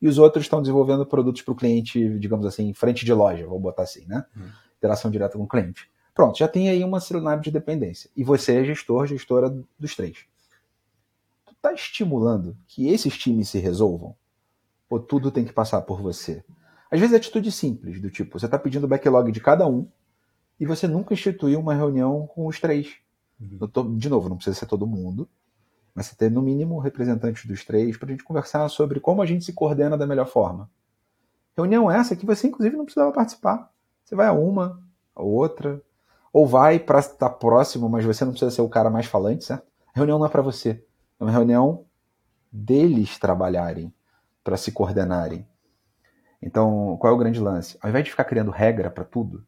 e 0.00 0.08
os 0.08 0.18
outros 0.18 0.44
estão 0.44 0.62
desenvolvendo 0.62 1.04
produtos 1.04 1.42
para 1.42 1.52
o 1.52 1.56
cliente, 1.56 2.18
digamos 2.18 2.46
assim, 2.46 2.72
frente 2.72 3.04
de 3.04 3.12
loja, 3.12 3.46
vou 3.46 3.60
botar 3.60 3.82
assim, 3.82 4.06
né? 4.06 4.24
Uhum. 4.36 4.48
Interação 4.78 5.10
direta 5.10 5.36
com 5.36 5.44
o 5.44 5.48
cliente. 5.48 5.90
Pronto, 6.14 6.38
já 6.38 6.48
tem 6.48 6.68
aí 6.68 6.82
uma 6.82 7.00
cenário 7.00 7.42
de 7.42 7.50
dependência. 7.50 8.10
E 8.16 8.24
você 8.24 8.60
é 8.60 8.64
gestor, 8.64 9.06
gestora 9.06 9.54
dos 9.78 9.94
três. 9.94 10.24
Tu 11.46 11.52
está 11.52 11.72
estimulando 11.72 12.56
que 12.66 12.88
esses 12.88 13.16
times 13.16 13.48
se 13.50 13.58
resolvam? 13.58 14.14
Ou 14.88 14.98
tudo 14.98 15.30
tem 15.30 15.44
que 15.44 15.52
passar 15.52 15.82
por 15.82 16.00
você? 16.00 16.42
Às 16.90 16.98
vezes 16.98 17.14
é 17.14 17.16
atitude 17.18 17.52
simples, 17.52 18.00
do 18.00 18.10
tipo, 18.10 18.38
você 18.38 18.46
está 18.46 18.58
pedindo 18.58 18.84
o 18.84 18.88
backlog 18.88 19.30
de 19.30 19.40
cada 19.40 19.66
um 19.66 19.88
e 20.58 20.66
você 20.66 20.88
nunca 20.88 21.14
instituiu 21.14 21.60
uma 21.60 21.74
reunião 21.74 22.26
com 22.26 22.46
os 22.46 22.58
três. 22.58 22.96
Uhum. 23.40 23.96
De 23.96 24.08
novo, 24.08 24.28
não 24.28 24.36
precisa 24.36 24.58
ser 24.58 24.66
todo 24.66 24.86
mundo, 24.86 25.28
mas 25.94 26.06
você 26.06 26.16
ter 26.16 26.30
no 26.30 26.42
mínimo 26.42 26.78
representantes 26.78 27.46
dos 27.46 27.64
três 27.64 27.96
para 27.96 28.08
a 28.08 28.10
gente 28.10 28.24
conversar 28.24 28.68
sobre 28.68 29.00
como 29.00 29.22
a 29.22 29.26
gente 29.26 29.44
se 29.44 29.52
coordena 29.52 29.96
da 29.96 30.06
melhor 30.06 30.26
forma. 30.26 30.68
Reunião 31.56 31.90
essa 31.90 32.16
que 32.16 32.26
você 32.26 32.48
inclusive 32.48 32.76
não 32.76 32.84
precisava 32.84 33.12
participar. 33.12 33.70
Você 34.04 34.14
vai 34.14 34.26
a 34.26 34.32
uma, 34.32 34.82
a 35.14 35.22
outra, 35.22 35.80
ou 36.32 36.46
vai 36.46 36.78
para 36.78 37.00
estar 37.00 37.30
próximo, 37.30 37.88
mas 37.88 38.04
você 38.04 38.24
não 38.24 38.32
precisa 38.32 38.50
ser 38.50 38.62
o 38.62 38.68
cara 38.68 38.90
mais 38.90 39.06
falante, 39.06 39.44
certo? 39.44 39.66
A 39.88 39.98
reunião 39.98 40.18
não 40.18 40.26
é 40.26 40.28
para 40.28 40.42
você. 40.42 40.84
É 41.18 41.24
uma 41.24 41.30
reunião 41.30 41.84
deles 42.50 43.18
trabalharem, 43.18 43.92
para 44.42 44.56
se 44.56 44.72
coordenarem. 44.72 45.46
Então, 46.42 46.96
qual 46.98 47.12
é 47.12 47.16
o 47.16 47.18
grande 47.18 47.40
lance? 47.40 47.76
Ao 47.80 47.90
invés 47.90 48.04
de 48.04 48.10
ficar 48.10 48.24
criando 48.24 48.50
regra 48.50 48.90
para 48.90 49.04
tudo, 49.04 49.46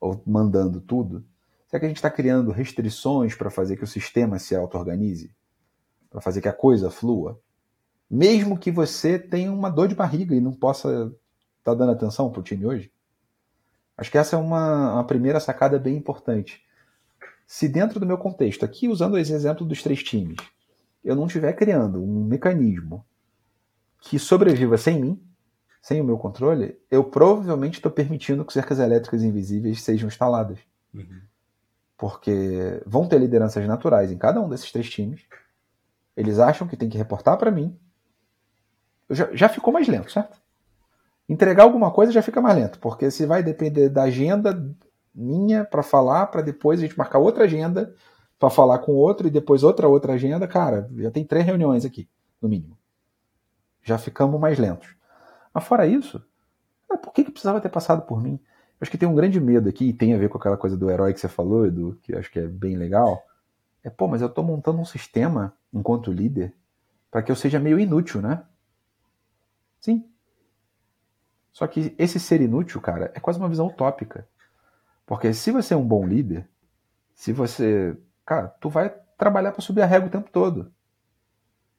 ou 0.00 0.22
mandando 0.26 0.80
tudo, 0.80 1.24
será 1.66 1.80
que 1.80 1.86
a 1.86 1.88
gente 1.88 1.98
está 1.98 2.10
criando 2.10 2.52
restrições 2.52 3.34
para 3.34 3.50
fazer 3.50 3.76
que 3.76 3.84
o 3.84 3.88
sistema 3.88 4.38
se 4.38 4.54
auto-organize? 4.54 5.36
para 6.10 6.20
fazer 6.20 6.40
que 6.40 6.48
a 6.48 6.52
coisa 6.52 6.90
flua, 6.90 7.40
mesmo 8.10 8.58
que 8.58 8.70
você 8.70 9.18
tenha 9.18 9.52
uma 9.52 9.70
dor 9.70 9.88
de 9.88 9.94
barriga 9.94 10.34
e 10.34 10.40
não 10.40 10.52
possa 10.52 10.88
estar 10.88 11.72
tá 11.72 11.74
dando 11.74 11.92
atenção 11.92 12.30
para 12.30 12.40
o 12.40 12.42
time 12.42 12.64
hoje? 12.64 12.90
Acho 13.96 14.10
que 14.10 14.18
essa 14.18 14.36
é 14.36 14.38
uma, 14.38 14.94
uma 14.94 15.04
primeira 15.04 15.40
sacada 15.40 15.78
bem 15.78 15.96
importante. 15.96 16.62
Se 17.46 17.68
dentro 17.68 17.98
do 17.98 18.06
meu 18.06 18.16
contexto, 18.16 18.64
aqui 18.64 18.88
usando 18.88 19.18
esse 19.18 19.32
exemplo 19.32 19.66
dos 19.66 19.82
três 19.82 20.02
times, 20.02 20.36
eu 21.04 21.14
não 21.14 21.26
estiver 21.26 21.52
criando 21.54 22.02
um 22.02 22.24
mecanismo 22.24 23.04
que 24.00 24.18
sobreviva 24.18 24.78
sem 24.78 25.00
mim, 25.00 25.27
sem 25.80 26.00
o 26.00 26.04
meu 26.04 26.18
controle, 26.18 26.78
eu 26.90 27.04
provavelmente 27.04 27.78
estou 27.78 27.90
permitindo 27.90 28.44
que 28.44 28.52
cercas 28.52 28.78
elétricas 28.78 29.22
invisíveis 29.22 29.82
sejam 29.82 30.08
instaladas. 30.08 30.58
Uhum. 30.92 31.20
Porque 31.96 32.82
vão 32.86 33.06
ter 33.06 33.18
lideranças 33.18 33.66
naturais 33.66 34.12
em 34.12 34.18
cada 34.18 34.40
um 34.40 34.48
desses 34.48 34.70
três 34.70 34.88
times, 34.88 35.22
eles 36.16 36.38
acham 36.38 36.66
que 36.66 36.76
tem 36.76 36.88
que 36.88 36.98
reportar 36.98 37.36
para 37.36 37.50
mim. 37.50 37.76
Já, 39.10 39.28
já 39.32 39.48
ficou 39.48 39.72
mais 39.72 39.88
lento, 39.88 40.10
certo? 40.10 40.40
Entregar 41.28 41.62
alguma 41.62 41.90
coisa 41.90 42.12
já 42.12 42.22
fica 42.22 42.40
mais 42.40 42.56
lento, 42.56 42.78
porque 42.78 43.10
se 43.10 43.26
vai 43.26 43.42
depender 43.42 43.88
da 43.88 44.04
agenda 44.04 44.74
minha 45.14 45.64
para 45.64 45.82
falar, 45.82 46.26
para 46.26 46.42
depois 46.42 46.80
a 46.80 46.82
gente 46.82 46.96
marcar 46.96 47.18
outra 47.18 47.44
agenda 47.44 47.94
para 48.38 48.50
falar 48.50 48.78
com 48.78 48.92
outro 48.92 49.26
e 49.26 49.30
depois 49.30 49.62
outra 49.62 49.88
outra 49.88 50.12
agenda, 50.12 50.46
cara, 50.46 50.88
já 50.96 51.10
tem 51.10 51.24
três 51.24 51.44
reuniões 51.44 51.84
aqui, 51.84 52.08
no 52.40 52.48
mínimo. 52.48 52.78
Já 53.82 53.98
ficamos 53.98 54.40
mais 54.40 54.58
lentos. 54.58 54.97
Mas 55.58 55.66
fora 55.66 55.88
isso, 55.88 56.24
por 57.02 57.12
que, 57.12 57.24
que 57.24 57.32
precisava 57.32 57.60
ter 57.60 57.68
passado 57.68 58.02
por 58.02 58.22
mim? 58.22 58.38
Acho 58.80 58.92
que 58.92 58.96
tem 58.96 59.08
um 59.08 59.14
grande 59.14 59.40
medo 59.40 59.68
aqui, 59.68 59.88
e 59.88 59.92
tem 59.92 60.14
a 60.14 60.16
ver 60.16 60.28
com 60.28 60.38
aquela 60.38 60.56
coisa 60.56 60.76
do 60.76 60.88
herói 60.88 61.12
que 61.12 61.18
você 61.18 61.26
falou, 61.26 61.66
Edu, 61.66 61.98
que 62.00 62.14
acho 62.14 62.30
que 62.30 62.38
é 62.38 62.46
bem 62.46 62.76
legal. 62.76 63.20
É, 63.82 63.90
pô, 63.90 64.06
mas 64.06 64.22
eu 64.22 64.28
tô 64.28 64.40
montando 64.40 64.78
um 64.78 64.84
sistema, 64.84 65.52
enquanto 65.74 66.12
líder, 66.12 66.54
para 67.10 67.22
que 67.24 67.32
eu 67.32 67.34
seja 67.34 67.58
meio 67.58 67.76
inútil, 67.76 68.22
né? 68.22 68.44
Sim. 69.80 70.08
Só 71.50 71.66
que 71.66 71.92
esse 71.98 72.20
ser 72.20 72.40
inútil, 72.40 72.80
cara, 72.80 73.10
é 73.16 73.18
quase 73.18 73.40
uma 73.40 73.48
visão 73.48 73.66
utópica. 73.66 74.28
Porque 75.04 75.34
se 75.34 75.50
você 75.50 75.74
é 75.74 75.76
um 75.76 75.84
bom 75.84 76.06
líder, 76.06 76.48
se 77.16 77.32
você. 77.32 77.98
Cara, 78.24 78.46
tu 78.46 78.70
vai 78.70 78.94
trabalhar 79.16 79.50
para 79.50 79.60
subir 79.60 79.82
a 79.82 79.86
régua 79.86 80.06
o 80.06 80.12
tempo 80.12 80.30
todo. 80.30 80.72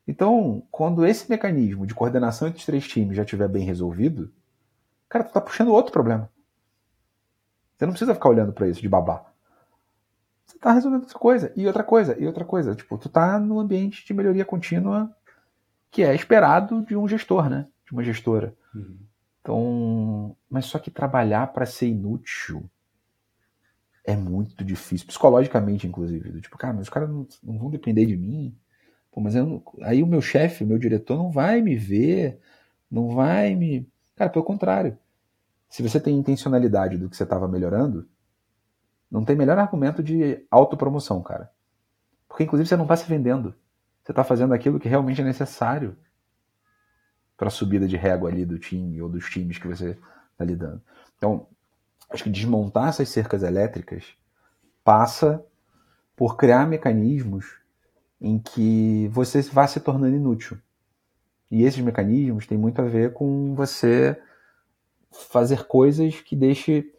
Então, 0.10 0.64
quando 0.72 1.06
esse 1.06 1.30
mecanismo 1.30 1.86
de 1.86 1.94
coordenação 1.94 2.48
entre 2.48 2.60
os 2.60 2.66
três 2.66 2.88
times 2.88 3.16
já 3.16 3.22
estiver 3.22 3.48
bem 3.48 3.64
resolvido, 3.64 4.34
cara, 5.08 5.24
tu 5.24 5.32
tá 5.32 5.40
puxando 5.40 5.70
outro 5.70 5.94
problema. 5.94 6.28
Você 7.78 7.86
não 7.86 7.94
precisa 7.94 8.16
ficar 8.16 8.30
olhando 8.30 8.52
para 8.52 8.68
isso 8.68 8.82
de 8.82 8.90
babá. 8.90 9.24
Você 10.48 10.58
tá 10.58 10.74
resolvendo 10.74 11.04
outra 11.04 11.20
coisa, 11.20 11.54
e 11.56 11.68
outra 11.68 11.84
coisa, 11.84 12.20
e 12.20 12.26
outra 12.26 12.44
coisa. 12.44 12.74
Tipo, 12.74 12.98
tu 12.98 13.08
tá 13.08 13.40
num 13.40 13.60
ambiente 13.60 14.04
de 14.04 14.12
melhoria 14.12 14.44
contínua 14.44 15.16
que 15.92 16.02
é 16.02 16.16
esperado 16.16 16.82
de 16.82 16.98
um 16.98 17.08
gestor, 17.08 17.48
né? 17.48 17.68
De 17.86 17.92
uma 17.92 18.04
gestora. 18.04 18.56
Uhum. 18.74 18.98
Então, 19.42 20.36
mas 20.50 20.66
só 20.66 20.80
que 20.80 20.90
trabalhar 20.90 21.54
para 21.54 21.68
ser 21.68 21.88
inútil 21.88 22.68
é 24.04 24.16
muito 24.16 24.64
difícil, 24.66 25.06
psicologicamente, 25.06 25.86
inclusive. 25.86 26.42
Tipo, 26.42 26.58
cara, 26.58 26.74
mas 26.74 26.84
os 26.84 26.90
caras 26.90 27.08
não, 27.10 27.28
não, 27.44 27.60
vão 27.60 27.70
depender 27.70 28.08
de 28.08 28.18
mim. 28.18 28.58
Pô, 29.12 29.22
mas 29.22 29.36
não, 29.36 29.64
aí 29.82 30.04
o 30.04 30.08
meu 30.08 30.22
chefe, 30.22 30.64
o 30.64 30.68
meu 30.68 30.78
diretor, 30.78 31.18
não 31.18 31.32
vai 31.32 31.62
me 31.62 31.76
ver, 31.76 32.40
não 32.90 33.10
vai 33.10 33.56
me. 33.56 33.88
Cara, 34.16 34.30
pelo 34.30 34.46
contrário. 34.46 34.98
Se 35.70 35.84
você 35.84 36.00
tem 36.00 36.16
intencionalidade 36.16 36.98
do 36.98 37.10
que 37.10 37.16
você 37.16 37.24
estava 37.24 37.48
melhorando, 37.48 38.08
não 39.10 39.24
tem 39.24 39.36
melhor 39.36 39.58
argumento 39.58 40.02
de 40.02 40.46
autopromoção, 40.50 41.22
cara. 41.22 41.52
Porque, 42.28 42.44
inclusive, 42.44 42.68
você 42.68 42.76
não 42.76 42.86
está 42.86 42.96
se 42.96 43.08
vendendo. 43.08 43.56
Você 44.04 44.12
está 44.12 44.24
fazendo 44.24 44.54
aquilo 44.54 44.80
que 44.80 44.90
realmente 44.90 45.22
é 45.22 45.24
necessário 45.24 45.96
para 47.38 47.48
a 47.48 47.52
subida 47.52 47.88
de 47.88 47.96
régua 47.96 48.30
ali 48.30 48.46
do 48.46 48.60
time 48.60 49.02
ou 49.02 49.08
dos 49.08 49.30
times 49.30 49.58
que 49.58 49.68
você 49.68 49.98
está 50.32 50.44
lidando. 50.44 50.82
Então, 51.18 51.48
acho 52.10 52.24
que 52.24 52.30
desmontar 52.30 52.90
essas 52.90 53.10
cercas 53.10 53.44
elétricas 53.44 54.04
passa 54.84 55.44
por 56.16 56.36
criar 56.36 56.68
mecanismos 56.68 57.60
em 58.22 58.38
que 58.38 59.10
você 59.12 59.42
vá 59.42 59.68
se 59.68 59.80
tornando 59.80 60.16
inútil. 60.16 60.58
E 61.52 61.64
esses 61.64 61.84
mecanismos 61.84 62.46
têm 62.46 62.58
muito 62.58 62.82
a 62.82 62.86
ver 62.86 63.14
com 63.14 63.56
você 63.56 64.20
fazer 65.12 65.66
coisas 65.66 66.22
que 66.22 66.36
deixe 66.36 66.92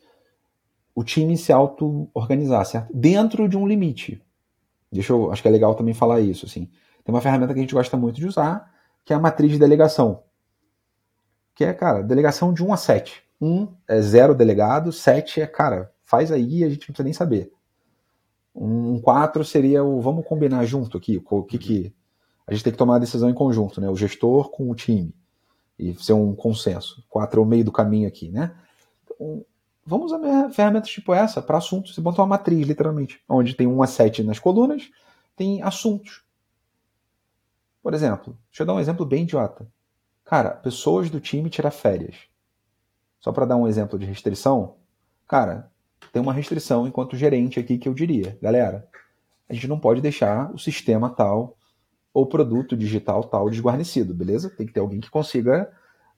o 0.94 1.04
time 1.04 1.36
se 1.36 1.52
auto-organizar, 1.52 2.64
certo? 2.66 2.92
Dentro 2.92 3.48
de 3.48 3.56
um 3.56 3.66
limite. 3.66 4.22
Deixa 4.90 5.12
eu, 5.12 5.30
acho 5.30 5.40
que 5.40 5.48
é 5.48 5.50
legal 5.50 5.74
também 5.74 5.94
falar 5.94 6.20
isso, 6.20 6.46
assim. 6.46 6.68
Tem 7.04 7.14
uma 7.14 7.20
ferramenta 7.20 7.52
que 7.52 7.60
a 7.60 7.62
gente 7.62 7.74
gosta 7.74 7.96
muito 7.96 8.16
de 8.16 8.26
usar, 8.26 8.72
que 9.04 9.12
é 9.12 9.16
a 9.16 9.20
matriz 9.20 9.52
de 9.52 9.58
delegação. 9.58 10.24
Que 11.54 11.64
é, 11.64 11.72
cara, 11.72 12.02
delegação 12.02 12.52
de 12.52 12.64
1 12.64 12.72
a 12.72 12.76
7. 12.76 13.22
1 13.40 13.68
é 13.88 14.00
zero 14.00 14.34
delegado, 14.34 14.92
7 14.92 15.40
é, 15.40 15.46
cara, 15.46 15.92
faz 16.04 16.32
aí, 16.32 16.64
a 16.64 16.68
gente 16.68 16.80
não 16.80 16.86
precisa 16.94 17.04
nem 17.04 17.12
saber. 17.12 17.52
Um 18.54 19.00
4 19.00 19.44
seria 19.44 19.84
o 19.84 20.00
vamos 20.00 20.26
combinar 20.26 20.64
junto 20.64 20.98
aqui, 20.98 21.22
o 21.24 21.42
que 21.44 21.58
que 21.58 21.94
a 22.46 22.52
gente 22.52 22.64
tem 22.64 22.72
que 22.72 22.78
tomar 22.78 22.96
a 22.96 23.00
decisão 23.00 23.30
em 23.30 23.34
conjunto, 23.34 23.80
né? 23.80 23.88
O 23.88 23.96
gestor 23.96 24.50
com 24.50 24.68
o 24.70 24.74
time 24.74 25.14
e 25.78 25.94
ser 25.94 26.12
um 26.12 26.34
consenso. 26.34 27.04
4 27.08 27.40
é 27.40 27.42
o 27.42 27.46
meio 27.46 27.64
do 27.64 27.72
caminho 27.72 28.08
aqui, 28.08 28.30
né? 28.30 28.54
Então, 29.04 29.44
vamos 29.86 30.12
usar 30.12 30.50
ferramentas 30.50 30.90
tipo 30.90 31.14
essa 31.14 31.40
para 31.40 31.58
assuntos. 31.58 31.94
Você 31.94 32.00
bota 32.00 32.20
uma 32.20 32.26
matriz, 32.26 32.66
literalmente, 32.66 33.22
onde 33.28 33.54
tem 33.54 33.66
1 33.66 33.82
a 33.82 33.86
7 33.86 34.22
nas 34.24 34.38
colunas, 34.38 34.90
tem 35.36 35.62
assuntos. 35.62 36.24
Por 37.82 37.94
exemplo, 37.94 38.36
deixa 38.50 38.62
eu 38.62 38.66
dar 38.66 38.74
um 38.74 38.80
exemplo 38.80 39.06
bem 39.06 39.22
idiota. 39.22 39.66
Cara, 40.24 40.50
pessoas 40.50 41.08
do 41.08 41.20
time 41.20 41.48
tirar 41.48 41.70
férias. 41.70 42.16
Só 43.20 43.32
para 43.32 43.46
dar 43.46 43.56
um 43.56 43.66
exemplo 43.66 43.98
de 43.98 44.06
restrição, 44.06 44.76
cara, 45.26 45.70
tem 46.12 46.20
uma 46.20 46.32
restrição 46.32 46.86
enquanto 46.86 47.16
gerente 47.16 47.58
aqui 47.60 47.78
que 47.78 47.88
eu 47.88 47.94
diria, 47.94 48.38
galera, 48.42 48.88
a 49.48 49.54
gente 49.54 49.68
não 49.68 49.78
pode 49.78 50.00
deixar 50.00 50.52
o 50.54 50.58
sistema 50.58 51.10
tal 51.10 51.56
ou 52.12 52.26
produto 52.26 52.76
digital 52.76 53.24
tal 53.24 53.48
desguarnecido, 53.48 54.14
beleza? 54.14 54.50
Tem 54.50 54.66
que 54.66 54.72
ter 54.72 54.80
alguém 54.80 55.00
que 55.00 55.10
consiga 55.10 55.70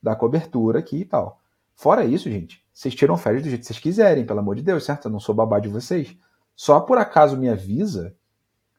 dar 0.03 0.17
cobertura 0.17 0.79
aqui 0.79 0.99
e 0.99 1.05
tal. 1.05 1.41
Fora 1.75 2.05
isso, 2.05 2.31
gente, 2.31 2.63
vocês 2.73 2.95
tiram 2.95 3.17
férias 3.17 3.43
do 3.43 3.49
jeito 3.49 3.61
que 3.61 3.67
vocês 3.67 3.79
quiserem, 3.79 4.25
pelo 4.25 4.41
amor 4.41 4.57
de 4.57 4.63
Deus, 4.63 4.85
certo? 4.85 5.07
Eu 5.07 5.11
não 5.11 5.21
sou 5.21 5.35
babá 5.35 5.59
de 5.59 5.69
vocês. 5.69 6.17
Só 6.55 6.81
por 6.81 6.99
acaso 6.99 7.37
me 7.37 7.49
avisa, 7.49 8.15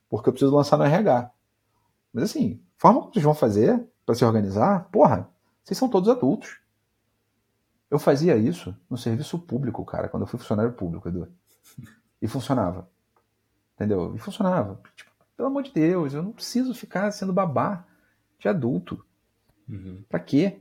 porque 0.10 0.30
eu 0.30 0.34
preciso 0.34 0.56
lançar 0.56 0.78
no 0.78 0.84
RH. 0.84 1.32
Mas 2.14 2.26
assim, 2.26 2.62
forma 2.78 3.00
como 3.02 3.14
vocês 3.14 3.24
vão 3.24 3.34
fazer 3.34 3.84
para 4.06 4.16
se 4.16 4.24
organizar, 4.24 4.88
porra, 4.92 5.30
vocês 5.64 5.78
são 5.78 5.90
todos 5.90 6.10
adultos. 6.10 6.60
Eu 7.94 8.00
fazia 8.00 8.36
isso 8.36 8.76
no 8.90 8.98
serviço 8.98 9.38
público, 9.38 9.86
cara, 9.86 10.10
quando 10.10 10.24
eu 10.24 10.28
fui 10.28 10.40
funcionário 10.40 10.74
público, 10.74 11.08
Edu. 11.08 11.28
E 12.20 12.28
funcionava. 12.28 12.90
Entendeu? 13.76 14.16
E 14.16 14.18
funcionava. 14.18 14.82
Tipo, 14.96 15.12
pelo 15.38 15.50
amor 15.50 15.62
de 15.62 15.72
Deus, 15.72 16.12
eu 16.12 16.24
não 16.24 16.32
preciso 16.32 16.74
ficar 16.74 17.12
sendo 17.12 17.32
babá 17.32 17.86
de 18.40 18.50
adulto. 18.50 19.06
Uhum. 19.70 20.04
Pra 20.10 20.20
quê? 20.20 20.58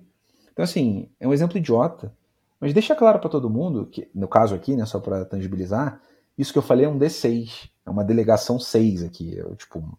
Então, 0.53 0.63
assim, 0.63 1.09
é 1.19 1.27
um 1.27 1.33
exemplo 1.33 1.57
idiota. 1.57 2.15
Mas 2.61 2.75
deixa 2.75 2.95
claro 2.95 3.19
para 3.19 3.31
todo 3.31 3.49
mundo, 3.49 3.87
que 3.87 4.11
no 4.15 4.29
caso 4.29 4.55
aqui, 4.55 4.77
né, 4.77 4.85
só 4.85 5.01
para 5.01 5.25
tangibilizar, 5.25 6.03
isso 6.37 6.53
que 6.53 6.59
eu 6.59 6.63
falei 6.63 6.85
é 6.85 6.89
um 6.91 6.99
D6. 6.99 7.71
É 7.87 7.89
uma 7.89 8.05
delegação 8.05 8.61
6 8.61 9.05
aqui. 9.05 9.35
Eu, 9.35 9.57
tipo, 9.57 9.99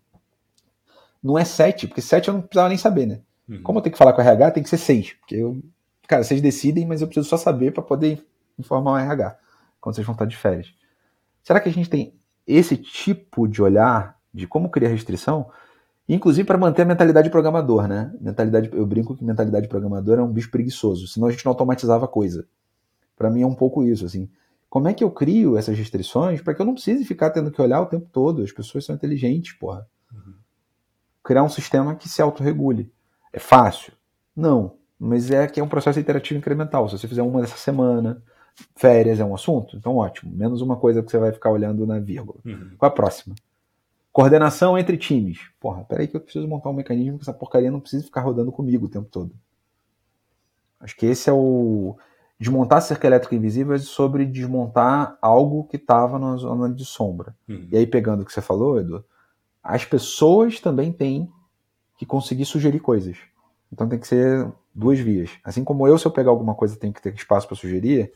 não 1.24 1.36
é 1.36 1.44
7, 1.44 1.88
porque 1.88 2.00
7 2.00 2.28
eu 2.28 2.36
não 2.36 2.42
precisava 2.42 2.70
nem 2.70 2.78
saber, 2.78 3.08
né? 3.08 3.22
Uhum. 3.50 3.64
Como 3.64 3.80
eu 3.80 3.82
tenho 3.82 3.94
que 3.94 3.98
falar 3.98 4.14
com 4.14 4.22
o 4.22 4.24
RH, 4.24 4.52
tem 4.52 4.62
que 4.62 4.70
ser 4.70 4.78
6. 4.78 5.14
Porque 5.14 5.36
eu. 5.36 5.60
Cara, 6.08 6.24
vocês 6.24 6.42
decidem, 6.42 6.86
mas 6.86 7.02
eu 7.02 7.08
preciso 7.08 7.28
só 7.28 7.38
saber 7.38 7.72
para 7.72 7.84
poder 7.84 8.26
informar 8.58 8.92
o 8.94 8.98
RH 8.98 9.38
quando 9.80 9.96
vocês 9.96 10.06
vão 10.06 10.14
estar 10.14 10.26
de 10.26 10.38
férias. 10.38 10.74
Será 11.42 11.60
que 11.60 11.70
a 11.70 11.72
gente 11.72 11.90
tem 11.90 12.14
esse 12.46 12.78
tipo 12.78 13.48
de 13.48 13.62
olhar 13.62 14.18
de 14.34 14.48
como 14.48 14.70
criar 14.70 14.90
restrição? 14.90 15.50
Inclusive 16.08 16.46
para 16.46 16.58
manter 16.58 16.82
a 16.82 16.86
mentalidade 16.86 17.30
programador, 17.30 17.88
né? 17.88 18.14
Mentalidade, 18.20 18.70
eu 18.74 18.86
brinco 18.86 19.16
que 19.16 19.24
mentalidade 19.24 19.68
programador 19.68 20.20
é 20.20 20.22
um 20.22 20.32
bicho 20.32 20.52
preguiçoso, 20.52 21.08
senão 21.08 21.28
a 21.28 21.32
gente 21.32 21.46
não 21.46 21.52
automatizava 21.52 22.06
a 22.06 22.10
coisa. 22.10 22.46
Para 23.16 23.30
mim 23.30 23.42
é 23.42 23.48
um 23.48 23.56
pouco 23.56 23.84
isso, 23.84 24.06
assim. 24.06 24.30
Como 24.70 24.88
é 24.88 24.94
que 24.94 25.04
eu 25.04 25.12
crio 25.12 25.58
essas 25.58 25.78
restrições 25.78 26.42
para 26.42 26.54
que 26.54 26.62
eu 26.62 26.66
não 26.66 26.74
precise 26.74 27.06
ficar 27.06 27.30
tendo 27.30 27.52
que 27.52 27.62
olhar 27.62 27.82
o 27.82 27.86
tempo 27.86 28.08
todo? 28.12 28.42
As 28.42 28.52
pessoas 28.52 28.86
são 28.86 28.96
inteligentes, 28.96 29.54
porra 29.54 29.88
criar 31.24 31.44
um 31.44 31.50
sistema 31.50 31.96
que 31.96 32.10
se 32.10 32.22
autorregule. 32.22 32.92
É 33.32 33.40
fácil? 33.40 33.94
Não. 34.36 34.76
Mas 35.06 35.30
é 35.30 35.46
que 35.48 35.60
é 35.60 35.64
um 35.64 35.68
processo 35.68 36.00
interativo 36.00 36.38
incremental. 36.38 36.88
Se 36.88 36.98
você 36.98 37.10
fizer 37.10 37.22
uma 37.22 37.42
dessa 37.42 37.58
semana, 37.58 38.24
férias 38.74 39.20
é 39.20 39.26
um 39.26 39.36
assunto, 39.36 39.76
então 39.76 39.98
ótimo. 39.98 40.32
Menos 40.34 40.62
uma 40.62 40.78
coisa 40.78 41.04
que 41.04 41.12
você 41.12 41.18
vai 41.18 41.34
ficar 41.34 41.52
olhando 41.52 41.86
na 41.86 42.00
vírgula. 42.00 42.40
Uhum. 42.46 42.72
Qual 42.78 42.90
é 42.90 42.92
a 42.92 42.96
próxima? 42.96 43.36
Coordenação 44.14 44.78
entre 44.78 44.96
times. 44.96 45.40
Porra, 45.60 45.84
peraí 45.84 46.08
que 46.08 46.16
eu 46.16 46.22
preciso 46.22 46.48
montar 46.48 46.70
um 46.70 46.74
mecanismo 46.74 47.18
que 47.18 47.24
essa 47.24 47.34
porcaria 47.34 47.70
não 47.70 47.82
precisa 47.82 48.06
ficar 48.06 48.22
rodando 48.22 48.50
comigo 48.50 48.86
o 48.86 48.90
tempo 48.90 49.10
todo. 49.12 49.34
Acho 50.80 50.96
que 50.96 51.06
esse 51.06 51.30
é 51.30 51.34
o. 51.34 51.98
Desmontar 52.40 52.82
cerca 52.82 53.08
elétrica 53.08 53.36
invisível 53.36 53.74
é 53.74 53.80
sobre 53.80 54.26
desmontar 54.26 55.18
algo 55.22 55.66
que 55.66 55.78
estava 55.78 56.18
na 56.18 56.36
zona 56.38 56.74
de 56.74 56.86
sombra. 56.86 57.36
Uhum. 57.48 57.68
E 57.72 57.78
aí, 57.78 57.88
pegando 57.88 58.22
o 58.22 58.26
que 58.26 58.34
você 58.34 58.42
falou, 58.42 58.80
Edu, 58.80 59.04
as 59.62 59.86
pessoas 59.86 60.60
também 60.60 60.92
têm 60.92 61.30
que 61.98 62.06
conseguir 62.06 62.46
sugerir 62.46 62.80
coisas. 62.80 63.18
Então 63.74 63.90
tem 63.90 63.98
que 63.98 64.08
ser 64.08 64.48
duas 64.74 65.00
vias. 65.00 65.32
Assim 65.44 65.64
como 65.64 65.88
eu, 65.88 65.98
se 65.98 66.06
eu 66.06 66.12
pegar 66.12 66.30
alguma 66.30 66.54
coisa, 66.54 66.78
tenho 66.78 66.94
que 66.94 67.02
ter 67.02 67.12
espaço 67.16 67.48
para 67.48 67.58
sugerir, 67.58 68.14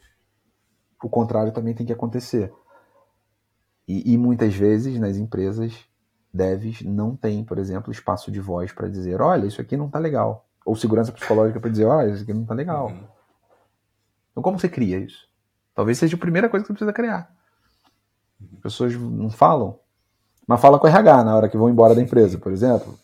o 1.03 1.09
contrário 1.09 1.51
também 1.51 1.73
tem 1.73 1.85
que 1.85 1.91
acontecer. 1.91 2.53
E, 3.87 4.13
e, 4.13 4.17
muitas 4.17 4.53
vezes 4.53 4.99
nas 4.99 5.17
empresas, 5.17 5.73
devs 6.31 6.83
não 6.83 7.15
tem, 7.15 7.43
por 7.43 7.57
exemplo, 7.57 7.91
espaço 7.91 8.31
de 8.31 8.39
voz 8.39 8.71
para 8.71 8.87
dizer: 8.87 9.19
olha, 9.19 9.47
isso 9.47 9.59
aqui 9.59 9.75
não 9.75 9.87
está 9.87 9.97
legal. 9.97 10.47
Ou 10.63 10.75
segurança 10.75 11.11
psicológica 11.11 11.59
para 11.59 11.71
dizer: 11.71 11.85
olha, 11.85 12.11
isso 12.11 12.21
aqui 12.21 12.33
não 12.33 12.43
está 12.43 12.53
legal. 12.53 12.89
Uhum. 12.89 13.07
Então, 14.31 14.43
como 14.43 14.59
você 14.59 14.69
cria 14.69 14.99
isso? 14.99 15.27
Talvez 15.73 15.97
seja 15.97 16.15
a 16.15 16.19
primeira 16.19 16.49
coisa 16.49 16.63
que 16.63 16.67
você 16.67 16.73
precisa 16.73 16.93
criar. 16.93 17.33
As 18.53 18.59
pessoas 18.59 18.93
não 18.93 19.31
falam, 19.31 19.79
mas 20.45 20.61
fala 20.61 20.77
com 20.77 20.85
o 20.85 20.89
RH 20.89 21.23
na 21.23 21.35
hora 21.35 21.49
que 21.49 21.57
vão 21.57 21.69
embora 21.69 21.95
da 21.95 22.01
empresa, 22.01 22.37
por 22.37 22.51
exemplo. 22.51 22.99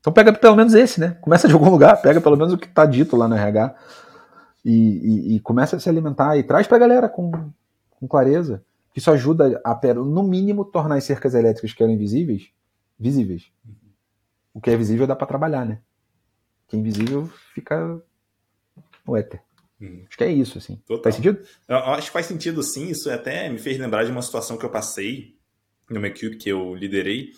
Então 0.00 0.12
pega 0.12 0.32
pelo 0.32 0.56
menos 0.56 0.74
esse, 0.74 1.00
né? 1.00 1.16
Começa 1.20 1.48
de 1.48 1.54
algum 1.54 1.70
lugar, 1.70 2.00
pega 2.00 2.20
pelo 2.20 2.36
menos 2.36 2.52
o 2.52 2.58
que 2.58 2.66
está 2.66 2.86
dito 2.86 3.16
lá 3.16 3.26
no 3.26 3.34
RH 3.34 3.74
e, 4.64 4.72
e, 4.72 5.36
e, 5.36 5.40
começa 5.40 5.76
a 5.76 5.80
se 5.80 5.88
alimentar 5.88 6.36
e 6.36 6.42
traz 6.42 6.66
para 6.66 6.76
a 6.76 6.80
galera 6.80 7.08
com, 7.08 7.30
com 7.90 8.08
clareza. 8.08 8.62
Isso 8.94 9.10
ajuda 9.10 9.60
a, 9.64 9.94
no 9.94 10.22
mínimo, 10.22 10.64
tornar 10.64 10.96
as 10.96 11.04
cercas 11.04 11.34
elétricas 11.34 11.72
que 11.72 11.82
eram 11.82 11.92
invisíveis 11.92 12.50
visíveis. 12.98 13.50
O 14.52 14.60
que 14.60 14.70
é 14.70 14.76
visível 14.76 15.06
dá 15.06 15.14
para 15.14 15.26
trabalhar, 15.26 15.64
né? 15.64 15.80
O 16.66 16.70
que 16.70 16.76
é 16.76 16.78
invisível 16.78 17.30
fica 17.54 18.00
no 19.06 19.16
éter. 19.16 19.40
Hum. 19.80 20.02
Acho 20.08 20.18
que 20.18 20.24
é 20.24 20.32
isso, 20.32 20.58
assim. 20.58 20.76
Total. 20.86 21.04
Faz 21.04 21.14
sentido? 21.14 21.40
Eu 21.68 21.76
acho 21.76 22.08
que 22.08 22.12
faz 22.12 22.26
sentido, 22.26 22.62
sim. 22.62 22.88
Isso 22.88 23.08
até 23.10 23.48
me 23.48 23.58
fez 23.58 23.78
lembrar 23.78 24.04
de 24.04 24.10
uma 24.10 24.22
situação 24.22 24.56
que 24.56 24.64
eu 24.64 24.70
passei 24.70 25.38
meu 25.90 26.12
cube 26.12 26.36
que 26.36 26.50
eu 26.50 26.74
liderei, 26.74 27.32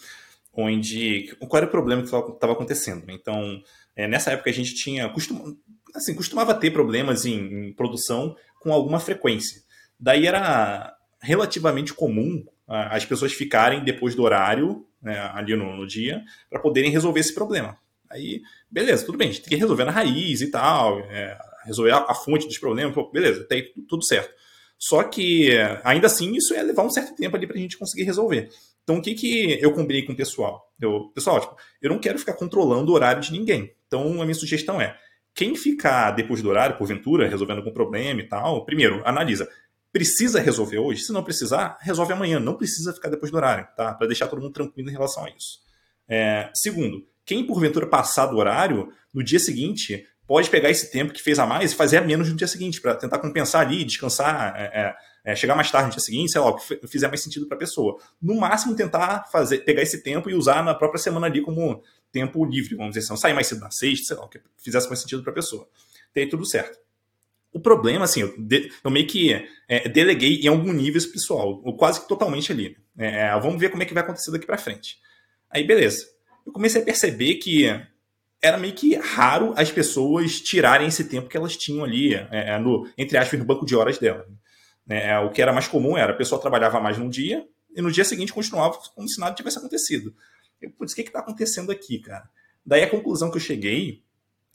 onde 0.52 1.34
qual 1.38 1.58
era 1.58 1.66
o 1.66 1.70
problema 1.70 2.02
que 2.02 2.08
estava 2.08 2.52
acontecendo. 2.52 3.04
Então, 3.08 3.62
é, 3.94 4.08
nessa 4.08 4.32
época 4.32 4.50
a 4.50 4.52
gente 4.52 4.74
tinha 4.74 5.08
costum, 5.08 5.56
assim, 5.94 6.14
costumava 6.14 6.54
ter 6.54 6.70
problemas 6.70 7.24
em, 7.24 7.68
em, 7.68 7.72
produção 7.72 8.36
com 8.60 8.72
alguma 8.72 9.00
frequência. 9.00 9.62
Daí 9.98 10.26
era 10.26 10.94
relativamente 11.22 11.92
comum 11.92 12.44
as 12.66 13.04
pessoas 13.04 13.32
ficarem 13.32 13.84
depois 13.84 14.14
do 14.14 14.22
horário 14.22 14.86
né, 15.02 15.18
ali 15.34 15.56
no, 15.56 15.76
no 15.76 15.86
dia 15.86 16.22
para 16.48 16.60
poderem 16.60 16.90
resolver 16.90 17.20
esse 17.20 17.34
problema. 17.34 17.76
Aí, 18.08 18.42
beleza, 18.70 19.04
tudo 19.04 19.18
bem, 19.18 19.28
a 19.28 19.32
gente 19.32 19.42
tem 19.42 19.50
que 19.50 19.56
resolver 19.56 19.84
na 19.84 19.90
raiz 19.90 20.40
e 20.40 20.50
tal, 20.50 21.00
é, 21.00 21.38
resolver 21.64 21.92
a, 21.92 22.06
a, 22.08 22.14
fonte 22.14 22.46
dos 22.46 22.58
problemas, 22.58 22.94
pô, 22.94 23.10
beleza, 23.10 23.44
tem 23.44 23.72
tudo 23.88 24.04
certo. 24.04 24.32
Só 24.78 25.02
que, 25.04 25.50
ainda 25.84 26.06
assim, 26.06 26.34
isso 26.34 26.54
ia 26.54 26.62
levar 26.62 26.84
um 26.84 26.90
certo 26.90 27.14
tempo 27.14 27.36
ali 27.36 27.46
para 27.46 27.56
a 27.56 27.60
gente 27.60 27.76
conseguir 27.76 28.04
resolver. 28.04 28.48
Então, 28.90 28.98
o 28.98 29.02
que, 29.02 29.14
que 29.14 29.58
eu 29.62 29.72
combinei 29.72 30.02
com 30.02 30.12
o 30.12 30.16
pessoal? 30.16 30.68
Eu, 30.80 31.12
pessoal, 31.14 31.40
tipo, 31.40 31.54
eu 31.80 31.90
não 31.90 32.00
quero 32.00 32.18
ficar 32.18 32.32
controlando 32.32 32.90
o 32.90 32.94
horário 32.96 33.22
de 33.22 33.30
ninguém. 33.30 33.72
Então, 33.86 34.20
a 34.20 34.24
minha 34.24 34.34
sugestão 34.34 34.80
é, 34.80 34.98
quem 35.32 35.54
ficar 35.54 36.10
depois 36.10 36.42
do 36.42 36.48
horário, 36.48 36.76
porventura, 36.76 37.28
resolvendo 37.28 37.58
algum 37.58 37.70
problema 37.70 38.20
e 38.20 38.28
tal, 38.28 38.64
primeiro, 38.64 39.00
analisa. 39.04 39.48
Precisa 39.92 40.40
resolver 40.40 40.78
hoje? 40.78 41.02
Se 41.02 41.12
não 41.12 41.22
precisar, 41.22 41.78
resolve 41.80 42.12
amanhã. 42.12 42.40
Não 42.40 42.56
precisa 42.56 42.92
ficar 42.92 43.10
depois 43.10 43.30
do 43.30 43.36
horário, 43.36 43.68
tá? 43.76 43.94
Para 43.94 44.08
deixar 44.08 44.26
todo 44.26 44.42
mundo 44.42 44.52
tranquilo 44.52 44.88
em 44.88 44.92
relação 44.92 45.24
a 45.24 45.30
isso. 45.30 45.60
É, 46.08 46.50
segundo, 46.52 47.06
quem 47.24 47.46
porventura 47.46 47.86
passar 47.86 48.26
do 48.26 48.38
horário, 48.38 48.92
no 49.14 49.22
dia 49.22 49.38
seguinte, 49.38 50.04
pode 50.26 50.50
pegar 50.50 50.68
esse 50.68 50.90
tempo 50.90 51.12
que 51.12 51.22
fez 51.22 51.38
a 51.38 51.46
mais 51.46 51.70
e 51.70 51.76
fazer 51.76 51.98
a 51.98 52.02
menos 52.02 52.28
no 52.28 52.34
dia 52.34 52.48
seguinte, 52.48 52.80
para 52.80 52.96
tentar 52.96 53.20
compensar 53.20 53.64
ali, 53.64 53.84
descansar, 53.84 54.52
é, 54.56 54.64
é, 54.64 54.96
é, 55.24 55.34
chegar 55.34 55.54
mais 55.54 55.70
tarde 55.70 55.86
no 55.86 55.92
dia 55.92 56.00
seguinte, 56.00 56.32
sei 56.32 56.40
lá, 56.40 56.48
o 56.48 56.56
que 56.56 56.86
fizer 56.86 57.08
mais 57.08 57.20
sentido 57.20 57.46
para 57.46 57.56
a 57.56 57.60
pessoa. 57.60 57.98
No 58.20 58.36
máximo, 58.36 58.74
tentar 58.74 59.26
fazer, 59.30 59.58
pegar 59.58 59.82
esse 59.82 60.02
tempo 60.02 60.30
e 60.30 60.34
usar 60.34 60.64
na 60.64 60.74
própria 60.74 61.00
semana 61.00 61.26
ali 61.26 61.42
como 61.42 61.82
tempo 62.10 62.44
livre, 62.44 62.74
vamos 62.74 62.94
dizer 62.94 63.12
assim, 63.12 63.20
sair 63.20 63.34
mais 63.34 63.46
cedo 63.46 63.60
na 63.60 63.70
sexta, 63.70 64.06
sei 64.06 64.16
lá, 64.16 64.24
o 64.24 64.28
que 64.28 64.40
fizesse 64.58 64.88
mais 64.88 65.00
sentido 65.00 65.22
para 65.22 65.32
a 65.32 65.34
pessoa. 65.34 65.68
Tem 66.12 66.28
tudo 66.28 66.46
certo. 66.46 66.78
O 67.52 67.60
problema, 67.60 68.04
assim, 68.04 68.22
eu, 68.22 68.34
de, 68.38 68.70
eu 68.82 68.90
meio 68.90 69.06
que 69.06 69.32
é, 69.68 69.88
deleguei 69.88 70.40
em 70.40 70.48
algum 70.48 70.72
nível 70.72 70.98
esse 70.98 71.10
pessoal, 71.10 71.60
quase 71.74 72.00
que 72.00 72.08
totalmente 72.08 72.52
ali. 72.52 72.76
É, 72.96 73.32
vamos 73.40 73.60
ver 73.60 73.70
como 73.70 73.82
é 73.82 73.86
que 73.86 73.94
vai 73.94 74.02
acontecer 74.02 74.30
daqui 74.30 74.46
para 74.46 74.58
frente. 74.58 74.98
Aí, 75.50 75.64
beleza. 75.64 76.06
Eu 76.46 76.52
comecei 76.52 76.80
a 76.80 76.84
perceber 76.84 77.34
que 77.36 77.66
era 78.42 78.56
meio 78.56 78.72
que 78.72 78.94
raro 78.94 79.52
as 79.56 79.70
pessoas 79.70 80.40
tirarem 80.40 80.88
esse 80.88 81.04
tempo 81.04 81.28
que 81.28 81.36
elas 81.36 81.56
tinham 81.56 81.84
ali, 81.84 82.14
é 82.14 82.58
no, 82.58 82.88
entre 82.96 83.18
aspas, 83.18 83.38
no 83.38 83.44
banco 83.44 83.66
de 83.66 83.76
horas 83.76 83.98
dela. 83.98 84.26
É, 84.90 85.16
o 85.20 85.30
que 85.30 85.40
era 85.40 85.52
mais 85.52 85.68
comum 85.68 85.96
era 85.96 86.12
a 86.12 86.16
pessoa 86.16 86.40
trabalhava 86.40 86.80
mais 86.80 86.98
num 86.98 87.08
dia 87.08 87.46
e 87.74 87.80
no 87.80 87.92
dia 87.92 88.04
seguinte 88.04 88.32
continuava 88.32 88.76
como 88.94 89.08
se 89.08 89.20
nada 89.20 89.34
tivesse 89.34 89.58
acontecido. 89.58 90.12
Eu, 90.60 90.70
Putz, 90.72 90.92
o 90.92 90.96
que 90.96 91.02
está 91.02 91.20
acontecendo 91.20 91.70
aqui, 91.70 92.00
cara? 92.00 92.28
Daí 92.66 92.82
a 92.82 92.90
conclusão 92.90 93.30
que 93.30 93.36
eu 93.36 93.40
cheguei 93.40 94.02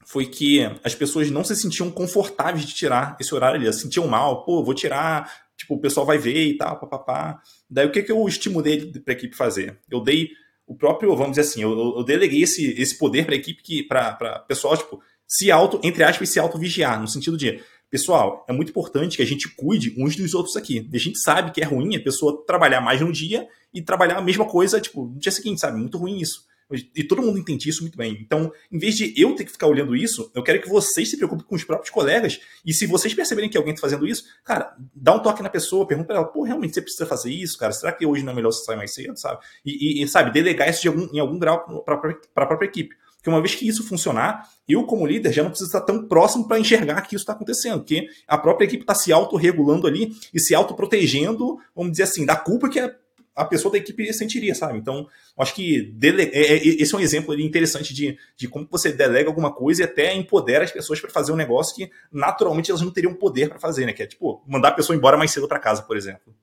foi 0.05 0.25
que 0.25 0.61
as 0.83 0.93
pessoas 0.93 1.31
não 1.31 1.43
se 1.43 1.55
sentiam 1.55 1.89
confortáveis 1.89 2.65
de 2.65 2.75
tirar 2.75 3.17
esse 3.19 3.33
horário 3.33 3.55
ali, 3.55 3.65
elas 3.65 3.77
se 3.77 3.83
sentiam 3.83 4.07
mal, 4.07 4.43
pô, 4.43 4.63
vou 4.63 4.73
tirar, 4.73 5.31
tipo, 5.57 5.75
o 5.75 5.79
pessoal 5.79 6.05
vai 6.05 6.17
ver 6.17 6.45
e 6.47 6.57
tal, 6.57 6.79
papapá. 6.79 7.41
Daí 7.69 7.87
o 7.87 7.91
que, 7.91 8.03
que 8.03 8.11
eu 8.11 8.27
estimulei 8.27 8.91
para 8.91 9.13
a 9.13 9.17
equipe 9.17 9.35
fazer? 9.35 9.79
Eu 9.89 10.01
dei 10.01 10.29
o 10.67 10.75
próprio, 10.75 11.15
vamos 11.15 11.31
dizer 11.31 11.41
assim, 11.41 11.61
eu, 11.61 11.71
eu 11.97 12.03
deleguei 12.03 12.43
esse, 12.43 12.79
esse 12.79 12.97
poder 12.97 13.25
para 13.25 13.35
a 13.35 13.37
equipe 13.37 13.83
para 13.83 14.39
pessoal, 14.47 14.77
tipo, 14.77 15.01
se 15.27 15.49
auto, 15.49 15.79
entre 15.81 16.03
aspas, 16.03 16.29
se 16.29 16.39
auto-vigiar, 16.39 16.99
no 16.99 17.07
sentido 17.07 17.37
de, 17.37 17.63
pessoal, 17.95 18.45
é 18.49 18.51
muito 18.51 18.71
importante 18.71 19.15
que 19.15 19.23
a 19.23 19.25
gente 19.25 19.47
cuide 19.55 19.95
uns 19.97 20.17
dos 20.17 20.33
outros 20.33 20.57
aqui. 20.57 20.89
A 20.93 20.97
gente 20.97 21.17
sabe 21.17 21.51
que 21.51 21.61
é 21.61 21.63
ruim 21.63 21.95
a 21.95 22.03
pessoa 22.03 22.43
trabalhar 22.45 22.81
mais 22.81 22.99
no 22.99 23.09
dia 23.09 23.47
e 23.73 23.81
trabalhar 23.81 24.17
a 24.17 24.21
mesma 24.21 24.45
coisa, 24.45 24.81
tipo, 24.81 25.05
no 25.05 25.17
dia 25.17 25.31
seguinte, 25.31 25.61
sabe? 25.61 25.79
Muito 25.79 25.97
ruim 25.97 26.19
isso. 26.19 26.45
E 26.93 27.05
todo 27.05 27.21
mundo 27.21 27.39
entende 27.39 27.69
isso 27.69 27.83
muito 27.83 27.97
bem. 27.97 28.17
Então, 28.19 28.51
em 28.69 28.77
vez 28.77 28.97
de 28.97 29.13
eu 29.15 29.33
ter 29.33 29.45
que 29.45 29.51
ficar 29.51 29.67
olhando 29.67 29.95
isso, 29.95 30.29
eu 30.35 30.43
quero 30.43 30.61
que 30.61 30.67
vocês 30.67 31.09
se 31.09 31.15
preocupem 31.15 31.45
com 31.45 31.55
os 31.55 31.63
próprios 31.63 31.89
colegas. 31.89 32.41
E 32.65 32.73
se 32.73 32.85
vocês 32.85 33.13
perceberem 33.13 33.49
que 33.49 33.55
alguém 33.55 33.73
está 33.73 33.87
fazendo 33.87 34.05
isso, 34.05 34.25
cara, 34.43 34.75
dá 34.93 35.13
um 35.13 35.19
toque 35.19 35.41
na 35.41 35.49
pessoa, 35.49 35.87
pergunta 35.87 36.07
para 36.07 36.17
ela, 36.17 36.25
pô, 36.25 36.43
realmente 36.43 36.73
você 36.73 36.81
precisa 36.81 37.05
fazer 37.05 37.31
isso, 37.31 37.57
cara? 37.57 37.71
Será 37.71 37.93
que 37.93 38.05
hoje 38.05 38.23
não 38.23 38.33
é 38.33 38.35
melhor 38.35 38.51
você 38.51 38.65
sair 38.65 38.75
mais 38.75 38.93
cedo, 38.93 39.17
sabe? 39.17 39.39
E, 39.63 40.03
e 40.03 40.07
sabe, 40.09 40.31
delegar 40.31 40.69
isso 40.69 40.81
de 40.81 40.89
algum, 40.89 41.07
em 41.13 41.19
algum 41.19 41.39
grau 41.39 41.83
para 41.85 41.93
a 41.93 42.45
própria 42.45 42.67
equipe. 42.67 42.93
Porque 43.25 43.31
uma 43.31 43.41
vez 43.41 43.55
que 43.55 43.67
isso 43.67 43.83
funcionar, 43.83 44.47
eu, 44.69 44.83
como 44.83 45.03
líder, 45.03 45.33
já 45.33 45.41
não 45.41 45.49
preciso 45.49 45.69
estar 45.69 45.81
tão 45.81 46.07
próximo 46.07 46.47
para 46.47 46.59
enxergar 46.59 47.01
que 47.01 47.15
isso 47.15 47.23
está 47.23 47.33
acontecendo, 47.33 47.79
porque 47.79 48.07
a 48.27 48.37
própria 48.37 48.65
equipe 48.67 48.83
está 48.83 48.93
se 48.93 49.11
autorregulando 49.11 49.87
ali 49.87 50.15
e 50.31 50.39
se 50.39 50.53
autoprotegendo, 50.53 51.57
vamos 51.75 51.93
dizer 51.93 52.03
assim, 52.03 52.23
da 52.23 52.35
culpa 52.35 52.69
que 52.69 52.79
a 52.79 52.93
a 53.37 53.43
pessoa 53.43 53.69
da 53.69 53.77
equipe 53.77 54.13
sentiria, 54.13 54.55
sabe? 54.55 54.77
Então, 54.77 55.09
acho 55.37 55.53
que 55.53 55.81
dele... 55.91 56.31
É, 56.33 56.53
é, 56.53 56.67
esse 56.67 56.95
é 56.95 56.97
um 56.97 57.01
exemplo 57.01 57.37
interessante 57.37 57.93
de, 57.93 58.17
de 58.37 58.47
como 58.47 58.65
você 58.71 58.93
delega 58.93 59.27
alguma 59.27 59.53
coisa 59.53 59.81
e 59.81 59.83
até 59.83 60.13
empodera 60.15 60.63
as 60.63 60.71
pessoas 60.71 61.01
para 61.01 61.09
fazer 61.09 61.33
um 61.33 61.35
negócio 61.35 61.75
que 61.75 61.91
naturalmente 62.09 62.71
elas 62.71 62.79
não 62.79 62.93
teriam 62.93 63.13
poder 63.13 63.49
para 63.49 63.59
fazer, 63.59 63.85
né? 63.85 63.91
Que 63.91 64.03
é 64.03 64.07
tipo 64.07 64.41
mandar 64.47 64.69
a 64.69 64.73
pessoa 64.73 64.95
embora 64.95 65.17
mais 65.17 65.31
cedo 65.31 65.49
para 65.49 65.59
casa, 65.59 65.83
por 65.83 65.97
exemplo. 65.97 66.33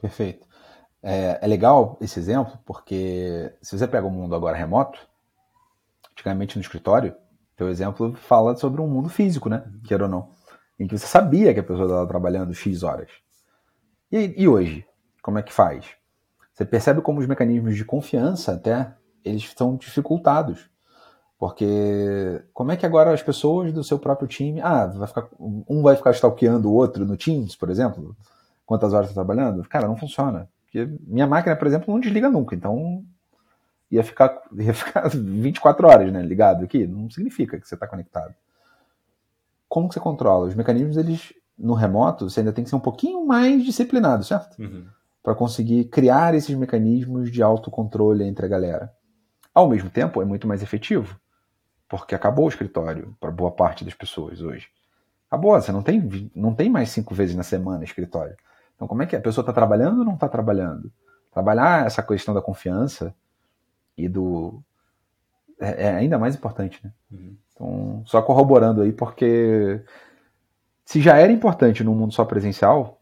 Perfeito. 0.00 0.46
É, 1.02 1.38
é, 1.42 1.46
legal 1.46 1.98
esse 2.00 2.18
exemplo 2.18 2.58
porque 2.64 3.52
se 3.60 3.76
você 3.76 3.86
pega 3.86 4.06
o 4.06 4.10
mundo 4.10 4.34
agora 4.34 4.56
remoto, 4.56 4.98
antigamente 6.24 6.56
no 6.56 6.62
escritório, 6.62 7.14
teu 7.54 7.68
exemplo 7.68 8.14
fala 8.14 8.56
sobre 8.56 8.80
um 8.80 8.88
mundo 8.88 9.08
físico, 9.08 9.48
né? 9.48 9.64
Queira 9.84 10.04
ou 10.04 10.10
não. 10.10 10.30
Em 10.78 10.86
que 10.86 10.96
você 10.96 11.06
sabia 11.06 11.52
que 11.52 11.60
a 11.60 11.64
pessoa 11.64 11.86
estava 11.86 12.06
trabalhando 12.08 12.54
X 12.54 12.82
horas. 12.82 13.10
E, 14.10 14.42
e 14.42 14.48
hoje? 14.48 14.86
como 15.24 15.38
é 15.38 15.42
que 15.42 15.54
faz? 15.54 15.86
Você 16.52 16.66
percebe 16.66 17.00
como 17.00 17.18
os 17.18 17.26
mecanismos 17.26 17.74
de 17.74 17.84
confiança 17.84 18.52
até 18.52 18.94
eles 19.24 19.42
estão 19.42 19.74
dificultados. 19.74 20.68
Porque 21.38 22.44
como 22.52 22.70
é 22.70 22.76
que 22.76 22.84
agora 22.84 23.10
as 23.10 23.22
pessoas 23.22 23.72
do 23.72 23.82
seu 23.82 23.98
próprio 23.98 24.28
time, 24.28 24.60
ah, 24.60 24.86
vai 24.86 25.08
ficar, 25.08 25.26
um 25.40 25.82
vai 25.82 25.96
ficar 25.96 26.10
stalkeando 26.10 26.70
o 26.70 26.74
outro 26.74 27.06
no 27.06 27.16
Teams, 27.16 27.56
por 27.56 27.70
exemplo, 27.70 28.14
quantas 28.66 28.92
horas 28.92 29.08
está 29.08 29.24
trabalhando? 29.24 29.66
Cara, 29.66 29.88
não 29.88 29.96
funciona. 29.96 30.46
Porque 30.64 30.86
minha 31.06 31.26
máquina, 31.26 31.56
por 31.56 31.66
exemplo, 31.66 31.92
não 31.92 31.98
desliga 31.98 32.28
nunca, 32.28 32.54
então 32.54 33.02
ia 33.94 34.04
ficar, 34.04 34.42
ia 34.58 34.74
ficar 34.74 35.08
24 35.14 35.86
horas 35.86 36.12
né, 36.12 36.22
ligado 36.22 36.64
aqui. 36.64 36.86
Não 36.86 37.08
significa 37.10 37.58
que 37.58 37.66
você 37.66 37.74
está 37.74 37.86
conectado. 37.86 38.34
Como 39.68 39.88
que 39.88 39.94
você 39.94 40.00
controla? 40.00 40.46
Os 40.46 40.54
mecanismos, 40.54 40.96
eles 40.96 41.32
no 41.56 41.74
remoto, 41.74 42.28
você 42.28 42.40
ainda 42.40 42.52
tem 42.52 42.64
que 42.64 42.70
ser 42.70 42.76
um 42.76 42.80
pouquinho 42.80 43.24
mais 43.26 43.64
disciplinado, 43.64 44.24
certo? 44.24 44.60
Uhum 44.60 44.86
para 45.24 45.34
conseguir 45.34 45.86
criar 45.86 46.34
esses 46.34 46.54
mecanismos 46.54 47.32
de 47.32 47.42
autocontrole 47.42 48.22
entre 48.24 48.44
a 48.44 48.48
galera. 48.48 48.92
Ao 49.54 49.66
mesmo 49.66 49.88
tempo, 49.88 50.20
é 50.20 50.24
muito 50.26 50.46
mais 50.46 50.62
efetivo, 50.62 51.18
porque 51.88 52.14
acabou 52.14 52.44
o 52.44 52.48
escritório 52.48 53.16
para 53.18 53.30
boa 53.30 53.50
parte 53.50 53.86
das 53.86 53.94
pessoas 53.94 54.42
hoje. 54.42 54.68
Acabou, 55.26 55.58
você 55.58 55.72
não 55.72 55.82
tem, 55.82 56.30
não 56.34 56.54
tem 56.54 56.68
mais 56.68 56.90
cinco 56.90 57.14
vezes 57.14 57.34
na 57.34 57.42
semana 57.42 57.82
escritório. 57.82 58.36
Então, 58.76 58.86
como 58.86 59.02
é 59.02 59.06
que 59.06 59.16
é? 59.16 59.18
A 59.18 59.22
pessoa 59.22 59.42
está 59.42 59.52
trabalhando 59.52 60.00
ou 60.00 60.04
não 60.04 60.12
está 60.12 60.28
trabalhando? 60.28 60.92
Trabalhar 61.32 61.86
essa 61.86 62.02
questão 62.02 62.34
da 62.34 62.42
confiança 62.42 63.14
e 63.96 64.08
do. 64.08 64.62
É, 65.60 65.86
é 65.86 65.94
ainda 65.94 66.18
mais 66.18 66.34
importante, 66.34 66.80
né? 66.82 66.92
Uhum. 67.10 67.36
Então, 67.52 68.02
só 68.06 68.20
corroborando 68.20 68.82
aí, 68.82 68.92
porque 68.92 69.80
se 70.84 71.00
já 71.00 71.16
era 71.16 71.32
importante 71.32 71.84
no 71.84 71.94
mundo 71.94 72.12
só 72.12 72.24
presencial, 72.24 73.00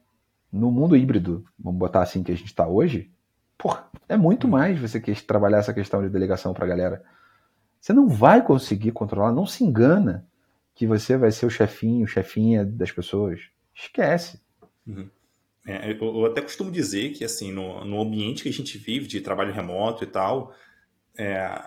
no 0.53 0.70
mundo 0.70 0.97
híbrido, 0.97 1.45
vamos 1.59 1.78
botar 1.78 2.03
assim 2.03 2.22
que 2.22 2.30
a 2.30 2.36
gente 2.36 2.47
está 2.47 2.66
hoje, 2.68 3.11
porra, 3.57 3.88
é 4.09 4.16
muito 4.16 4.47
mais 4.47 4.78
você 4.78 5.01
quer 5.01 5.20
trabalhar 5.22 5.59
essa 5.59 5.72
questão 5.72 6.03
de 6.03 6.11
delegação 6.11 6.53
para 6.53 6.64
a 6.64 6.68
galera. 6.68 7.03
Você 7.80 7.93
não 7.93 8.09
vai 8.09 8.45
conseguir 8.45 8.93
controlar, 8.93 9.32
não 9.32 9.47
se 9.47 9.64
engana 9.64 10.26
que 10.74 10.86
você 10.86 11.16
vai 11.16 11.32
ser 11.32 11.47
o 11.47 11.51
chefinho, 11.51 12.07
chefinha 12.07 12.64
das 12.64 12.93
pessoas. 12.93 13.40
Esquece. 13.74 14.40
Uhum. 14.86 15.09
É, 15.66 15.93
eu, 15.93 16.26
até 16.26 16.40
costumo 16.40 16.70
dizer 16.70 17.11
que 17.12 17.24
assim 17.24 17.53
no, 17.53 17.84
no 17.84 18.01
ambiente 18.01 18.43
que 18.43 18.49
a 18.49 18.53
gente 18.53 18.76
vive 18.78 19.07
de 19.07 19.20
trabalho 19.20 19.53
remoto 19.53 20.03
e 20.03 20.07
tal, 20.07 20.53
é, 21.19 21.63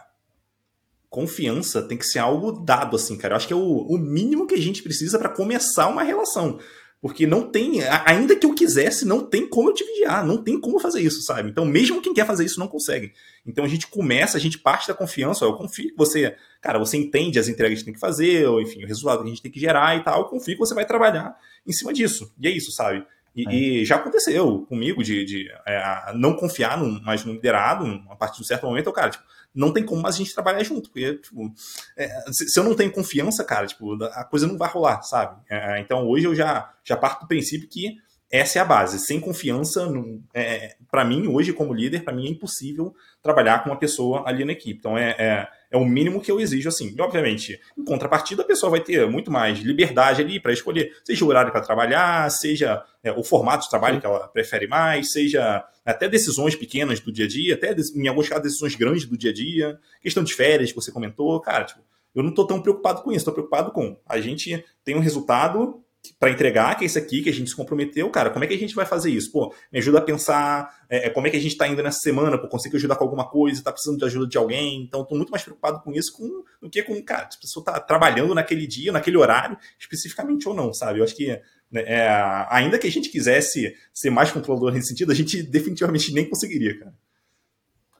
confiança 1.10 1.82
tem 1.82 1.98
que 1.98 2.06
ser 2.06 2.20
algo 2.20 2.52
dado 2.52 2.96
assim, 2.96 3.18
cara. 3.18 3.34
Eu 3.34 3.38
acho 3.38 3.48
que 3.48 3.54
é 3.54 3.56
o, 3.56 3.88
o 3.88 3.98
mínimo 3.98 4.46
que 4.48 4.56
a 4.56 4.62
gente 4.62 4.84
precisa 4.84 5.18
para 5.18 5.30
começar 5.30 5.88
uma 5.88 6.04
relação. 6.04 6.60
Porque 7.02 7.28
não 7.28 7.52
tem, 7.52 7.84
ainda 8.06 8.36
que 8.36 8.46
eu 8.46 8.56
quisesse, 8.56 9.06
não 9.06 9.24
tem 9.24 9.48
como 9.48 9.70
eu 9.70 9.74
te 9.74 9.84
vigiar, 9.84 10.26
não 10.26 10.44
tem 10.44 10.60
como 10.60 10.80
fazer 10.80 11.02
isso, 11.02 11.22
sabe? 11.22 11.50
Então, 11.50 11.64
mesmo 11.64 12.02
quem 12.02 12.14
quer 12.14 12.26
fazer 12.26 12.44
isso 12.44 12.60
não 12.60 12.68
consegue. 12.68 13.14
Então, 13.46 13.64
a 13.64 13.68
gente 13.68 13.86
começa, 13.86 14.38
a 14.38 14.42
gente 14.42 14.58
parte 14.58 14.88
da 14.88 14.94
confiança, 14.94 15.46
ó, 15.46 15.50
eu 15.50 15.54
confio 15.54 15.92
que 15.92 15.96
você, 15.96 16.36
cara, 16.60 16.80
você 16.80 16.98
entende 16.98 17.38
as 17.38 17.48
entregas 17.48 17.78
que 17.80 17.86
tem 17.86 17.94
que 17.94 18.00
fazer, 18.00 18.48
ou 18.48 18.60
enfim, 18.60 18.84
o 18.84 18.88
resultado 18.88 19.20
que 19.20 19.26
a 19.26 19.30
gente 19.30 19.42
tem 19.42 19.52
que 19.52 19.60
gerar 19.60 19.96
e 19.96 20.04
tal, 20.04 20.22
eu 20.22 20.26
confio 20.26 20.56
que 20.56 20.60
você 20.60 20.74
vai 20.74 20.86
trabalhar 20.86 21.38
em 21.66 21.72
cima 21.72 21.94
disso. 21.94 22.34
E 22.40 22.48
é 22.48 22.52
isso, 22.52 22.72
sabe? 22.72 23.06
E, 23.36 23.48
é. 23.48 23.54
e, 23.54 23.86
já 23.86 23.98
aconteceu 23.98 24.66
comigo 24.68 25.04
de, 25.04 25.26
de 25.26 25.52
é, 25.68 26.14
não 26.16 26.36
confiar 26.36 26.78
num, 26.78 27.02
mais 27.02 27.26
no 27.26 27.34
liderado, 27.34 27.86
a 28.10 28.16
partir 28.16 28.38
de 28.38 28.44
um 28.44 28.46
certo 28.46 28.66
momento, 28.66 28.88
eu, 28.88 28.94
cara, 28.94 29.10
tipo, 29.10 29.24
não 29.54 29.74
tem 29.74 29.84
como 29.84 30.02
mais 30.02 30.16
a 30.16 30.18
gente 30.18 30.34
trabalhar 30.34 30.64
junto, 30.64 30.90
porque, 30.90 31.16
tipo, 31.16 31.54
é, 31.98 32.08
se, 32.32 32.48
se, 32.48 32.60
eu 32.60 32.64
não 32.64 32.74
tenho 32.74 32.92
confiança, 32.92 33.44
cara, 33.44 33.68
tipo, 33.68 34.02
a 34.04 34.24
coisa 34.24 34.48
não 34.48 34.58
vai 34.58 34.70
rolar, 34.70 35.02
sabe? 35.02 35.42
É, 35.50 35.80
então 35.80 36.08
hoje 36.08 36.26
eu 36.26 36.36
já, 36.36 36.74
já 36.84 36.96
parto 36.96 37.22
do 37.22 37.28
princípio 37.28 37.68
que 37.68 37.98
essa 38.38 38.60
é 38.60 38.62
a 38.62 38.66
base. 38.66 39.00
Sem 39.00 39.20
confiança, 39.20 39.88
é, 40.34 40.76
para 40.90 41.06
mim, 41.06 41.28
hoje, 41.28 41.54
como 41.54 41.74
líder, 41.74 42.04
para 42.04 42.14
mim 42.14 42.28
é 42.28 42.30
impossível 42.30 42.94
trabalhar 43.22 43.64
com 43.64 43.70
uma 43.70 43.78
pessoa 43.78 44.24
ali 44.26 44.44
na 44.44 44.52
equipe. 44.52 44.80
Então, 44.80 44.98
é, 44.98 45.16
é, 45.18 45.48
é, 45.72 45.78
o 45.78 45.86
mínimo 45.86 46.22
que 46.22 46.32
eu 46.32 46.40
exijo, 46.40 46.70
assim. 46.70 46.94
E, 46.98 47.02
obviamente, 47.02 47.60
em 47.78 47.84
contrapartida, 47.84 48.42
a 48.42 48.46
pessoa 48.46 48.70
vai 48.70 48.80
ter 48.80 49.08
muito 49.08 49.32
mais 49.32 49.60
liberdade 49.60 50.22
ali 50.22 50.40
para 50.40 50.54
escolher, 50.54 50.92
seja 51.04 51.24
o 51.24 51.28
horário 51.28 51.52
para 51.52 51.62
trabalhar, 51.62 52.30
seja 52.32 52.84
é, 53.04 53.12
o 53.12 53.24
formato 53.24 53.66
de 53.66 53.70
trabalho 53.70 54.00
que 54.00 54.06
ela 54.06 54.28
prefere 54.28 54.68
mais, 54.68 55.12
seja 55.12 55.64
até 55.86 56.10
decisões 56.10 56.56
pequenas 56.56 57.00
do 57.00 57.12
dia 57.12 57.26
a 57.26 57.28
dia, 57.28 57.54
até, 57.56 57.76
em 57.96 58.08
alguns 58.08 58.28
casos, 58.28 58.44
decisões 58.44 58.76
grandes 58.76 59.06
do 59.06 59.18
dia 59.18 59.32
a 59.32 59.34
dia, 59.34 59.80
questão 60.02 60.24
de 60.24 60.34
férias 60.34 60.72
que 60.72 60.76
você 60.76 60.92
comentou. 60.92 61.40
Cara, 61.42 61.66
tipo, 61.66 61.82
eu 62.16 62.24
não 62.24 62.30
estou 62.30 62.48
tão 62.48 62.62
preocupado 62.62 63.02
com 63.02 63.12
isso, 63.12 63.20
estou 63.20 63.34
preocupado 63.34 63.72
com 63.72 63.98
a 64.08 64.20
gente 64.20 64.64
tem 64.84 64.96
um 64.96 65.00
resultado 65.00 65.84
para 66.20 66.32
entregar, 66.32 66.76
que 66.78 66.84
é 66.84 66.88
isso 66.88 66.98
aqui 66.98 67.22
que 67.22 67.30
a 67.30 67.34
gente 67.34 67.50
se 67.50 67.56
comprometeu, 67.56 68.10
cara, 68.10 68.30
como 68.30 68.44
é 68.44 68.48
que 68.48 68.54
a 68.54 68.58
gente 68.58 68.76
vai 68.76 68.86
fazer 68.86 69.10
isso? 69.10 69.32
Pô, 69.32 69.54
me 69.72 69.80
ajuda 69.80 70.00
a 70.00 70.02
pensar 70.02 70.86
é, 70.90 71.08
é 71.08 71.10
como 71.10 71.28
é 71.28 71.30
que 71.30 71.38
a 71.38 71.40
gente 71.40 71.52
está 71.52 71.68
indo 71.68 71.82
nessa 71.82 72.00
semana, 72.00 72.38
pô, 72.38 72.48
consigo 72.48 72.76
ajudar 72.76 72.96
com 72.96 73.04
alguma 73.04 73.30
coisa, 73.30 73.60
está 73.60 73.72
precisando 73.72 74.00
de 74.00 74.06
ajuda 74.06 74.28
de 74.28 74.38
alguém, 74.38 74.84
então 74.84 75.02
estou 75.02 75.18
muito 75.18 75.30
mais 75.30 75.44
preocupado 75.44 75.82
com 75.82 75.92
isso 75.92 76.14
com, 76.14 76.44
do 76.62 76.70
que 76.70 76.82
com, 76.84 77.02
cara, 77.04 77.30
se 77.32 77.38
a 77.38 77.42
pessoa 77.42 77.62
está 77.62 77.80
trabalhando 77.80 78.34
naquele 78.36 78.68
dia, 78.68 78.92
naquele 78.92 79.18
horário, 79.18 79.58
especificamente 79.80 80.48
ou 80.48 80.54
não, 80.54 80.74
sabe? 80.74 81.00
Eu 81.00 81.04
acho 81.04 81.16
que 81.16 81.28
né, 81.72 81.82
é, 81.86 82.10
ainda 82.50 82.78
que 82.78 82.88
a 82.88 82.92
gente 82.92 83.10
quisesse 83.10 83.76
ser 83.94 84.10
mais 84.10 84.32
controlador 84.32 84.72
nesse 84.72 84.90
sentido, 84.90 85.12
a 85.12 85.16
gente 85.16 85.42
definitivamente 85.44 86.14
nem 86.14 86.30
conseguiria, 86.30 86.80
cara. 86.80 86.94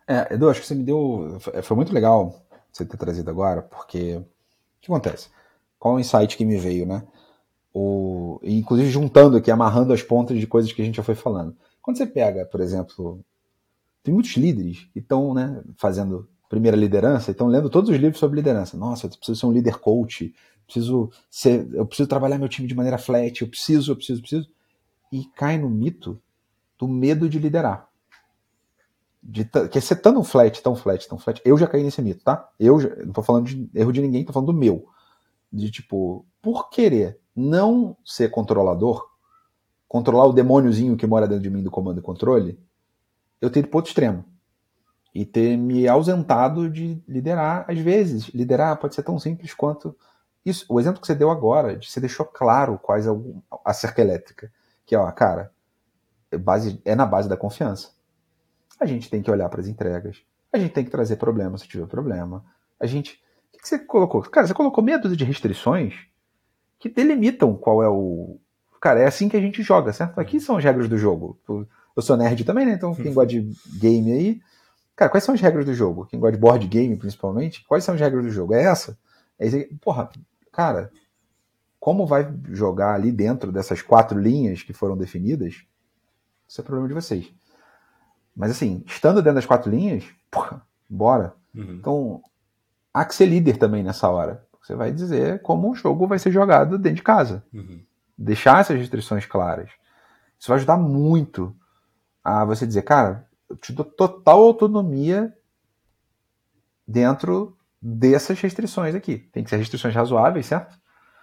É, 0.08 0.36
Edu, 0.36 0.50
acho 0.50 0.62
que 0.62 0.68
você 0.68 0.76
me 0.76 0.84
deu. 0.84 1.38
Foi 1.64 1.76
muito 1.76 1.94
legal 1.94 2.46
você 2.72 2.86
ter 2.86 2.98
trazido 2.98 3.30
agora, 3.30 3.62
porque. 3.64 4.16
O 4.16 4.26
que 4.82 4.92
acontece? 4.92 5.30
Qual 5.80 5.96
o 5.96 6.00
insight 6.00 6.38
que 6.38 6.46
me 6.46 6.58
veio, 6.58 6.86
né? 6.86 7.04
O, 7.78 8.40
inclusive 8.42 8.90
juntando 8.90 9.36
aqui, 9.36 9.52
amarrando 9.52 9.92
as 9.92 10.02
pontas 10.02 10.40
de 10.40 10.48
coisas 10.48 10.72
que 10.72 10.82
a 10.82 10.86
gente 10.86 10.96
já 10.96 11.04
foi 11.04 11.14
falando. 11.14 11.54
Quando 11.82 11.98
você 11.98 12.06
pega, 12.06 12.46
por 12.46 12.62
exemplo, 12.62 13.20
tem 14.02 14.14
muitos 14.14 14.32
líderes 14.38 14.88
que 14.94 15.00
estão 15.00 15.34
né, 15.34 15.62
fazendo 15.76 16.26
primeira 16.48 16.78
liderança, 16.78 17.32
estão 17.32 17.48
lendo 17.48 17.70
todos 17.70 17.90
os 17.90 17.98
livros 17.98 18.18
sobre 18.18 18.38
liderança. 18.38 18.78
Nossa, 18.78 19.08
eu 19.08 19.10
preciso 19.10 19.38
ser 19.38 19.46
um 19.46 19.52
líder 19.52 19.78
coach, 19.80 20.34
preciso 20.66 21.12
ser, 21.30 21.68
eu 21.74 21.86
preciso 21.86 22.08
trabalhar 22.08 22.38
meu 22.38 22.48
time 22.48 22.66
de 22.66 22.74
maneira 22.74 22.98
flat, 22.98 23.42
eu 23.42 23.48
preciso, 23.50 23.92
eu 23.92 23.96
preciso, 23.98 24.20
eu 24.20 24.22
preciso. 24.22 24.50
E 25.12 25.26
cai 25.36 25.58
no 25.58 25.70
mito 25.70 26.22
do 26.80 26.88
medo 26.88 27.28
de 27.28 27.40
liderar. 27.40 27.90
De 29.22 29.44
que 29.70 29.82
ser 29.82 29.98
tão 29.98 30.24
flat, 30.24 30.62
tão 30.64 30.78
flat, 30.78 31.10
tão 31.10 31.18
flat. 31.18 31.42
Eu 31.44 31.58
já 31.58 31.68
caí 31.68 31.84
nesse 31.84 32.02
mito, 32.02 32.24
tá? 32.24 32.50
Eu 32.58 32.80
já, 32.80 32.96
não 33.04 33.12
tô 33.12 33.22
falando 33.22 33.48
de 33.48 33.70
erro 33.76 33.92
de 33.92 34.02
ninguém, 34.02 34.24
tô 34.24 34.32
falando 34.32 34.54
do 34.54 34.58
meu. 34.58 34.88
De 35.52 35.70
tipo, 35.70 36.26
por 36.42 36.70
querer 36.70 37.20
não 37.36 37.98
ser 38.06 38.30
controlador, 38.30 39.06
controlar 39.88 40.26
o 40.26 40.34
demôniozinho 40.34 40.96
que 40.96 41.06
mora 41.06 41.28
dentro 41.28 41.44
de 41.44 41.50
mim 41.50 41.62
do 41.62 41.70
comando 41.70 42.00
e 42.00 42.04
controle, 42.04 42.60
eu 43.42 43.50
ter 43.50 43.60
ido 43.60 43.68
para 43.68 43.78
outro 43.78 43.90
extremo. 43.90 44.24
E 45.14 45.26
ter 45.26 45.58
me 45.58 45.88
ausentado 45.88 46.70
de 46.70 47.02
liderar, 47.08 47.66
às 47.70 47.80
vezes. 47.80 48.26
Liderar 48.34 48.78
pode 48.78 48.96
ser 48.96 49.04
tão 49.04 49.18
simples 49.18 49.54
quanto. 49.54 49.96
Isso, 50.46 50.66
o 50.68 50.80
exemplo 50.80 51.00
que 51.00 51.08
você 51.08 51.16
deu 51.16 51.32
agora, 51.32 51.78
de 51.78 51.90
você 51.90 52.00
deixou 52.00 52.26
claro 52.26 52.78
quais 52.78 53.08
é 53.08 53.10
a 53.64 53.74
cerca 53.74 54.02
elétrica. 54.02 54.52
Que, 54.86 54.96
ó, 54.96 55.10
cara, 55.12 55.52
é, 56.32 56.38
base, 56.38 56.82
é 56.84 56.96
na 56.96 57.06
base 57.06 57.30
da 57.30 57.38
confiança. 57.38 57.92
A 58.80 58.86
gente 58.86 59.10
tem 59.10 59.22
que 59.22 59.32
olhar 59.32 59.48
para 59.48 59.62
as 59.62 59.68
entregas. 59.68 60.22
A 60.52 60.58
gente 60.58 60.74
tem 60.74 60.84
que 60.84 60.92
trazer 60.92 61.16
problema 61.16 61.58
se 61.58 61.68
tiver 61.68 61.88
problema. 61.88 62.44
A 62.80 62.86
gente. 62.86 63.24
O 63.54 63.58
que 63.58 63.68
você 63.68 63.80
colocou? 63.80 64.22
Cara, 64.22 64.46
você 64.46 64.54
colocou 64.54 64.84
meia 64.84 65.00
dúzia 65.00 65.18
de 65.18 65.24
restrições 65.24 65.96
que 66.80 66.90
delimitam 66.90 67.56
qual 67.56 67.84
é 67.84 67.90
o. 67.90 68.40
Cara, 68.82 69.00
é 69.00 69.06
assim 69.06 69.28
que 69.28 69.38
a 69.38 69.42
gente 69.42 69.64
joga, 69.64 69.92
certo? 69.92 70.20
Aqui 70.20 70.40
são 70.40 70.58
as 70.58 70.64
regras 70.64 70.88
do 70.88 70.98
jogo. 70.98 71.40
Eu 71.48 72.02
sou 72.02 72.16
nerd 72.16 72.44
também, 72.44 72.66
né? 72.66 72.74
Então, 72.74 72.94
quem 72.94 73.14
gosta 73.14 73.30
de 73.30 73.52
game 73.80 74.12
aí. 74.12 74.42
Cara, 74.96 75.10
quais 75.10 75.24
são 75.24 75.34
as 75.36 75.42
regras 75.42 75.66
do 75.66 75.74
jogo? 75.74 76.06
Quem 76.06 76.20
gosta 76.20 76.36
de 76.36 76.42
board 76.42 76.68
game, 76.68 76.96
principalmente, 76.96 77.66
quais 77.68 77.84
são 77.84 77.96
as 77.96 78.02
regras 78.02 78.24
do 78.24 78.30
jogo? 78.30 78.54
É 78.54 78.64
essa? 78.64 78.98
É 79.38 79.46
esse... 79.46 79.66
Porra, 79.82 80.10
cara, 80.52 80.90
como 81.80 82.06
vai 82.06 82.34
jogar 82.52 82.94
ali 82.94 83.12
dentro 83.12 83.52
dessas 83.52 83.82
quatro 83.82 84.20
linhas 84.20 84.64
que 84.64 84.72
foram 84.72 84.96
definidas? 84.96 85.66
Isso 86.48 86.62
é 86.62 86.64
problema 86.64 86.88
de 86.88 86.94
vocês. 86.94 87.34
Mas 88.36 88.52
assim, 88.52 88.84
estando 88.86 89.22
dentro 89.22 89.36
das 89.36 89.46
quatro 89.46 89.70
linhas, 89.70 90.06
porra, 90.32 90.62
bora. 90.90 91.34
Uhum. 91.54 91.74
Então, 91.74 92.22
há 92.94 93.04
que 93.04 93.16
ser 93.16 93.26
líder 93.26 93.58
também 93.58 93.84
nessa 93.84 94.10
hora. 94.10 94.45
Você 94.66 94.74
vai 94.74 94.92
dizer 94.92 95.44
como 95.44 95.70
o 95.70 95.76
jogo 95.76 96.08
vai 96.08 96.18
ser 96.18 96.32
jogado 96.32 96.80
dentro 96.80 96.96
de 96.96 97.04
casa. 97.04 97.46
Uhum. 97.54 97.84
Deixar 98.18 98.62
essas 98.62 98.76
restrições 98.76 99.24
claras. 99.24 99.70
Isso 100.40 100.48
vai 100.50 100.58
ajudar 100.58 100.76
muito 100.76 101.56
a 102.24 102.44
você 102.44 102.66
dizer, 102.66 102.82
cara, 102.82 103.28
eu 103.48 103.56
te 103.56 103.72
dou 103.72 103.86
total 103.86 104.42
autonomia 104.42 105.32
dentro 106.88 107.56
dessas 107.80 108.42
restrições 108.42 108.96
aqui. 108.96 109.20
Tem 109.32 109.44
que 109.44 109.52
ser 109.52 109.58
restrições 109.58 109.94
razoáveis, 109.94 110.48
certo? 110.48 110.76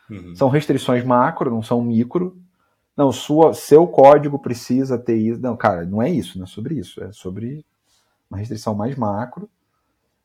Uhum. 0.08 0.36
São 0.36 0.48
restrições 0.48 1.04
macro, 1.04 1.50
não 1.50 1.64
são 1.64 1.82
micro. 1.82 2.40
Não, 2.96 3.10
sua, 3.10 3.54
seu 3.54 3.88
código 3.88 4.38
precisa 4.38 4.96
ter 4.96 5.16
isso. 5.16 5.40
Não, 5.40 5.56
cara, 5.56 5.84
não 5.84 6.00
é 6.00 6.08
isso, 6.08 6.38
não 6.38 6.44
é 6.44 6.48
sobre 6.48 6.76
isso. 6.76 7.02
É 7.02 7.10
sobre 7.10 7.66
uma 8.30 8.38
restrição 8.38 8.72
mais 8.72 8.94
macro. 8.94 9.50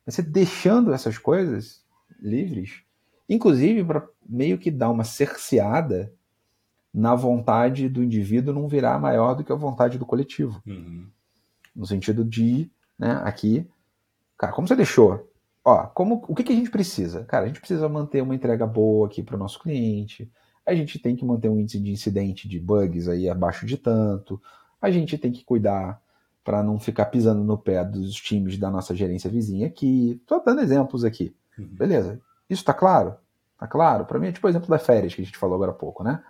Você 0.06 0.22
deixando 0.22 0.94
essas 0.94 1.18
coisas 1.18 1.84
livres, 2.22 2.86
Inclusive 3.30 3.84
para 3.84 4.08
meio 4.28 4.58
que 4.58 4.72
dar 4.72 4.90
uma 4.90 5.04
cerceada 5.04 6.14
na 6.94 7.14
vontade 7.14 7.88
do 7.90 8.04
indivíduo 8.04 8.54
não 8.54 8.68
virar 8.68 9.00
maior 9.00 9.36
do 9.36 9.44
que 9.44 9.52
a 9.52 9.56
vontade 9.56 9.98
do 9.98 10.06
coletivo. 10.06 10.62
Uhum. 10.66 11.08
No 11.76 11.86
sentido 11.86 12.26
de, 12.26 12.72
né, 12.98 13.22
aqui, 13.24 13.68
cara, 14.38 14.54
como 14.54 14.68
você 14.68 14.76
deixou? 14.76 15.32
Ó, 15.64 15.86
como, 15.88 16.24
o 16.28 16.34
que, 16.34 16.44
que 16.44 16.54
a 16.54 16.56
gente 16.56 16.72
precisa? 16.72 17.24
Cara, 17.26 17.44
a 17.44 17.48
gente 17.48 17.60
precisa 17.60 17.88
manter 17.88 18.22
uma 18.24 18.34
entrega 18.34 18.66
boa 18.66 19.06
aqui 19.06 19.22
para 19.22 19.36
o 19.36 19.40
nosso 19.40 19.60
cliente, 19.60 20.32
a 20.66 20.74
gente 20.74 20.98
tem 20.98 21.16
que 21.16 21.26
manter 21.26 21.50
um 21.50 21.60
índice 21.60 21.80
de 21.80 21.92
incidente 21.92 22.48
de 22.48 22.60
bugs 22.60 23.08
aí 23.08 23.30
abaixo 23.30 23.66
de 23.66 23.78
tanto, 23.78 24.42
a 24.82 24.90
gente 24.90 25.18
tem 25.18 25.32
que 25.32 25.44
cuidar 25.44 26.02
para 26.44 26.64
não 26.64 26.80
ficar 26.80 27.06
pisando 27.08 27.44
no 27.44 27.58
pé 27.58 27.84
dos 27.84 28.16
times 28.16 28.58
da 28.58 28.72
nossa 28.72 28.96
gerência 28.96 29.30
vizinha 29.30 29.68
aqui. 29.68 30.18
Estou 30.22 30.42
dando 30.44 30.62
exemplos 30.62 31.04
aqui. 31.04 31.36
Uhum. 31.60 31.68
Beleza. 31.68 32.22
Isso 32.50 32.62
está 32.62 32.74
claro? 32.74 33.16
Está 33.54 33.68
claro? 33.68 34.06
Para 34.06 34.20
mim 34.20 34.28
é 34.28 34.32
tipo 34.32 34.46
o 34.48 34.50
exemplo 34.50 34.70
das 34.70 34.86
férias 34.86 35.14
que 35.14 35.22
a 35.22 35.26
gente 35.26 35.38
falou 35.38 35.56
agora 35.56 35.72
há 35.72 35.76
pouco, 35.76 36.04
né? 36.04 36.24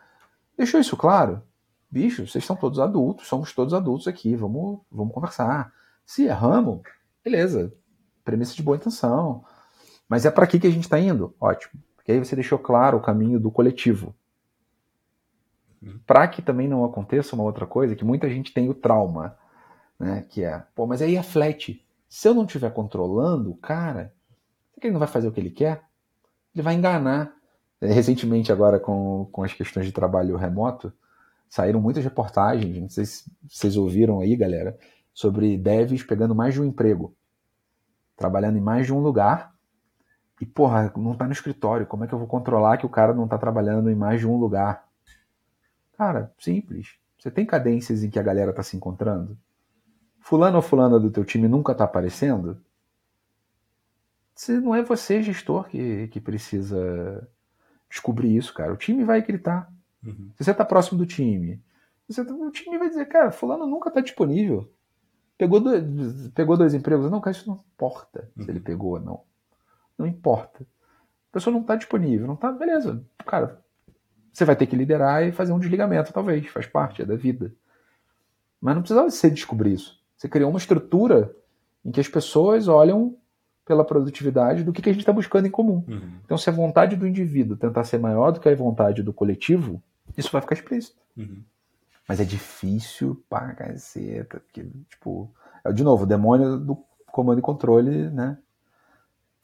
Deixou 0.58 0.80
isso 0.80 0.96
claro? 0.96 1.44
Bicho, 1.90 2.28
vocês 2.28 2.44
são 2.44 2.56
todos 2.56 2.80
adultos, 2.80 3.28
somos 3.28 3.54
todos 3.54 3.74
adultos 3.74 4.08
aqui, 4.08 4.36
vamos, 4.36 4.80
vamos 4.92 5.14
conversar. 5.14 5.72
Se 6.06 6.26
erramos, 6.26 6.82
beleza, 7.24 7.74
premissa 8.24 8.56
de 8.56 8.64
boa 8.64 8.78
intenção. 8.78 9.44
Mas 10.08 10.26
é 10.26 10.32
para 10.32 10.46
aqui 10.46 10.60
que 10.60 10.68
a 10.68 10.72
gente 10.72 10.84
está 10.84 11.00
indo? 11.00 11.36
Ótimo. 11.40 11.82
Porque 11.96 12.12
aí 12.12 12.20
você 12.20 12.36
deixou 12.36 12.58
claro 12.58 12.98
o 12.98 13.02
caminho 13.02 13.40
do 13.40 13.52
coletivo. 13.52 14.16
Uhum. 15.82 16.00
Para 16.06 16.28
que 16.28 16.42
também 16.42 16.68
não 16.68 16.84
aconteça 16.86 17.36
uma 17.36 17.44
outra 17.44 17.66
coisa, 17.66 17.96
que 17.96 18.06
muita 18.06 18.30
gente 18.30 18.54
tem 18.54 18.70
o 18.70 18.74
trauma, 18.74 19.38
né? 20.00 20.26
Que 20.30 20.44
é, 20.44 20.64
pô, 20.74 20.88
mas 20.88 21.02
aí 21.02 21.16
é 21.16 21.24
flat. 21.24 21.86
Se 22.10 22.28
eu 22.28 22.34
não 22.34 22.46
estiver 22.46 22.72
controlando 22.74 23.52
o 23.52 23.58
cara, 23.58 24.14
será 24.72 24.82
que 24.82 24.88
ele 24.88 24.94
não 24.94 25.00
vai 25.00 25.08
fazer 25.08 25.28
o 25.28 25.32
que 25.32 25.40
ele 25.40 25.50
quer? 25.50 25.87
Ele 26.58 26.64
vai 26.64 26.74
enganar. 26.74 27.34
É, 27.80 27.88
recentemente, 27.88 28.52
agora 28.52 28.80
com, 28.80 29.30
com 29.32 29.44
as 29.44 29.54
questões 29.54 29.86
de 29.86 29.92
trabalho 29.92 30.36
remoto, 30.36 30.92
saíram 31.48 31.80
muitas 31.80 32.04
reportagens, 32.04 32.78
não 32.80 32.90
sei 32.90 33.06
se 33.06 33.32
vocês 33.48 33.78
ouviram 33.78 34.20
aí, 34.20 34.36
galera, 34.36 34.78
sobre 35.14 35.58
devs 35.58 36.04
pegando 36.04 36.34
mais 36.34 36.56
de 36.56 36.62
um 36.62 36.66
emprego, 36.66 37.16
trabalhando 38.16 38.58
em 38.58 38.62
mais 38.62 38.88
de 38.88 38.94
um 38.94 39.00
lugar, 39.00 39.56
e 40.42 40.46
porra, 40.46 40.92
não 40.98 41.16
tá 41.16 41.26
no 41.26 41.32
escritório, 41.32 41.86
como 41.86 42.04
é 42.04 42.08
que 42.08 42.14
eu 42.14 42.20
vou 42.20 42.28
controlar 42.28 42.78
que 42.78 42.86
o 42.86 42.90
cara 42.90 43.14
não 43.14 43.28
tá 43.28 43.38
trabalhando 43.38 43.90
em 43.90 43.96
mais 43.96 44.20
de 44.20 44.28
um 44.28 44.38
lugar? 44.38 44.88
Cara, 45.98 46.32
simples. 46.40 46.96
Você 47.18 47.32
tem 47.32 47.46
cadências 47.46 48.04
em 48.04 48.10
que 48.10 48.20
a 48.20 48.24
galera 48.24 48.54
tá 48.54 48.62
se 48.62 48.78
encontrando? 48.78 49.38
Fulano 50.20 50.58
ou 50.58 50.62
fulana 50.62 51.00
do 51.00 51.10
teu 51.10 51.24
time 51.26 51.48
nunca 51.48 51.74
tá 51.74 51.86
aparecendo? 51.86 52.62
Se 54.38 54.60
não 54.60 54.76
é 54.76 54.84
você, 54.84 55.24
gestor, 55.24 55.68
que, 55.68 56.08
que 56.10 56.22
precisa 56.22 57.28
descobrir 57.90 58.38
isso, 58.38 58.54
cara. 58.54 58.72
O 58.72 58.78
time 58.78 59.04
vai 59.04 59.20
gritar. 59.20 59.68
Uhum. 60.06 60.32
Se 60.36 60.44
você 60.44 60.52
está 60.52 60.64
próximo 60.64 60.96
do 60.96 61.08
time, 61.08 61.60
você, 62.08 62.24
tá, 62.24 62.34
o 62.34 62.52
time 62.52 62.78
vai 62.78 62.88
dizer, 62.88 63.08
cara, 63.08 63.32
fulano 63.32 63.66
nunca 63.66 63.90
está 63.90 64.00
disponível. 64.00 64.72
Pegou 65.40 65.60
dois, 65.60 65.84
pegou 66.36 66.56
dois 66.56 66.76
empregos. 66.76 67.10
Não, 67.10 67.20
cara, 67.20 67.36
isso 67.36 67.50
não 67.50 67.56
importa 67.56 68.30
uhum. 68.38 68.44
se 68.44 68.52
ele 68.52 68.60
uhum. 68.60 68.64
pegou 68.64 68.92
ou 68.92 69.00
não. 69.00 69.24
Não 69.98 70.06
importa. 70.06 70.64
A 70.64 71.34
pessoa 71.34 71.52
não 71.52 71.62
está 71.62 71.76
disponível, 71.76 72.28
não 72.28 72.36
está, 72.36 72.52
beleza. 72.52 73.04
Cara, 73.26 73.60
Você 74.32 74.46
vai 74.46 74.56
ter 74.56 74.68
que 74.68 74.76
liderar 74.76 75.24
e 75.24 75.32
fazer 75.32 75.52
um 75.52 75.60
desligamento, 75.60 76.14
talvez, 76.14 76.46
faz 76.48 76.68
parte, 76.68 77.02
é 77.02 77.06
da 77.06 77.16
vida. 77.16 77.52
Mas 78.62 78.76
não 78.76 78.84
precisava 78.84 79.10
você 79.10 79.32
descobrir 79.32 79.74
isso. 79.74 80.00
Você 80.16 80.30
criou 80.30 80.52
uma 80.52 80.60
estrutura 80.60 81.36
em 81.84 81.92
que 81.92 82.00
as 82.00 82.08
pessoas 82.08 82.68
olham 82.68 83.18
pela 83.68 83.84
produtividade 83.84 84.64
do 84.64 84.72
que, 84.72 84.82
que 84.82 84.90
a 84.90 84.94
gente 84.94 85.02
está 85.02 85.12
buscando 85.12 85.46
em 85.46 85.52
comum. 85.52 85.84
Uhum. 85.88 86.12
Então, 86.24 86.38
se 86.38 86.50
a 86.50 86.54
vontade 86.54 86.96
do 86.96 87.06
indivíduo 87.06 87.58
tentar 87.58 87.84
ser 87.84 88.00
maior 88.00 88.32
do 88.32 88.40
que 88.40 88.48
a 88.48 88.56
vontade 88.56 89.04
do 89.04 89.12
coletivo, 89.12 89.84
isso 90.18 90.32
vai 90.32 90.42
ficar 90.42 90.56
explícito. 90.56 90.98
Uhum. 91.18 91.44
Mas 92.08 92.22
é 92.22 92.24
difícil 92.24 93.22
pra 93.30 93.54
caceta. 93.54 94.40
Porque, 94.40 94.66
tipo, 94.90 95.30
é, 95.66 95.72
de 95.74 95.84
novo, 95.84 96.04
o 96.04 96.08
demônio 96.08 96.58
do 96.58 96.78
comando 97.08 97.40
e 97.40 97.42
controle, 97.42 98.10
né? 98.10 98.38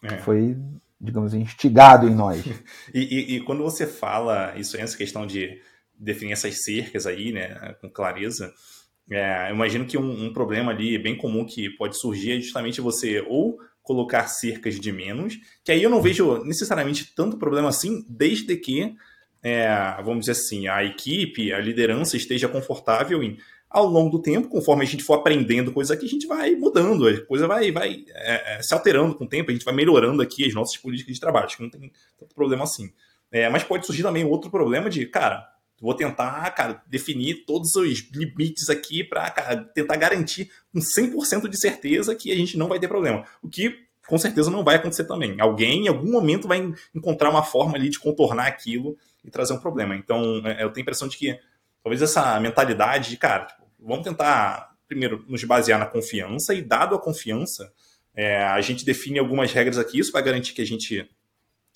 É. 0.02 0.18
Foi, 0.20 0.58
digamos, 1.00 1.34
instigado 1.34 2.08
em 2.08 2.16
nós. 2.16 2.46
e, 2.94 3.00
e, 3.02 3.36
e, 3.36 3.42
quando 3.42 3.62
você 3.62 3.86
fala 3.86 4.58
isso, 4.58 4.78
essa 4.78 4.98
questão 4.98 5.28
de 5.28 5.62
definir 5.98 6.32
essas 6.32 6.64
cercas 6.64 7.06
aí, 7.06 7.32
né, 7.32 7.76
com 7.82 7.90
clareza, 7.90 8.54
é, 9.10 9.50
eu 9.50 9.56
imagino 9.56 9.86
que 9.86 9.98
um, 9.98 10.26
um, 10.26 10.34
problema 10.34 10.72
ali 10.72 10.98
bem 10.98 11.18
comum 11.18 11.46
que 11.46 11.70
pode 11.72 11.98
surgir 11.98 12.38
é 12.38 12.40
justamente 12.40 12.80
você 12.80 13.22
ou 13.28 13.60
colocar 13.84 14.28
cercas 14.28 14.80
de 14.80 14.92
menos, 14.92 15.38
que 15.64 15.72
aí 15.72 15.84
eu 15.84 15.90
não 15.90 16.02
vejo 16.02 16.44
necessariamente 16.46 17.14
tanto 17.14 17.38
problema 17.38 17.70
assim, 17.70 18.04
desde 18.10 18.56
que, 18.56 18.96
é, 19.44 19.68
vamos 20.04 20.22
dizer 20.22 20.32
assim, 20.32 20.68
a 20.68 20.84
equipe, 20.84 21.54
a 21.54 21.60
liderança 21.60 22.16
esteja 22.16 22.48
confortável 22.48 23.22
em, 23.22 23.38
ao 23.70 23.86
longo 23.86 24.18
do 24.18 24.22
tempo, 24.22 24.48
conforme 24.48 24.84
a 24.84 24.88
gente 24.88 25.04
for 25.04 25.16
aprendendo 25.16 25.74
coisas 25.74 25.96
aqui, 25.96 26.06
a 26.06 26.10
gente 26.10 26.26
vai 26.26 26.56
mudando, 26.56 27.08
a 27.08 27.26
coisa 27.26 27.46
vai, 27.46 27.72
vai 27.72 28.06
é, 28.10 28.56
é, 28.56 28.62
se 28.62 28.74
alterando 28.74 29.16
com 29.16 29.26
o 29.26 29.30
tempo, 29.30 29.52
a 29.52 29.54
gente 29.54 29.66
vai 29.66 29.74
melhorando 29.74 30.22
aqui 30.22 30.46
as 30.46 30.54
nossas 30.54 30.78
políticas 30.78 31.16
de 31.16 31.20
trabalho, 31.20 31.46
acho 31.46 31.58
que 31.58 31.64
não 31.64 31.70
tem 31.70 31.92
tanto 32.18 32.34
problema 32.34 32.64
assim. 32.64 32.92
É, 33.32 33.50
mas 33.50 33.64
pode 33.64 33.86
surgir 33.86 34.04
também 34.04 34.24
outro 34.24 34.50
problema 34.50 34.90
de, 34.90 35.08
cara, 35.08 35.44
Vou 35.82 35.94
tentar, 35.94 36.50
cara, 36.52 36.82
definir 36.88 37.46
todos 37.46 37.76
os 37.76 38.10
limites 38.12 38.70
aqui 38.70 39.04
para 39.04 39.30
tentar 39.74 39.98
garantir 39.98 40.50
com 40.72 40.80
100% 40.80 41.50
de 41.50 41.60
certeza 41.60 42.16
que 42.16 42.32
a 42.32 42.36
gente 42.36 42.58
não 42.58 42.68
vai 42.68 42.80
ter 42.80 42.88
problema. 42.88 43.26
O 43.42 43.50
que 43.50 43.84
com 44.08 44.18
certeza 44.18 44.52
não 44.52 44.64
vai 44.64 44.76
acontecer 44.76 45.06
também. 45.06 45.40
Alguém 45.40 45.86
em 45.86 45.88
algum 45.88 46.12
momento 46.12 46.48
vai 46.48 46.74
encontrar 46.94 47.30
uma 47.30 47.44
forma 47.44 47.76
ali 47.76 47.90
de 47.90 48.00
contornar 48.00 48.48
aquilo 48.48 48.98
e 49.24 49.32
trazer 49.32 49.54
um 49.54 49.60
problema. 49.60 49.96
Então, 49.96 50.42
é, 50.46 50.64
eu 50.64 50.72
tenho 50.72 50.84
a 50.84 50.86
impressão 50.86 51.08
de 51.08 51.18
que 51.18 51.40
talvez 51.82 52.02
essa 52.02 52.40
mentalidade 52.40 53.10
de, 53.10 53.18
cara, 53.18 53.46
tipo, 53.46 53.64
vamos 53.80 54.04
tentar 54.04 54.74
primeiro 54.88 55.26
nos 55.28 55.44
basear 55.44 55.80
na 55.80 55.86
confiança 55.86 56.54
e 56.54 56.62
dado 56.62 56.96
a 56.96 57.00
confiança, 57.00 57.72
é, 58.16 58.44
a 58.44 58.62
gente 58.62 58.86
define 58.86 59.20
algumas 59.20 59.52
regras 59.52 59.78
aqui, 59.78 60.00
isso 60.00 60.12
vai 60.12 60.22
garantir 60.22 60.54
que 60.54 60.62
a 60.62 60.66
gente 60.66 61.10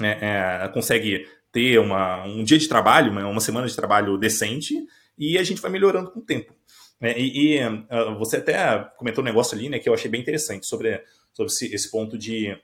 é, 0.01 0.63
é, 0.63 0.67
consegue 0.69 1.27
ter 1.51 1.79
uma, 1.79 2.23
um 2.25 2.43
dia 2.43 2.57
de 2.57 2.67
trabalho, 2.67 3.11
uma, 3.11 3.27
uma 3.27 3.39
semana 3.41 3.67
de 3.67 3.75
trabalho 3.75 4.17
decente, 4.17 4.75
e 5.17 5.37
a 5.37 5.43
gente 5.43 5.61
vai 5.61 5.71
melhorando 5.71 6.11
com 6.11 6.19
o 6.19 6.25
tempo. 6.25 6.53
É, 6.99 7.19
e, 7.19 7.55
e 7.55 7.65
uh, 7.65 8.17
você 8.17 8.37
até 8.37 8.79
comentou 8.97 9.23
um 9.23 9.25
negócio 9.25 9.55
ali, 9.55 9.69
né, 9.69 9.79
que 9.79 9.87
eu 9.87 9.93
achei 9.93 10.09
bem 10.09 10.21
interessante 10.21 10.65
sobre, 10.65 11.01
sobre 11.31 11.51
esse, 11.51 11.73
esse 11.73 11.91
ponto 11.91 12.17
de, 12.17 12.57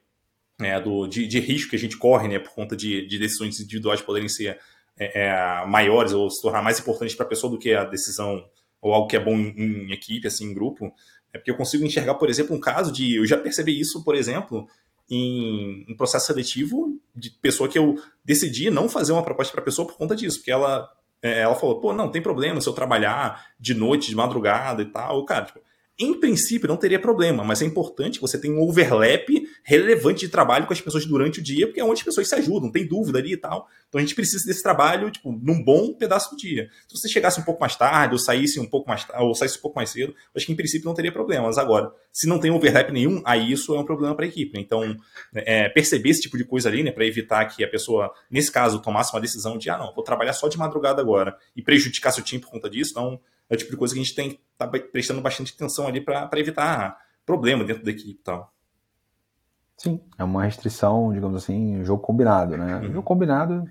é, 0.60 0.80
do, 0.80 1.08
de, 1.08 1.28
de, 1.28 1.40
risco 1.40 1.70
que 1.70 1.76
a 1.76 1.80
gente 1.80 1.98
corre, 1.98 2.28
né, 2.28 2.40
por 2.40 2.52
conta 2.54 2.76
de, 2.76 3.06
de 3.08 3.20
decisões 3.20 3.60
individuais 3.60 4.02
poderem 4.02 4.30
ser 4.30 4.60
é, 4.98 5.22
é 5.22 5.66
maiores 5.66 6.14
ou 6.14 6.30
se 6.30 6.42
tornar 6.42 6.62
mais 6.62 6.80
importantes 6.80 7.16
para 7.16 7.26
a 7.26 7.30
pessoa 7.30 7.52
do 7.52 7.60
que 7.60 7.74
a 7.74 7.84
decisão 7.84 8.44
ou 8.82 8.94
algo 8.94 9.08
que 9.08 9.16
é 9.16 9.20
bom 9.20 9.36
em, 9.36 9.88
em, 9.88 9.94
equipe, 9.94 10.28
assim, 10.28 10.46
em 10.46 10.54
grupo. 10.54 10.94
É 11.32 11.38
porque 11.38 11.50
eu 11.50 11.56
consigo 11.56 11.86
enxergar, 11.86 12.16
por 12.16 12.30
exemplo, 12.30 12.56
um 12.56 12.60
caso 12.60 12.92
de. 12.92 13.16
Eu 13.16 13.26
já 13.26 13.38
percebi 13.38 13.80
isso, 13.80 14.04
por 14.04 14.14
exemplo, 14.14 14.68
em 15.10 15.86
um 15.90 15.96
processo 15.96 16.28
seletivo 16.28 17.00
de 17.16 17.30
pessoa 17.30 17.70
que 17.70 17.78
eu 17.78 17.96
decidi 18.24 18.70
não 18.70 18.88
fazer 18.88 19.12
uma 19.12 19.24
proposta 19.24 19.52
para 19.52 19.62
a 19.62 19.66
pessoa 19.66 19.88
por 19.88 19.98
conta 19.98 20.16
disso, 20.16 20.38
porque 20.38 20.52
ela, 20.52 20.90
é, 21.22 21.42
ela 21.42 21.56
falou, 21.56 21.80
pô, 21.80 21.94
não, 21.94 22.10
tem 22.10 22.22
problema 22.22 22.62
se 22.62 22.68
eu 22.68 22.74
trabalhar 22.74 23.48
de 23.60 23.74
noite, 23.74 24.10
de 24.10 24.16
madrugada 24.16 24.82
e 24.82 24.86
tal. 24.86 25.26
Cara, 25.26 25.46
tipo, 25.46 25.60
em 26.00 26.20
princípio, 26.20 26.68
não 26.68 26.78
teria 26.78 27.00
problema, 27.00 27.44
mas 27.44 27.62
é 27.62 27.66
importante 27.66 28.16
que 28.16 28.22
você 28.22 28.40
tenha 28.40 28.56
um 28.56 28.62
overlap 28.62 29.28
relevante 29.64 30.22
de 30.22 30.30
trabalho 30.30 30.68
com 30.68 30.74
as 30.74 30.82
pessoas 30.82 31.06
durante 31.06 31.40
o 31.40 31.44
dia, 31.44 31.66
porque 31.66 31.80
é 31.80 31.84
onde 31.84 32.00
as 32.00 32.04
pessoas 32.04 32.28
se 32.28 32.36
ajudam, 32.36 32.72
tem 32.72 32.86
dúvida 32.86 33.20
ali 33.20 33.34
e 33.34 33.38
tal. 33.38 33.68
Então 33.88 34.00
a 34.00 34.02
gente 34.02 34.14
precisa 34.14 34.46
desse 34.46 34.62
trabalho, 34.62 35.10
tipo, 35.10 35.32
num 35.32 35.64
bom 35.64 35.94
pedaço 35.94 36.32
do 36.32 36.38
dia. 36.38 36.70
Se 36.88 36.98
você 36.98 37.08
chegasse 37.08 37.40
um 37.40 37.44
pouco 37.44 37.62
mais 37.62 37.76
tarde, 37.76 38.14
ou 38.14 38.20
saísse 38.20 38.60
um 38.60 38.66
pouco 38.66 38.90
mais 38.90 39.08
ou 39.20 39.34
saísse 39.34 39.58
um 39.58 39.62
pouco 39.62 39.78
mais 39.78 39.90
cedo, 39.90 40.14
acho 40.36 40.46
que 40.46 40.52
em 40.52 40.56
princípio 40.56 40.86
não 40.86 40.94
teria 40.94 41.12
problemas. 41.12 41.58
Agora, 41.58 41.92
se 42.12 42.28
não 42.28 42.40
tem 42.40 42.52
overlap 42.52 42.92
nenhum, 42.92 43.22
aí 43.26 43.52
isso 43.52 43.74
é 43.74 43.80
um 43.80 43.86
problema 43.86 44.14
para 44.14 44.26
a 44.26 44.28
equipe. 44.28 44.54
Né? 44.54 44.62
Então, 44.62 44.98
é, 45.34 45.70
perceber 45.70 46.10
esse 46.10 46.22
tipo 46.22 46.38
de 46.38 46.44
coisa 46.44 46.70
ali, 46.70 46.84
né, 46.84 46.92
para 46.92 47.06
evitar 47.06 47.46
que 47.46 47.64
a 47.64 47.68
pessoa, 47.68 48.14
nesse 48.30 48.52
caso, 48.52 48.80
tomasse 48.80 49.14
uma 49.14 49.22
decisão 49.22 49.58
de, 49.58 49.70
ah, 49.70 49.78
não, 49.78 49.94
vou 49.94 50.04
trabalhar 50.04 50.34
só 50.34 50.48
de 50.48 50.58
madrugada 50.58 51.02
agora, 51.02 51.38
e 51.56 51.62
prejudicar 51.62 52.12
seu 52.12 52.24
time 52.24 52.42
por 52.42 52.52
conta 52.52 52.70
disso, 52.70 52.92
então 52.92 53.20
é 53.50 53.56
o 53.56 53.58
tipo 53.58 53.72
de 53.72 53.78
coisa 53.78 53.94
que 53.94 54.00
a 54.00 54.04
gente 54.04 54.16
tem 54.16 54.30
que 54.32 54.40
estar 54.54 54.68
tá 54.68 54.80
prestando 54.80 55.22
bastante 55.22 55.54
atenção 55.54 55.88
ali 55.88 56.02
para 56.02 56.30
evitar 56.36 56.98
problema 57.26 57.64
dentro 57.64 57.84
da 57.84 57.92
equipe 57.92 58.20
e 58.20 58.24
tal. 58.24 58.53
Sim, 59.78 60.00
é 60.18 60.24
uma 60.24 60.44
restrição, 60.44 61.12
digamos 61.12 61.44
assim, 61.44 61.84
jogo 61.84 62.02
combinado, 62.02 62.58
né? 62.58 62.78
Uhum. 62.78 62.84
Jogo 62.94 63.04
combinado, 63.04 63.64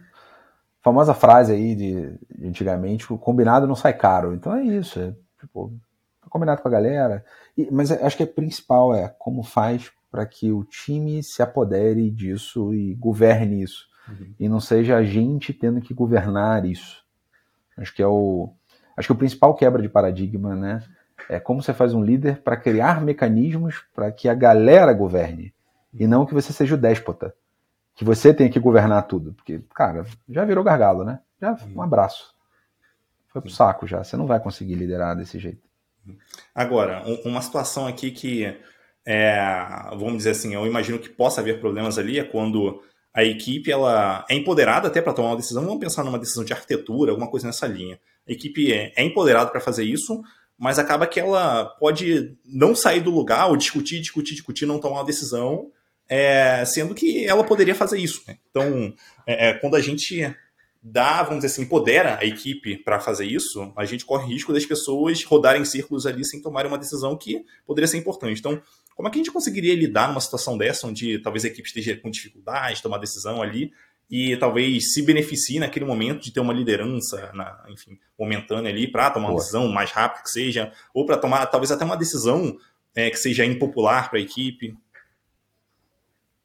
famosa 0.83 1.15
frase 1.15 1.53
aí 1.53 1.75
de, 1.75 2.19
de, 2.39 2.47
antigamente, 2.47 3.13
o 3.13 3.19
combinado 3.19 3.67
não 3.67 3.75
sai 3.75 3.93
caro. 3.93 4.35
Então 4.35 4.55
é 4.55 4.63
isso, 4.63 5.01
é 5.01 5.15
tipo, 5.41 5.73
tá 6.21 6.29
combinado 6.29 6.61
com 6.61 6.69
a 6.69 6.73
galera. 6.73 7.25
E, 7.57 7.69
mas 7.71 7.91
acho 7.91 8.17
que 8.17 8.25
o 8.25 8.27
principal 8.27 8.95
é 8.95 9.09
como 9.19 9.43
faz 9.43 9.91
para 10.11 10.27
que 10.27 10.53
o 10.53 10.65
time 10.65 11.23
se 11.23 11.43
apodere 11.43 12.11
disso 12.11 12.75
e 12.75 12.95
governe 12.95 13.63
isso. 13.63 13.87
Uhum. 14.09 14.35
E 14.39 14.49
não 14.49 14.61
seja 14.61 14.97
a 14.97 15.05
gente 15.05 15.53
tendo 15.53 15.81
que 15.81 15.95
governar 15.95 16.67
isso. 16.67 17.03
Acho 17.79 17.95
que 17.95 18.03
é 18.03 18.07
o, 18.07 18.53
Acho 18.97 19.09
que 19.09 19.13
o 19.13 19.17
principal 19.17 19.55
quebra 19.55 19.81
de 19.81 19.89
paradigma, 19.89 20.55
né, 20.55 20.83
é 21.29 21.41
como 21.41 21.63
você 21.63 21.73
faz 21.73 21.95
um 21.95 22.03
líder 22.03 22.43
para 22.43 22.57
criar 22.57 23.01
mecanismos 23.01 23.85
para 23.95 24.11
que 24.11 24.29
a 24.29 24.35
galera 24.35 24.93
governe 24.93 25.55
e 25.93 26.07
não 26.07 26.27
que 26.27 26.35
você 26.35 26.53
seja 26.53 26.75
o 26.75 26.79
déspota, 26.79 27.35
que 27.95 28.05
você 28.05 28.33
tenha 28.33 28.51
que 28.51 28.59
governar 28.59 29.07
tudo, 29.07 29.33
porque 29.35 29.61
cara 29.75 30.07
já 30.29 30.45
virou 30.45 30.65
gargalo, 30.65 31.05
né? 31.05 31.21
Já 31.41 31.57
um 31.75 31.83
abraço, 31.83 32.35
foi 33.29 33.43
pro 33.43 33.51
saco 33.51 33.87
já. 33.87 34.03
Você 34.03 34.17
não 34.17 34.27
vai 34.27 34.41
conseguir 34.41 34.75
liderar 34.75 35.17
desse 35.17 35.39
jeito. 35.39 35.63
Agora, 36.55 37.03
uma 37.25 37.43
situação 37.43 37.87
aqui 37.87 38.11
que 38.11 38.57
é, 39.05 39.37
vamos 39.91 40.19
dizer 40.19 40.31
assim, 40.31 40.55
eu 40.55 40.67
imagino 40.67 40.99
que 40.99 41.09
possa 41.09 41.41
haver 41.41 41.61
problemas 41.61 41.99
ali 41.99 42.19
é 42.19 42.25
quando 42.25 42.83
a 43.15 43.23
equipe 43.23 43.71
ela 43.71 44.25
é 44.29 44.35
empoderada 44.35 44.89
até 44.89 45.03
para 45.03 45.13
tomar 45.13 45.31
uma 45.31 45.37
decisão. 45.37 45.65
Vamos 45.65 45.81
pensar 45.81 46.03
numa 46.03 46.19
decisão 46.19 46.45
de 46.45 46.53
arquitetura, 46.53 47.13
alguma 47.13 47.31
coisa 47.31 47.47
nessa 47.47 47.67
linha 47.67 47.99
a 48.29 48.33
equipe 48.33 48.73
é, 48.73 48.93
é 48.97 49.05
empoderada 49.05 49.51
para 49.51 49.61
fazer 49.61 49.85
isso, 49.85 50.23
mas 50.59 50.79
acaba 50.79 51.07
que 51.07 51.19
ela 51.19 51.65
pode 51.65 52.37
não 52.45 52.75
sair 52.75 53.01
do 53.01 53.11
lugar 53.11 53.49
ou 53.49 53.57
discutir, 53.57 54.01
discutir, 54.01 54.35
discutir, 54.35 54.67
não 54.67 54.79
tomar 54.79 54.99
uma 54.99 55.05
decisão, 55.05 55.71
é, 56.09 56.65
sendo 56.65 56.95
que 56.95 57.25
ela 57.27 57.45
poderia 57.45 57.75
fazer 57.75 57.99
isso. 57.99 58.23
Né? 58.27 58.37
Então, 58.51 58.95
é, 59.27 59.49
é, 59.49 59.55
quando 59.55 59.77
a 59.77 59.81
gente 59.81 60.35
dá, 60.83 61.23
vamos 61.23 61.43
dizer 61.43 61.47
assim, 61.47 61.63
empodera 61.63 62.19
a 62.19 62.25
equipe 62.25 62.77
para 62.77 62.99
fazer 62.99 63.25
isso, 63.25 63.73
a 63.77 63.85
gente 63.85 64.05
corre 64.05 64.33
risco 64.33 64.53
das 64.53 64.67
pessoas 64.67 65.23
rodarem 65.23 65.65
círculos 65.65 66.07
ali 66.07 66.25
sem 66.25 66.43
tomarem 66.43 66.71
uma 66.71 66.79
decisão 66.79 67.17
que 67.17 67.45
poderia 67.65 67.87
ser 67.87 67.99
importante. 67.99 68.41
Então, 68.41 68.61
como 68.97 69.09
é 69.09 69.11
que 69.11 69.19
a 69.19 69.23
gente 69.23 69.33
conseguiria 69.33 69.75
lidar 69.75 70.09
numa 70.09 70.21
situação 70.21 70.59
dessa, 70.59 70.87
onde 70.87 71.19
talvez 71.21 71.45
a 71.45 71.49
equipe 71.49 71.69
esteja 71.69 71.97
com 71.97 72.11
dificuldade 72.11 72.77
de 72.77 72.83
tomar 72.83 72.99
decisão 72.99 73.41
ali, 73.41 73.73
e 74.11 74.37
talvez 74.37 74.93
se 74.93 75.03
beneficie 75.03 75.59
naquele 75.59 75.87
momento 75.87 76.23
de 76.23 76.33
ter 76.33 76.41
uma 76.41 76.53
liderança, 76.53 77.31
na, 77.33 77.65
enfim, 77.71 77.99
momentânea 78.19 78.71
ali 78.71 78.87
para 78.87 79.11
tomar 79.11 79.29
uma 79.29 79.33
Boa. 79.33 79.41
decisão 79.41 79.69
mais 79.69 79.91
rápida 79.91 80.23
que 80.23 80.31
seja, 80.31 80.71
ou 80.93 81.07
para 81.07 81.17
tomar 81.17 81.47
talvez 81.47 81.73
até 81.73 81.83
uma 81.83 81.97
decisão 81.97 82.59
é, 82.95 83.09
que 83.09 83.17
seja 83.17 83.45
impopular 83.47 84.11
para 84.11 84.19
a 84.19 84.23
equipe. 84.23 84.77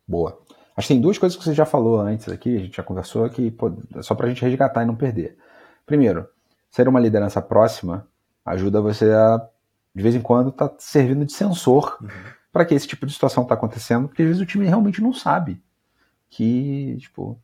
Boa. 0.08 0.40
Acho 0.76 0.88
que 0.88 0.94
tem 0.94 1.02
duas 1.02 1.18
coisas 1.18 1.38
que 1.38 1.44
você 1.44 1.54
já 1.54 1.66
falou 1.66 2.00
antes 2.00 2.30
aqui, 2.30 2.56
a 2.56 2.60
gente 2.60 2.78
já 2.78 2.84
conversou 2.84 3.26
aqui, 3.26 3.56
só 4.02 4.14
para 4.14 4.28
a 4.28 4.30
gente 4.30 4.44
resgatar 4.44 4.84
e 4.84 4.86
não 4.86 4.96
perder. 4.96 5.38
Primeiro, 5.86 6.28
ser 6.70 6.88
uma 6.88 7.00
liderança 7.00 7.42
próxima 7.42 8.08
ajuda 8.46 8.80
você 8.80 9.12
a, 9.12 9.46
de 9.94 10.04
vez 10.04 10.16
em 10.16 10.22
quando, 10.22 10.50
estar 10.50 10.70
tá 10.70 10.76
servindo 10.78 11.26
de 11.26 11.34
sensor 11.34 11.98
uhum. 12.00 12.08
para 12.52 12.64
que 12.64 12.76
esse 12.76 12.88
tipo 12.88 13.06
de 13.06 13.14
situação 13.14 13.44
está 13.44 13.56
acontecendo, 13.56 14.08
porque 14.08 14.22
às 14.22 14.28
vezes 14.28 14.42
o 14.42 14.46
time 14.46 14.66
realmente 14.66 15.02
não 15.02 15.12
sabe 15.12 15.62
que, 16.30 16.98
tipo, 17.00 17.40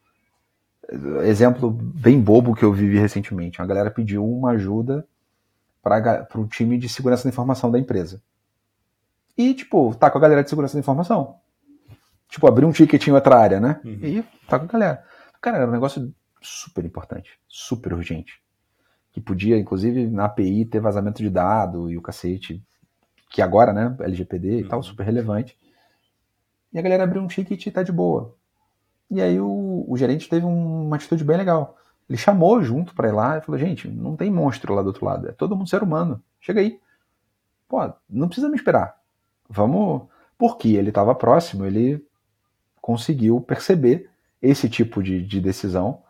exemplo 1.24 1.72
bem 1.72 2.22
bobo 2.22 2.54
que 2.54 2.64
eu 2.64 2.72
vivi 2.72 3.00
recentemente. 3.00 3.60
Uma 3.60 3.68
galera 3.68 3.90
pediu 3.90 4.26
uma 4.26 4.52
ajuda 4.52 5.08
para 5.82 6.28
o 6.36 6.48
time 6.48 6.78
de 6.78 6.88
segurança 6.88 7.24
da 7.24 7.30
informação 7.30 7.72
da 7.72 7.80
empresa. 7.80 8.22
E, 9.38 9.54
tipo, 9.54 9.96
tá 9.96 10.10
com 10.10 10.18
a 10.18 10.22
galera 10.22 10.44
de 10.44 10.50
segurança 10.50 10.76
da 10.76 10.80
informação. 10.80 11.38
Tipo, 12.30 12.48
abrir 12.48 12.66
um 12.66 12.72
ticket 12.72 13.08
em 13.08 13.12
outra 13.12 13.38
área, 13.38 13.60
né? 13.60 13.80
Uhum. 13.84 14.00
E 14.02 14.24
tá 14.48 14.58
com 14.58 14.66
a 14.66 14.68
galera. 14.68 15.04
Cara, 15.42 15.58
era 15.58 15.68
um 15.68 15.72
negócio 15.72 16.14
super 16.42 16.84
importante, 16.84 17.40
super 17.48 17.94
urgente. 17.94 18.42
Que 19.12 19.22
podia, 19.22 19.58
inclusive, 19.58 20.08
na 20.08 20.26
API 20.26 20.66
ter 20.66 20.80
vazamento 20.80 21.22
de 21.22 21.30
dado 21.30 21.90
e 21.90 21.98
o 21.98 22.02
cacete. 22.02 22.64
Que 23.30 23.42
agora, 23.42 23.72
né? 23.72 23.96
LGPD 24.00 24.60
e 24.60 24.64
uhum. 24.64 24.70
tal, 24.70 24.84
super 24.84 25.04
relevante. 25.04 25.58
E 26.74 26.80
a 26.80 26.82
galera 26.82 27.04
abriu 27.04 27.22
um 27.22 27.28
ticket 27.28 27.66
e 27.66 27.72
tá 27.72 27.84
de 27.84 27.92
boa. 27.92 28.36
E 29.10 29.22
aí 29.22 29.40
o, 29.40 29.86
o 29.88 29.96
gerente 29.96 30.28
teve 30.28 30.46
uma 30.46 30.96
atitude 30.96 31.24
bem 31.24 31.38
legal. 31.38 31.78
Ele 32.10 32.18
chamou 32.18 32.62
junto 32.64 32.96
para 32.96 33.10
ir 33.10 33.12
lá 33.12 33.38
e 33.38 33.42
falou: 33.42 33.60
gente, 33.60 33.88
não 33.88 34.16
tem 34.16 34.32
monstro 34.32 34.74
lá 34.74 34.82
do 34.82 34.88
outro 34.88 35.06
lado, 35.06 35.30
é 35.30 35.32
todo 35.32 35.56
mundo 35.56 35.70
ser 35.70 35.84
humano. 35.84 36.22
Chega 36.42 36.62
aí. 36.62 36.80
Pô, 37.68 37.92
não 38.10 38.28
precisa 38.28 38.50
me 38.50 38.56
esperar. 38.56 38.96
Vamos. 39.50 40.08
Porque 40.38 40.70
ele 40.70 40.90
estava 40.90 41.14
próximo, 41.16 41.66
ele 41.66 42.04
conseguiu 42.84 43.40
perceber 43.40 44.10
esse 44.42 44.68
tipo 44.68 45.02
de, 45.02 45.26
de 45.26 45.40
decisão. 45.40 46.04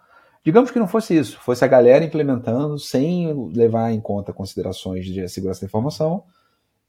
Digamos 0.44 0.72
que 0.72 0.80
não 0.80 0.88
fosse 0.88 1.16
isso, 1.16 1.40
fosse 1.40 1.64
a 1.64 1.68
galera 1.68 2.04
implementando 2.04 2.80
sem 2.80 3.32
levar 3.54 3.92
em 3.92 4.02
conta 4.02 4.34
considerações 4.34 5.06
de 5.06 5.30
segurança 5.30 5.62
da 5.62 5.68
informação, 5.68 6.24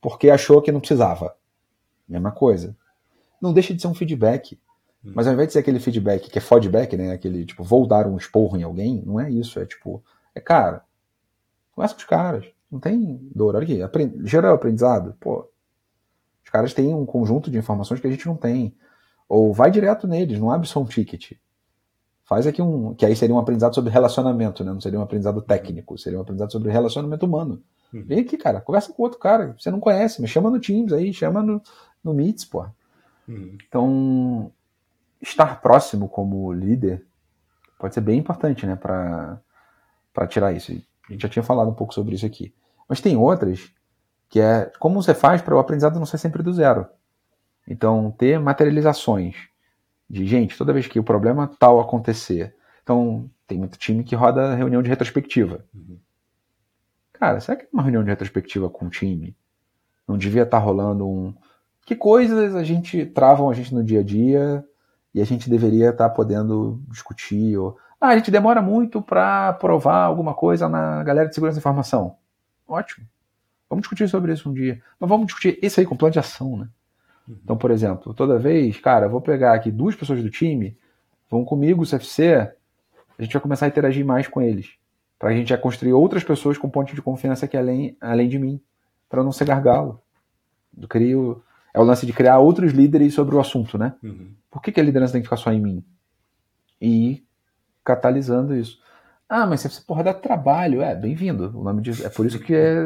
porque 0.00 0.30
achou 0.30 0.62
que 0.62 0.72
não 0.72 0.80
precisava. 0.80 1.36
Mesma 2.08 2.32
coisa. 2.32 2.74
Não 3.38 3.52
deixa 3.52 3.74
de 3.74 3.82
ser 3.82 3.88
um 3.88 3.94
feedback. 3.94 4.58
Hum. 5.04 5.12
Mas 5.14 5.26
ao 5.26 5.34
invés 5.34 5.48
de 5.48 5.52
ser 5.52 5.58
aquele 5.58 5.78
feedback 5.78 6.30
que 6.30 6.38
é 6.38 6.40
feedback, 6.40 6.96
né? 6.96 7.12
Aquele 7.12 7.44
tipo, 7.44 7.62
vou 7.62 7.86
dar 7.86 8.06
um 8.06 8.16
esporro 8.16 8.56
em 8.56 8.62
alguém, 8.62 9.02
não 9.04 9.20
é 9.20 9.30
isso. 9.30 9.60
É 9.60 9.66
tipo, 9.66 10.02
é 10.34 10.40
cara, 10.40 10.82
conversa 11.74 11.94
com 11.94 12.00
os 12.00 12.06
caras. 12.06 12.46
Não 12.72 12.80
tem 12.80 13.20
dor. 13.34 13.54
Olha 13.54 13.64
aqui, 13.64 13.82
aprend... 13.82 14.26
geral 14.26 14.54
aprendizado. 14.54 15.14
Pô, 15.20 15.46
os 16.42 16.48
caras 16.50 16.72
têm 16.72 16.94
um 16.94 17.04
conjunto 17.04 17.50
de 17.50 17.58
informações 17.58 18.00
que 18.00 18.06
a 18.06 18.10
gente 18.10 18.26
não 18.26 18.34
tem. 18.34 18.74
Ou 19.28 19.52
vai 19.52 19.70
direto 19.70 20.06
neles, 20.06 20.38
não 20.38 20.50
abre 20.50 20.68
só 20.68 20.80
um 20.80 20.84
ticket. 20.84 21.32
Faz 22.24 22.46
aqui 22.46 22.62
um. 22.62 22.94
Que 22.94 23.04
aí 23.04 23.14
seria 23.14 23.34
um 23.34 23.38
aprendizado 23.38 23.74
sobre 23.74 23.90
relacionamento, 23.90 24.64
né? 24.64 24.72
Não 24.72 24.80
seria 24.80 24.98
um 24.98 25.02
aprendizado 25.02 25.42
técnico, 25.42 25.98
seria 25.98 26.18
um 26.18 26.22
aprendizado 26.22 26.52
sobre 26.52 26.70
relacionamento 26.70 27.26
humano. 27.26 27.62
Uhum. 27.92 28.02
Vem 28.04 28.20
aqui, 28.20 28.36
cara, 28.36 28.60
conversa 28.60 28.92
com 28.92 29.02
outro 29.02 29.18
cara, 29.18 29.54
você 29.58 29.70
não 29.70 29.78
conhece, 29.78 30.20
mas 30.20 30.30
chama 30.30 30.50
no 30.50 30.58
Teams 30.58 30.92
aí, 30.92 31.12
chama 31.12 31.42
no, 31.42 31.62
no 32.02 32.12
Meets, 32.12 32.44
pô. 32.44 32.66
Uhum. 33.28 33.56
Então, 33.68 34.52
estar 35.20 35.60
próximo 35.60 36.08
como 36.08 36.52
líder 36.52 37.04
pode 37.78 37.94
ser 37.94 38.00
bem 38.00 38.18
importante, 38.18 38.66
né, 38.66 38.76
para 38.76 39.40
tirar 40.28 40.52
isso. 40.52 40.72
A 41.08 41.12
gente 41.12 41.22
já 41.22 41.28
tinha 41.28 41.42
falado 41.42 41.70
um 41.70 41.74
pouco 41.74 41.94
sobre 41.94 42.14
isso 42.14 42.26
aqui. 42.26 42.54
Mas 42.88 43.00
tem 43.00 43.16
outras 43.16 43.70
que 44.28 44.40
é 44.40 44.72
como 44.78 45.02
você 45.02 45.14
faz 45.14 45.40
para 45.42 45.54
o 45.54 45.58
aprendizado 45.58 45.98
não 45.98 46.06
ser 46.06 46.18
sempre 46.18 46.42
do 46.42 46.52
zero. 46.52 46.86
Então, 47.66 48.10
ter 48.10 48.38
materializações 48.38 49.36
de, 50.08 50.26
gente, 50.26 50.56
toda 50.56 50.72
vez 50.72 50.86
que 50.86 51.00
o 51.00 51.04
problema 51.04 51.50
tal 51.58 51.80
acontecer. 51.80 52.54
Então, 52.82 53.30
tem 53.46 53.58
muito 53.58 53.78
time 53.78 54.04
que 54.04 54.14
roda 54.14 54.54
reunião 54.54 54.82
de 54.82 54.88
retrospectiva. 54.88 55.64
Uhum. 55.74 55.98
Cara, 57.12 57.40
será 57.40 57.56
que 57.56 57.66
uma 57.72 57.82
reunião 57.82 58.04
de 58.04 58.10
retrospectiva 58.10 58.68
com 58.68 58.86
o 58.86 58.90
time 58.90 59.36
não 60.06 60.18
devia 60.18 60.42
estar 60.42 60.58
tá 60.58 60.64
rolando 60.64 61.08
um. 61.08 61.34
Que 61.86 61.94
coisas 61.94 62.54
a 62.54 62.62
gente 62.62 63.06
travam 63.06 63.48
a 63.48 63.54
gente 63.54 63.74
no 63.74 63.82
dia 63.82 64.00
a 64.00 64.02
dia 64.02 64.64
e 65.14 65.20
a 65.20 65.24
gente 65.24 65.48
deveria 65.48 65.90
estar 65.90 66.08
tá 66.08 66.14
podendo 66.14 66.82
discutir? 66.88 67.56
Ou... 67.56 67.78
Ah, 68.00 68.08
a 68.08 68.16
gente 68.16 68.30
demora 68.30 68.60
muito 68.60 69.00
para 69.00 69.52
provar 69.54 70.04
alguma 70.04 70.34
coisa 70.34 70.68
na 70.68 71.02
galera 71.02 71.28
de 71.28 71.34
segurança 71.34 71.56
da 71.56 71.60
informação. 71.60 72.16
Ótimo. 72.66 73.06
Vamos 73.68 73.82
discutir 73.82 74.08
sobre 74.08 74.32
isso 74.32 74.48
um 74.48 74.52
dia. 74.52 74.82
Mas 74.98 75.08
vamos 75.08 75.26
discutir 75.26 75.58
isso 75.62 75.80
aí 75.80 75.86
com 75.86 75.96
plano 75.96 76.12
de 76.12 76.18
ação, 76.18 76.56
né? 76.56 76.68
Então, 77.28 77.56
por 77.56 77.70
exemplo, 77.70 78.12
toda 78.12 78.38
vez, 78.38 78.78
cara, 78.78 79.08
vou 79.08 79.20
pegar 79.20 79.54
aqui 79.54 79.70
duas 79.70 79.96
pessoas 79.96 80.22
do 80.22 80.30
time, 80.30 80.76
vão 81.30 81.44
comigo, 81.44 81.82
o 81.82 81.86
CFC, 81.86 82.52
a 83.18 83.22
gente 83.22 83.32
vai 83.32 83.42
começar 83.42 83.66
a 83.66 83.68
interagir 83.68 84.04
mais 84.04 84.28
com 84.28 84.42
eles. 84.42 84.74
Para 85.18 85.30
a 85.30 85.32
gente 85.32 85.48
já 85.48 85.56
construir 85.56 85.92
outras 85.92 86.22
pessoas 86.22 86.58
com 86.58 86.68
ponto 86.68 86.94
de 86.94 87.00
confiança 87.00 87.48
que 87.48 87.56
além, 87.56 87.96
além 88.00 88.28
de 88.28 88.38
mim, 88.38 88.60
para 89.08 89.22
não 89.22 89.32
ser 89.32 89.46
gargalo. 89.46 90.00
Eu 90.76 90.88
crio, 90.88 91.42
é 91.72 91.80
o 91.80 91.84
lance 91.84 92.04
de 92.04 92.12
criar 92.12 92.38
outros 92.38 92.72
líderes 92.72 93.14
sobre 93.14 93.34
o 93.34 93.40
assunto, 93.40 93.78
né? 93.78 93.94
Uhum. 94.02 94.34
Por 94.50 94.60
que, 94.60 94.72
que 94.72 94.80
a 94.80 94.84
liderança 94.84 95.12
tem 95.12 95.22
que 95.22 95.26
ficar 95.26 95.36
só 95.36 95.52
em 95.52 95.60
mim? 95.60 95.84
E 96.80 97.24
catalisando 97.84 98.54
isso. 98.54 98.82
Ah, 99.28 99.46
mas 99.46 99.60
você 99.60 99.80
porra 99.80 100.04
dá 100.04 100.12
trabalho. 100.12 100.82
É, 100.82 100.94
bem-vindo. 100.94 101.56
O 101.58 101.62
nome 101.62 101.80
disso 101.80 102.04
é 102.04 102.10
por 102.10 102.26
isso 102.26 102.38
que 102.38 102.54
é 102.54 102.76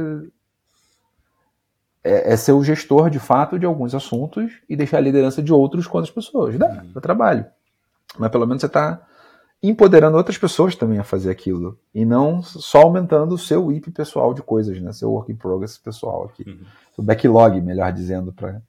é, 2.02 2.32
é, 2.32 2.36
ser 2.36 2.52
o 2.52 2.64
gestor 2.64 3.10
de 3.10 3.18
fato 3.18 3.58
de 3.58 3.66
alguns 3.66 3.94
assuntos 3.94 4.52
e 4.68 4.76
deixar 4.76 4.98
a 4.98 5.00
liderança 5.00 5.42
de 5.42 5.52
outros 5.52 5.86
com 5.86 5.98
outras 5.98 6.14
pessoas. 6.14 6.56
Dá, 6.58 6.68
uhum. 6.68 6.92
dá 6.94 7.00
trabalho. 7.00 7.46
Mas 8.18 8.30
pelo 8.30 8.46
menos 8.46 8.60
você 8.60 8.66
está 8.66 9.06
empoderando 9.62 10.16
outras 10.16 10.38
pessoas 10.38 10.76
também 10.76 10.98
a 10.98 11.04
fazer 11.04 11.30
aquilo. 11.30 11.78
E 11.94 12.04
não 12.04 12.42
só 12.42 12.82
aumentando 12.82 13.34
o 13.34 13.38
seu 13.38 13.72
IP 13.72 13.90
pessoal 13.90 14.32
de 14.32 14.42
coisas, 14.42 14.80
né? 14.80 14.92
Seu 14.92 15.10
work 15.10 15.32
in 15.32 15.36
progress 15.36 15.78
pessoal 15.78 16.24
aqui. 16.24 16.48
Uhum. 16.48 16.64
O 16.96 17.02
backlog, 17.02 17.60
melhor 17.60 17.92
dizendo, 17.92 18.32
para 18.32 18.62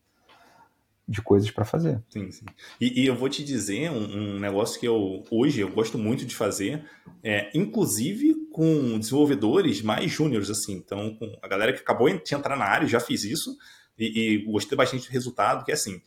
de 1.08 1.24
coisas 1.24 1.50
para 1.50 1.66
fazer. 1.66 2.00
Sim, 2.08 2.30
sim. 2.30 2.46
E, 2.80 3.02
e, 3.02 3.08
eu 3.08 3.16
vou 3.16 3.28
te 3.28 3.44
dizer 3.44 3.90
um, 3.90 4.36
um, 4.36 4.40
negócio 4.40 4.80
que 4.80 4.88
eu 4.88 5.24
hoje 5.32 5.60
eu 5.60 5.72
gosto 5.72 5.98
muito 5.98 6.24
de 6.24 6.36
fazer, 6.36 6.86
é, 7.24 7.50
inclusive 7.58 8.36
com 8.60 9.00
desenvolvedores 9.00 9.82
mais 9.82 10.12
júniores, 10.12 10.50
assim. 10.50 10.74
Então, 10.74 11.16
com 11.16 11.34
a 11.42 11.48
galera 11.48 11.72
que 11.72 11.80
acabou 11.80 12.10
de 12.10 12.36
entrar 12.36 12.58
na 12.58 12.66
área, 12.66 12.86
já 12.86 13.00
fiz 13.00 13.24
isso 13.24 13.56
e, 13.98 14.34
e 14.34 14.52
gostei 14.52 14.78
bastante 14.78 15.08
do 15.08 15.14
resultado, 15.14 15.64
que 15.64 15.72
é 15.72 15.76
assim. 15.76 16.02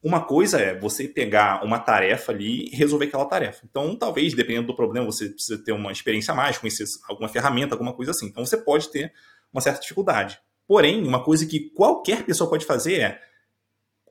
Uma 0.00 0.20
coisa 0.24 0.60
é 0.60 0.78
você 0.78 1.08
pegar 1.08 1.64
uma 1.64 1.80
tarefa 1.80 2.30
ali 2.30 2.68
e 2.68 2.76
resolver 2.76 3.06
aquela 3.06 3.24
tarefa. 3.24 3.62
Então, 3.68 3.96
talvez, 3.96 4.34
dependendo 4.34 4.68
do 4.68 4.76
problema, 4.76 5.04
você 5.04 5.30
precisa 5.30 5.58
ter 5.58 5.72
uma 5.72 5.90
experiência 5.90 6.30
a 6.30 6.36
mais, 6.36 6.58
conhecer 6.58 6.84
alguma 7.08 7.28
ferramenta, 7.28 7.74
alguma 7.74 7.92
coisa 7.92 8.12
assim. 8.12 8.26
Então, 8.26 8.46
você 8.46 8.56
pode 8.56 8.88
ter 8.88 9.12
uma 9.52 9.60
certa 9.60 9.80
dificuldade. 9.80 10.38
Porém, 10.64 11.04
uma 11.04 11.24
coisa 11.24 11.44
que 11.44 11.70
qualquer 11.70 12.24
pessoa 12.24 12.48
pode 12.48 12.64
fazer 12.64 13.00
é 13.00 13.20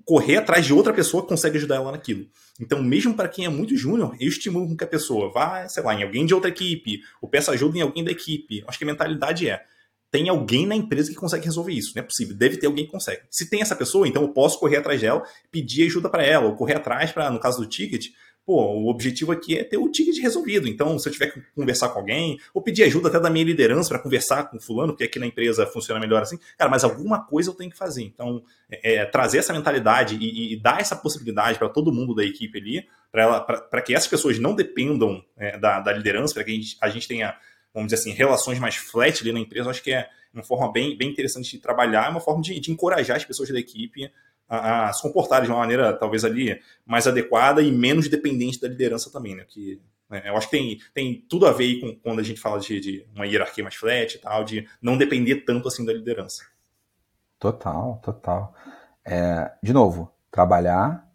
correr 0.06 0.38
atrás 0.38 0.66
de 0.66 0.72
outra 0.72 0.94
pessoa 0.94 1.24
que 1.24 1.30
consegue 1.30 1.58
ajudar 1.58 1.76
ela 1.76 1.92
naquilo. 1.92 2.28
Então, 2.60 2.82
mesmo 2.82 3.16
para 3.16 3.28
quem 3.28 3.46
é 3.46 3.50
muito 3.50 3.76
júnior, 3.76 4.16
eu 4.20 4.30
estimulo 4.30 4.78
que 4.78 4.84
a 4.84 4.88
pessoa 4.88 5.32
vá, 5.32 5.68
sei 5.68 5.84
lá, 5.84 5.96
em 5.96 6.04
alguém 6.04 6.26
de 6.26 6.34
outra 6.34 6.50
equipe, 6.50 7.02
ou 7.22 7.28
peça 7.28 7.52
ajuda 7.52 7.78
em 7.78 7.82
alguém 7.82 8.04
da 8.04 8.12
equipe. 8.12 8.64
Acho 8.68 8.78
que 8.78 8.84
a 8.84 8.88
mentalidade 8.88 9.50
é: 9.50 9.66
tem 10.12 10.30
alguém 10.30 10.66
na 10.66 10.76
empresa 10.76 11.10
que 11.10 11.18
consegue 11.18 11.46
resolver 11.46 11.74
isso. 11.74 11.94
Não 11.96 12.04
é 12.04 12.06
possível. 12.06 12.36
Deve 12.36 12.56
ter 12.56 12.68
alguém 12.68 12.86
que 12.86 12.92
consegue. 12.92 13.24
Se 13.30 13.50
tem 13.50 13.62
essa 13.62 13.76
pessoa, 13.76 14.08
então 14.08 14.22
eu 14.22 14.30
posso 14.30 14.60
correr 14.60 14.78
atrás 14.78 15.02
dela, 15.02 15.24
pedir 15.52 15.88
ajuda 15.88 16.08
para 16.08 16.24
ela, 16.24 16.46
ou 16.46 16.56
correr 16.56 16.76
atrás 16.76 17.12
para, 17.12 17.30
no 17.30 17.40
caso 17.40 17.60
do 17.60 17.68
ticket, 17.68 18.10
pô, 18.46 18.74
o 18.74 18.88
objetivo 18.88 19.32
aqui 19.32 19.58
é 19.58 19.64
ter 19.64 19.78
o 19.78 19.90
ticket 19.90 20.22
resolvido. 20.22 20.68
Então, 20.68 21.00
se 21.00 21.10
eu 21.10 21.12
tiver 21.12 21.32
que 21.32 21.42
conversar 21.56 21.90
com 21.90 22.00
alguém, 22.00 22.40
ou 22.54 22.62
pedir 22.62 22.84
ajuda 22.84 23.08
até 23.08 23.20
da 23.20 23.30
minha 23.30 23.44
liderança 23.44 23.90
para 23.90 24.00
conversar 24.00 24.50
com 24.50 24.60
fulano, 24.60 24.94
porque 24.94 25.06
aqui 25.06 25.18
na 25.18 25.26
empresa 25.26 25.66
funciona 25.66 26.00
melhor 26.00 26.22
assim, 26.22 26.38
cara, 26.58 26.70
mas 26.70 26.84
alguma 26.84 27.26
coisa 27.26 27.50
eu 27.50 27.56
tenho 27.56 27.72
que 27.72 27.78
fazer. 27.78 28.04
Então, 28.04 28.44
é, 28.70 28.96
é 28.96 29.06
trazer 29.06 29.40
essa 29.40 29.52
mentalidade 29.52 30.16
e, 30.16 30.54
e, 30.54 30.58
dar 30.58 30.80
essa 30.80 30.96
possibilidade 30.96 31.58
para 31.58 31.68
todo 31.70 31.92
mundo 31.92 32.14
da 32.14 32.24
equipe 32.24 32.60
ali, 32.60 32.88
para 33.12 33.82
que 33.82 33.96
essas 33.96 34.08
pessoas 34.08 34.38
não 34.38 34.54
dependam 34.54 35.24
é, 35.36 35.58
da, 35.58 35.80
da, 35.80 35.92
liderança, 35.92 36.34
para 36.34 36.44
que 36.44 36.52
a 36.52 36.54
gente, 36.54 36.78
a 36.82 36.90
gente 36.90 37.08
tenha, 37.08 37.36
vamos 37.74 37.92
dizer 37.92 38.02
assim, 38.02 38.12
relações 38.12 38.60
mais 38.60 38.76
flat 38.76 39.22
ali 39.24 39.32
na 39.32 39.40
empresa, 39.40 39.66
eu 39.66 39.72
acho 39.72 39.82
que 39.82 39.92
é 39.92 40.08
uma 40.32 40.44
forma 40.44 40.72
bem, 40.72 40.96
bem 40.96 41.10
interessante 41.10 41.50
de 41.50 41.60
trabalhar, 41.60 42.08
é 42.08 42.10
uma 42.10 42.20
forma 42.20 42.44
de, 42.44 42.60
de 42.60 42.72
encorajar 42.72 43.18
as 43.18 43.26
pessoas 43.26 43.50
da 43.50 43.60
equipe 43.60 44.12
a, 44.48 44.90
a, 44.90 44.94
se 44.94 45.02
comportarem 45.02 45.46
de 45.46 45.52
uma 45.52 45.60
maneira 45.60 45.94
talvez 45.94 46.24
ali 46.24 46.60
mais 46.86 47.08
adequada 47.08 47.62
e 47.62 47.72
menos 47.72 48.08
dependente 48.08 48.60
da 48.60 48.68
liderança 48.68 49.12
também, 49.12 49.36
né? 49.36 49.46
Que 49.48 49.82
né, 50.10 50.24
eu 50.26 50.38
acho 50.38 50.50
que 50.50 50.58
tem, 50.58 50.80
tem 50.94 51.26
tudo 51.28 51.48
a 51.48 51.52
ver 51.52 51.80
com 51.80 51.96
quando 51.96 52.20
a 52.20 52.24
gente 52.24 52.40
fala 52.40 52.60
de, 52.60 52.80
de 52.80 53.06
uma 53.16 53.26
hierarquia 53.26 53.64
mais 53.64 53.76
flat 53.76 54.16
e 54.16 54.20
tal, 54.20 54.44
de 54.44 54.68
não 54.82 54.98
depender 54.98 55.38
tanto 55.38 55.68
assim 55.68 55.86
da 55.86 55.94
liderança. 55.94 56.44
Total, 57.40 58.00
total. 58.04 58.54
É, 59.04 59.52
de 59.62 59.74
novo, 59.74 60.12
trabalhar 60.32 61.06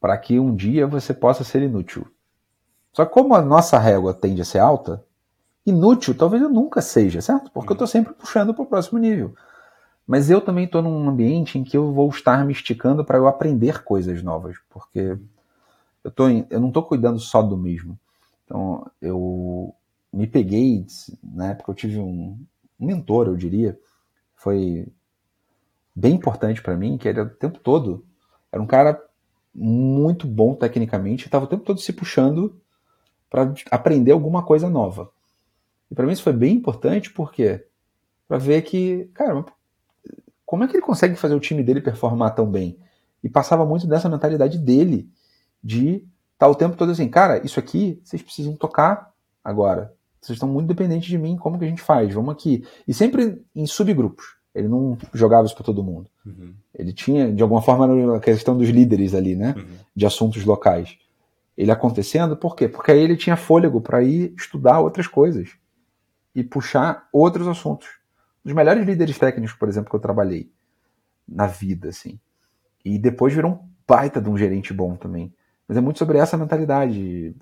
para 0.00 0.16
que 0.18 0.38
um 0.38 0.54
dia 0.54 0.86
você 0.86 1.14
possa 1.14 1.44
ser 1.44 1.62
inútil. 1.62 2.06
Só 2.92 3.04
que 3.04 3.12
como 3.12 3.34
a 3.34 3.42
nossa 3.42 3.78
régua 3.78 4.12
tende 4.12 4.42
a 4.42 4.44
ser 4.44 4.58
alta, 4.58 5.04
inútil 5.64 6.14
talvez 6.14 6.42
eu 6.42 6.48
nunca 6.48 6.82
seja, 6.82 7.20
certo? 7.20 7.50
Porque 7.52 7.72
eu 7.72 7.74
estou 7.74 7.86
sempre 7.86 8.12
puxando 8.12 8.52
para 8.52 8.62
o 8.62 8.66
próximo 8.66 8.98
nível. 8.98 9.34
Mas 10.12 10.28
eu 10.28 10.42
também 10.42 10.66
estou 10.66 10.82
num 10.82 11.08
ambiente 11.08 11.58
em 11.58 11.64
que 11.64 11.74
eu 11.74 11.90
vou 11.90 12.10
estar 12.10 12.44
me 12.44 12.52
esticando 12.52 13.02
para 13.02 13.16
eu 13.16 13.26
aprender 13.26 13.82
coisas 13.82 14.22
novas, 14.22 14.58
porque 14.68 15.16
eu, 16.04 16.10
tô 16.10 16.28
eu 16.28 16.60
não 16.60 16.68
estou 16.68 16.82
cuidando 16.82 17.18
só 17.18 17.40
do 17.40 17.56
mesmo. 17.56 17.98
Então, 18.44 18.86
eu 19.00 19.74
me 20.12 20.26
peguei, 20.26 20.84
na 21.24 21.52
época 21.52 21.70
eu 21.70 21.74
tive 21.74 21.98
um 21.98 22.38
mentor, 22.78 23.26
eu 23.26 23.36
diria, 23.38 23.80
foi 24.34 24.86
bem 25.96 26.16
importante 26.16 26.60
para 26.60 26.76
mim, 26.76 26.98
que 26.98 27.08
era 27.08 27.22
o 27.22 27.30
tempo 27.30 27.58
todo, 27.58 28.04
era 28.52 28.62
um 28.62 28.66
cara 28.66 29.02
muito 29.54 30.26
bom 30.26 30.54
tecnicamente, 30.54 31.24
estava 31.24 31.46
o 31.46 31.48
tempo 31.48 31.64
todo 31.64 31.80
se 31.80 31.90
puxando 31.90 32.60
para 33.30 33.54
aprender 33.70 34.12
alguma 34.12 34.42
coisa 34.42 34.68
nova. 34.68 35.10
E 35.90 35.94
para 35.94 36.04
mim 36.04 36.12
isso 36.12 36.22
foi 36.22 36.34
bem 36.34 36.54
importante, 36.54 37.10
porque 37.10 37.64
para 38.28 38.36
ver 38.36 38.60
que, 38.60 39.10
cara, 39.14 39.42
como 40.52 40.64
é 40.64 40.68
que 40.68 40.76
ele 40.76 40.82
consegue 40.82 41.16
fazer 41.16 41.34
o 41.34 41.40
time 41.40 41.62
dele 41.62 41.80
performar 41.80 42.34
tão 42.34 42.44
bem? 42.44 42.76
E 43.24 43.28
passava 43.30 43.64
muito 43.64 43.86
dessa 43.86 44.06
mentalidade 44.06 44.58
dele 44.58 45.08
de 45.64 45.94
estar 45.94 46.04
tá 46.40 46.46
o 46.46 46.54
tempo 46.54 46.76
todo 46.76 46.92
assim, 46.92 47.08
cara, 47.08 47.40
isso 47.42 47.58
aqui 47.58 47.98
vocês 48.04 48.20
precisam 48.20 48.54
tocar 48.54 49.14
agora. 49.42 49.94
Vocês 50.20 50.36
estão 50.36 50.46
muito 50.46 50.68
dependentes 50.68 51.08
de 51.08 51.16
mim, 51.16 51.38
como 51.38 51.58
que 51.58 51.64
a 51.64 51.68
gente 51.68 51.80
faz? 51.80 52.12
Vamos 52.12 52.34
aqui. 52.34 52.66
E 52.86 52.92
sempre 52.92 53.42
em 53.56 53.64
subgrupos. 53.66 54.26
Ele 54.54 54.68
não 54.68 54.98
jogava 55.14 55.46
isso 55.46 55.54
para 55.54 55.64
todo 55.64 55.82
mundo. 55.82 56.10
Uhum. 56.26 56.52
Ele 56.74 56.92
tinha, 56.92 57.32
de 57.32 57.42
alguma 57.42 57.62
forma, 57.62 58.14
a 58.14 58.20
questão 58.20 58.54
dos 58.54 58.68
líderes 58.68 59.14
ali, 59.14 59.34
né? 59.34 59.54
Uhum. 59.56 59.64
De 59.96 60.04
assuntos 60.04 60.44
locais. 60.44 60.98
ele 61.56 61.70
acontecendo, 61.70 62.36
por 62.36 62.54
quê? 62.54 62.68
Porque 62.68 62.92
aí 62.92 63.00
ele 63.00 63.16
tinha 63.16 63.38
fôlego 63.38 63.80
para 63.80 64.02
ir 64.02 64.34
estudar 64.36 64.80
outras 64.80 65.06
coisas 65.06 65.48
e 66.34 66.44
puxar 66.44 67.08
outros 67.10 67.48
assuntos. 67.48 68.01
Dos 68.44 68.54
melhores 68.54 68.84
líderes 68.84 69.18
técnicos, 69.18 69.54
por 69.54 69.68
exemplo, 69.68 69.90
que 69.90 69.96
eu 69.96 70.00
trabalhei 70.00 70.50
na 71.28 71.46
vida, 71.46 71.88
assim. 71.88 72.18
E 72.84 72.98
depois 72.98 73.32
virou 73.32 73.52
um 73.52 73.68
baita 73.86 74.20
de 74.20 74.28
um 74.28 74.36
gerente 74.36 74.72
bom 74.72 74.96
também. 74.96 75.32
Mas 75.68 75.76
é 75.76 75.80
muito 75.80 75.98
sobre 75.98 76.18
essa 76.18 76.36
mentalidade. 76.36 77.34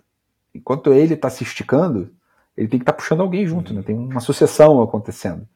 Enquanto 0.54 0.92
ele 0.92 1.14
está 1.14 1.30
se 1.30 1.42
esticando, 1.42 2.12
ele 2.56 2.68
tem 2.68 2.78
que 2.78 2.82
estar 2.82 2.92
tá 2.92 2.98
puxando 2.98 3.20
alguém 3.20 3.46
junto, 3.46 3.72
né? 3.72 3.82
Tem 3.82 3.96
uma 3.96 4.20
sucessão 4.20 4.82
acontecendo. 4.82 5.48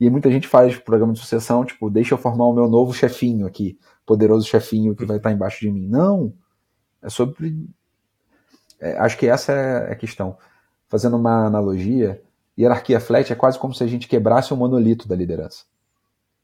E 0.00 0.08
muita 0.08 0.30
gente 0.30 0.48
faz 0.48 0.76
programa 0.78 1.12
de 1.12 1.18
sucessão, 1.18 1.64
tipo, 1.64 1.90
deixa 1.90 2.14
eu 2.14 2.18
formar 2.18 2.46
o 2.46 2.54
meu 2.54 2.68
novo 2.68 2.92
chefinho 2.92 3.46
aqui, 3.46 3.78
poderoso 4.06 4.48
chefinho 4.48 4.96
que 4.96 5.04
vai 5.04 5.18
estar 5.18 5.30
embaixo 5.30 5.60
de 5.60 5.70
mim. 5.70 5.86
Não. 5.86 6.32
É 7.02 7.08
sobre. 7.10 7.68
É, 8.80 8.98
acho 8.98 9.18
que 9.18 9.26
essa 9.26 9.52
é 9.52 9.92
a 9.92 9.94
questão. 9.94 10.38
Fazendo 10.88 11.16
uma 11.16 11.46
analogia, 11.46 12.20
hierarquia 12.60 13.00
flat 13.00 13.32
é 13.32 13.36
quase 13.36 13.58
como 13.58 13.74
se 13.74 13.82
a 13.82 13.86
gente 13.86 14.08
quebrasse 14.08 14.52
o 14.52 14.56
monolito 14.56 15.08
da 15.08 15.16
liderança 15.16 15.64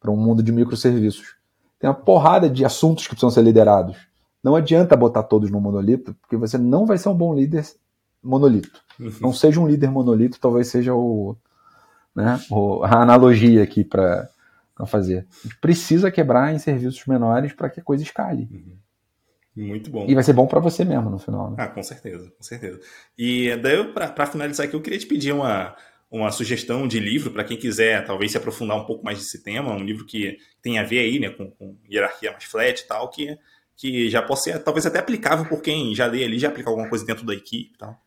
para 0.01 0.11
um 0.11 0.17
mundo 0.17 0.43
de 0.43 0.53
microserviços. 0.53 1.37
Tem 1.79 1.89
uma 1.89 1.95
porrada 1.95 2.49
de 2.49 2.65
assuntos 2.65 3.05
que 3.05 3.11
precisam 3.11 3.31
ser 3.31 3.43
liderados. 3.43 3.97
Não 4.43 4.55
adianta 4.55 4.97
botar 4.97 5.25
todos 5.25 5.51
no 5.51 5.61
monolito, 5.61 6.15
porque 6.15 6.37
você 6.37 6.57
não 6.57 6.87
vai 6.87 6.99
ser 6.99 7.09
um 7.09 7.15
bom 7.15 7.35
líder 7.35 7.67
monolito. 8.23 8.81
Uhum. 8.99 9.13
Não 9.21 9.33
seja 9.33 9.61
um 9.61 9.67
líder 9.67 9.91
monolito, 9.91 10.39
talvez 10.41 10.69
seja 10.69 10.95
o, 10.95 11.37
né, 12.15 12.39
a 12.85 13.03
analogia 13.03 13.63
aqui 13.63 13.85
para 13.85 14.29
fazer. 14.87 15.27
A 15.41 15.49
gente 15.49 15.59
precisa 15.61 16.11
quebrar 16.11 16.55
em 16.55 16.59
serviços 16.59 17.05
menores 17.07 17.53
para 17.53 17.69
que 17.69 17.81
a 17.81 17.85
coisa 17.85 18.03
escale. 18.03 18.49
Uhum. 18.51 18.77
Muito 19.57 19.91
bom. 19.91 20.05
E 20.07 20.15
vai 20.15 20.23
ser 20.23 20.35
bom 20.35 20.47
para 20.47 20.61
você 20.61 20.85
mesmo 20.85 21.09
no 21.09 21.19
final. 21.19 21.51
Né? 21.51 21.57
Ah, 21.59 21.69
com 21.69 21.83
certeza, 21.83 22.31
com 22.31 22.43
certeza. 22.43 22.79
E 23.17 23.57
daí, 23.57 23.85
para 23.93 24.27
finalizar 24.27 24.67
aqui, 24.67 24.77
eu 24.77 24.83
queria 24.83 24.99
te 24.99 25.07
pedir 25.07 25.33
uma, 25.33 25.75
uma 26.17 26.31
sugestão 26.31 26.87
de 26.87 26.99
livro 26.99 27.31
para 27.31 27.45
quem 27.45 27.57
quiser 27.57 28.05
talvez 28.05 28.33
se 28.33 28.39
aprofundar 28.39 28.77
um 28.77 28.85
pouco 28.85 29.05
mais 29.05 29.19
nesse 29.19 29.43
tema, 29.43 29.73
um 29.73 29.85
livro 29.85 30.05
que 30.05 30.39
tem 30.63 30.79
a 30.79 30.83
ver 30.83 31.01
aí, 31.01 31.19
né, 31.19 31.31
com, 31.31 31.51
com 31.51 31.77
hierarquia 31.91 32.33
mais 32.33 32.45
flat 32.45 32.81
e 32.81 32.87
tal, 32.87 33.11
que, 33.11 33.39
que 33.77 34.09
já 34.11 34.23
possa 34.23 34.45
ser 34.45 34.59
talvez 34.63 34.87
até 34.87 34.99
aplicável 34.99 35.45
por 35.47 35.61
quem 35.61 35.95
já 35.95 36.07
lê 36.07 36.25
ali, 36.25 36.39
já 36.39 36.49
aplicar 36.49 36.71
alguma 36.71 36.89
coisa 36.89 37.05
dentro 37.05 37.25
da 37.25 37.35
equipe 37.35 37.73
e 37.75 37.79
tal. 37.79 38.01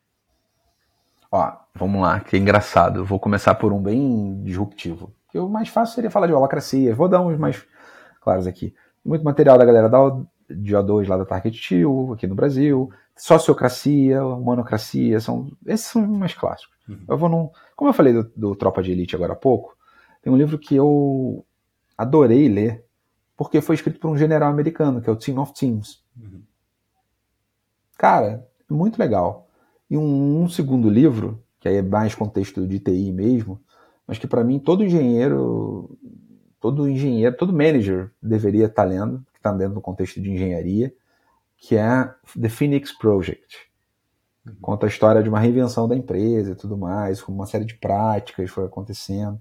Ó, 1.32 1.51
vamos 1.76 2.01
lá, 2.01 2.20
que 2.20 2.36
é 2.36 2.39
engraçado. 2.39 3.05
Vou 3.05 3.20
começar 3.20 3.53
por 3.55 3.72
um 3.72 3.82
bem 3.82 4.41
disruptivo. 4.43 5.14
O 5.34 5.47
mais 5.47 5.70
fácil 5.70 5.95
seria 5.95 6.10
falar 6.10 6.26
de 6.26 6.34
holacracia. 6.34 6.95
Vou 6.95 7.07
dar 7.07 7.22
uns 7.22 7.38
mais 7.38 7.64
claros 8.20 8.47
aqui. 8.47 8.74
Muito 9.05 9.24
material 9.24 9.57
da 9.57 9.66
galera 9.66 9.88
da, 9.88 9.99
de 10.49 10.74
O2 10.74 11.07
lá 11.07 11.18
da 11.18 11.26
Target 11.26 11.60
Tio, 11.62 12.14
aqui 12.14 12.26
no 12.26 12.34
Brasil. 12.34 12.91
Sociocracia, 13.20 14.24
Humanocracia, 14.24 15.20
são, 15.20 15.51
esses 15.65 15.88
são 15.88 16.09
os 16.09 16.17
mais 16.17 16.34
clássicos. 16.34 16.78
Uhum. 16.88 17.03
Eu 17.05 17.17
vou 17.17 17.28
num, 17.28 17.49
como 17.76 17.89
eu 17.89 17.93
falei 17.93 18.13
do, 18.13 18.32
do 18.34 18.55
Tropa 18.55 18.82
de 18.82 18.91
Elite 18.91 19.13
agora 19.13 19.34
há 19.34 19.36
pouco, 19.36 19.76
tem 20.22 20.32
um 20.32 20.38
livro 20.38 20.57
que 20.57 20.74
eu 20.74 21.45
adorei 21.97 22.47
ler, 22.47 22.86
porque 23.36 23.59
foi 23.59 23.76
escrito 23.76 23.99
por 23.99 24.09
um 24.09 24.17
general 24.17 24.49
americano, 24.49 25.01
que 25.01 25.09
é 25.09 25.11
o 25.11 25.17
Team 25.17 25.38
of 25.38 25.53
Teams. 25.53 26.01
Uhum. 26.17 26.41
Cara, 27.97 28.47
muito 28.70 28.97
legal. 28.97 29.49
E 29.89 29.97
um, 29.97 30.43
um, 30.43 30.47
segundo 30.47 30.89
livro, 30.89 31.43
que 31.59 31.67
aí 31.67 31.76
é 31.76 31.82
mais 31.82 32.15
contexto 32.15 32.65
de 32.65 32.80
TI 32.80 33.11
mesmo, 33.11 33.59
mas 34.07 34.17
que 34.17 34.28
para 34.28 34.45
mim 34.45 34.59
todo 34.59 34.84
engenheiro, 34.84 35.97
todo 36.61 36.88
engenheiro, 36.88 37.36
todo 37.36 37.51
manager 37.51 38.11
deveria 38.24 38.67
estar 38.67 38.84
tá 38.84 38.89
lendo, 38.89 39.26
que 39.34 39.39
está 39.39 39.51
dentro 39.51 39.76
do 39.76 39.82
contexto 39.82 40.22
de 40.22 40.32
engenharia, 40.32 40.93
que 41.60 41.76
é 41.76 42.14
The 42.39 42.49
Phoenix 42.49 42.91
Project. 42.91 43.70
Uhum. 44.45 44.55
Conta 44.62 44.86
a 44.86 44.89
história 44.89 45.22
de 45.22 45.30
uma 45.30 45.39
reinvenção 45.39 45.88
da 45.88 45.95
empresa 45.95 46.51
e 46.51 46.55
tudo 46.55 46.78
mais, 46.78 47.22
como 47.22 47.38
uma 47.38 47.45
série 47.45 47.66
de 47.66 47.76
práticas 47.76 48.49
foi 48.49 48.66
acontecendo. 48.66 49.39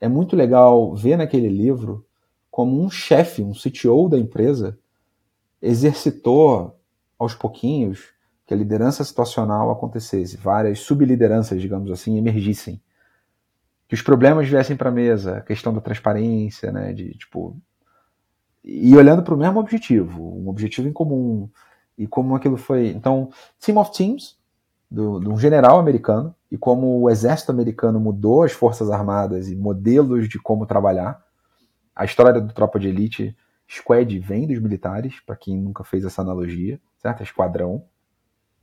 É 0.00 0.08
muito 0.08 0.36
legal 0.36 0.94
ver 0.94 1.16
naquele 1.16 1.48
livro 1.48 2.06
como 2.50 2.82
um 2.82 2.90
chefe, 2.90 3.42
um 3.42 3.52
CTO 3.52 4.08
da 4.08 4.18
empresa, 4.18 4.78
exercitou 5.60 6.78
aos 7.18 7.34
pouquinhos 7.34 8.12
que 8.46 8.52
a 8.52 8.56
liderança 8.56 9.04
situacional 9.04 9.70
acontecesse, 9.70 10.36
várias 10.36 10.80
sublideranças, 10.80 11.60
digamos 11.60 11.90
assim, 11.90 12.18
emergissem. 12.18 12.80
Que 13.88 13.94
os 13.94 14.02
problemas 14.02 14.48
viessem 14.48 14.76
para 14.76 14.90
a 14.90 14.92
mesa, 14.92 15.38
a 15.38 15.40
questão 15.40 15.72
da 15.72 15.80
transparência, 15.80 16.70
né, 16.72 16.92
de 16.92 17.16
tipo 17.16 17.56
e 18.64 18.96
olhando 18.96 19.22
para 19.22 19.34
o 19.34 19.36
mesmo 19.36 19.58
objetivo, 19.58 20.22
um 20.22 20.48
objetivo 20.48 20.88
em 20.88 20.92
comum 20.92 21.48
e 21.96 22.06
como 22.06 22.34
aquilo 22.34 22.56
foi. 22.56 22.88
Então, 22.88 23.30
Team 23.60 23.78
of 23.78 23.92
Teams 23.92 24.36
do, 24.90 25.18
de 25.18 25.28
um 25.28 25.38
general 25.38 25.78
americano 25.78 26.34
e 26.50 26.56
como 26.56 27.00
o 27.00 27.10
exército 27.10 27.50
americano 27.50 27.98
mudou 27.98 28.42
as 28.42 28.52
forças 28.52 28.90
armadas 28.90 29.48
e 29.48 29.56
modelos 29.56 30.28
de 30.28 30.38
como 30.38 30.66
trabalhar. 30.66 31.22
A 31.94 32.04
história 32.04 32.40
do 32.40 32.52
Tropa 32.52 32.78
de 32.78 32.88
Elite 32.88 33.36
Squad 33.68 34.18
vem 34.18 34.46
dos 34.46 34.58
militares, 34.58 35.20
para 35.20 35.34
quem 35.34 35.56
nunca 35.56 35.82
fez 35.82 36.04
essa 36.04 36.20
analogia, 36.20 36.80
certo? 36.98 37.22
Esquadrão. 37.22 37.84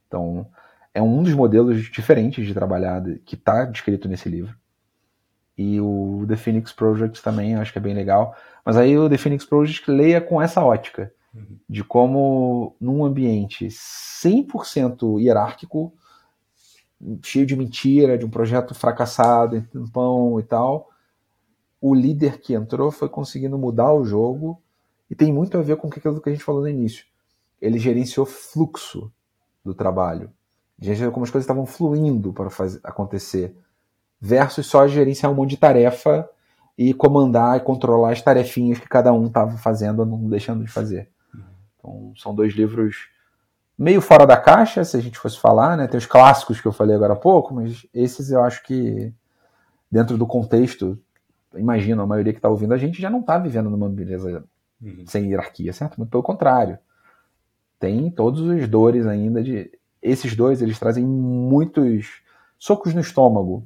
Então, 0.07 0.47
é 0.93 1.01
um 1.01 1.23
dos 1.23 1.33
modelos 1.33 1.83
diferentes 1.91 2.45
de 2.45 2.53
trabalhar 2.53 3.01
que 3.25 3.35
está 3.35 3.65
descrito 3.65 4.07
nesse 4.07 4.29
livro. 4.29 4.55
E 5.61 5.77
o 5.81 6.23
The 6.25 6.37
Phoenix 6.37 6.71
Project 6.71 7.21
também 7.21 7.53
acho 7.55 7.73
que 7.73 7.79
é 7.79 7.81
bem 7.81 7.93
legal. 7.93 8.33
Mas 8.63 8.77
aí 8.77 8.97
o 8.97 9.09
The 9.09 9.17
Phoenix 9.17 9.43
Project 9.43 9.91
leia 9.91 10.21
com 10.21 10.41
essa 10.41 10.63
ótica 10.63 11.13
uhum. 11.35 11.57
de 11.67 11.83
como 11.83 12.77
num 12.79 13.03
ambiente 13.03 13.67
100% 13.67 15.19
hierárquico, 15.19 15.91
cheio 17.21 17.45
de 17.45 17.57
mentira, 17.57 18.17
de 18.17 18.25
um 18.25 18.29
projeto 18.29 18.73
fracassado, 18.73 19.57
em 19.57 19.87
pão 19.87 20.39
e 20.39 20.43
tal, 20.43 20.91
o 21.81 21.93
líder 21.93 22.39
que 22.39 22.53
entrou 22.53 22.89
foi 22.89 23.09
conseguindo 23.09 23.57
mudar 23.57 23.91
o 23.91 24.05
jogo 24.05 24.61
e 25.11 25.15
tem 25.15 25.33
muito 25.33 25.57
a 25.57 25.61
ver 25.61 25.75
com 25.75 25.87
aquilo 25.87 26.21
que 26.21 26.29
a 26.29 26.31
gente 26.31 26.43
falou 26.45 26.61
no 26.61 26.69
início. 26.69 27.03
Ele 27.61 27.77
gerenciou 27.77 28.25
fluxo 28.25 29.11
do 29.61 29.73
trabalho. 29.73 30.31
Gente, 30.79 31.11
como 31.11 31.25
as 31.25 31.29
coisas 31.29 31.43
estavam 31.43 31.65
fluindo 31.65 32.31
para 32.31 32.49
fazer, 32.49 32.79
acontecer, 32.81 33.53
versus 34.19 34.65
só 34.65 34.87
gerenciar 34.87 35.31
um 35.31 35.35
monte 35.35 35.51
de 35.51 35.57
tarefa 35.57 36.29
e 36.77 36.93
comandar 36.93 37.57
e 37.57 37.61
controlar 37.61 38.11
as 38.11 38.21
tarefinhas 38.21 38.79
que 38.79 38.87
cada 38.87 39.11
um 39.13 39.27
estava 39.27 39.57
fazendo 39.57 39.99
ou 39.99 40.05
não 40.05 40.29
deixando 40.29 40.63
de 40.63 40.71
fazer. 40.71 41.09
Então, 41.77 42.13
são 42.17 42.35
dois 42.35 42.53
livros 42.53 43.09
meio 43.77 44.01
fora 44.01 44.27
da 44.27 44.35
caixa, 44.35 44.83
se 44.83 44.97
a 44.97 44.99
gente 44.99 45.17
fosse 45.17 45.39
falar, 45.39 45.77
né? 45.77 45.87
Tem 45.87 45.97
os 45.97 46.05
clássicos 46.05 46.59
que 46.59 46.67
eu 46.67 46.73
falei 46.73 46.95
agora 46.95 47.13
há 47.13 47.15
pouco, 47.15 47.53
mas 47.53 47.87
esses 47.93 48.29
eu 48.29 48.43
acho 48.43 48.61
que, 48.63 49.13
dentro 49.89 50.17
do 50.17 50.27
contexto, 50.27 50.99
imagino, 51.55 52.01
a 52.01 52.07
maioria 52.07 52.33
que 52.33 52.39
está 52.39 52.49
ouvindo 52.49 52.73
a 52.73 52.77
gente 52.77 53.01
já 53.01 53.09
não 53.09 53.21
está 53.21 53.37
vivendo 53.37 53.69
numa 53.69 53.87
beleza 53.87 54.43
uhum. 54.81 55.05
sem 55.07 55.29
hierarquia, 55.29 55.71
certo? 55.71 55.97
Muito 55.97 56.11
pelo 56.11 56.23
contrário. 56.23 56.77
Tem 57.79 58.11
todos 58.11 58.41
os 58.41 58.67
dores 58.67 59.07
ainda 59.07 59.41
de 59.41 59.71
esses 60.01 60.35
dois, 60.35 60.61
eles 60.61 60.77
trazem 60.77 61.05
muitos 61.05 62.21
socos 62.57 62.93
no 62.93 62.99
estômago, 62.99 63.65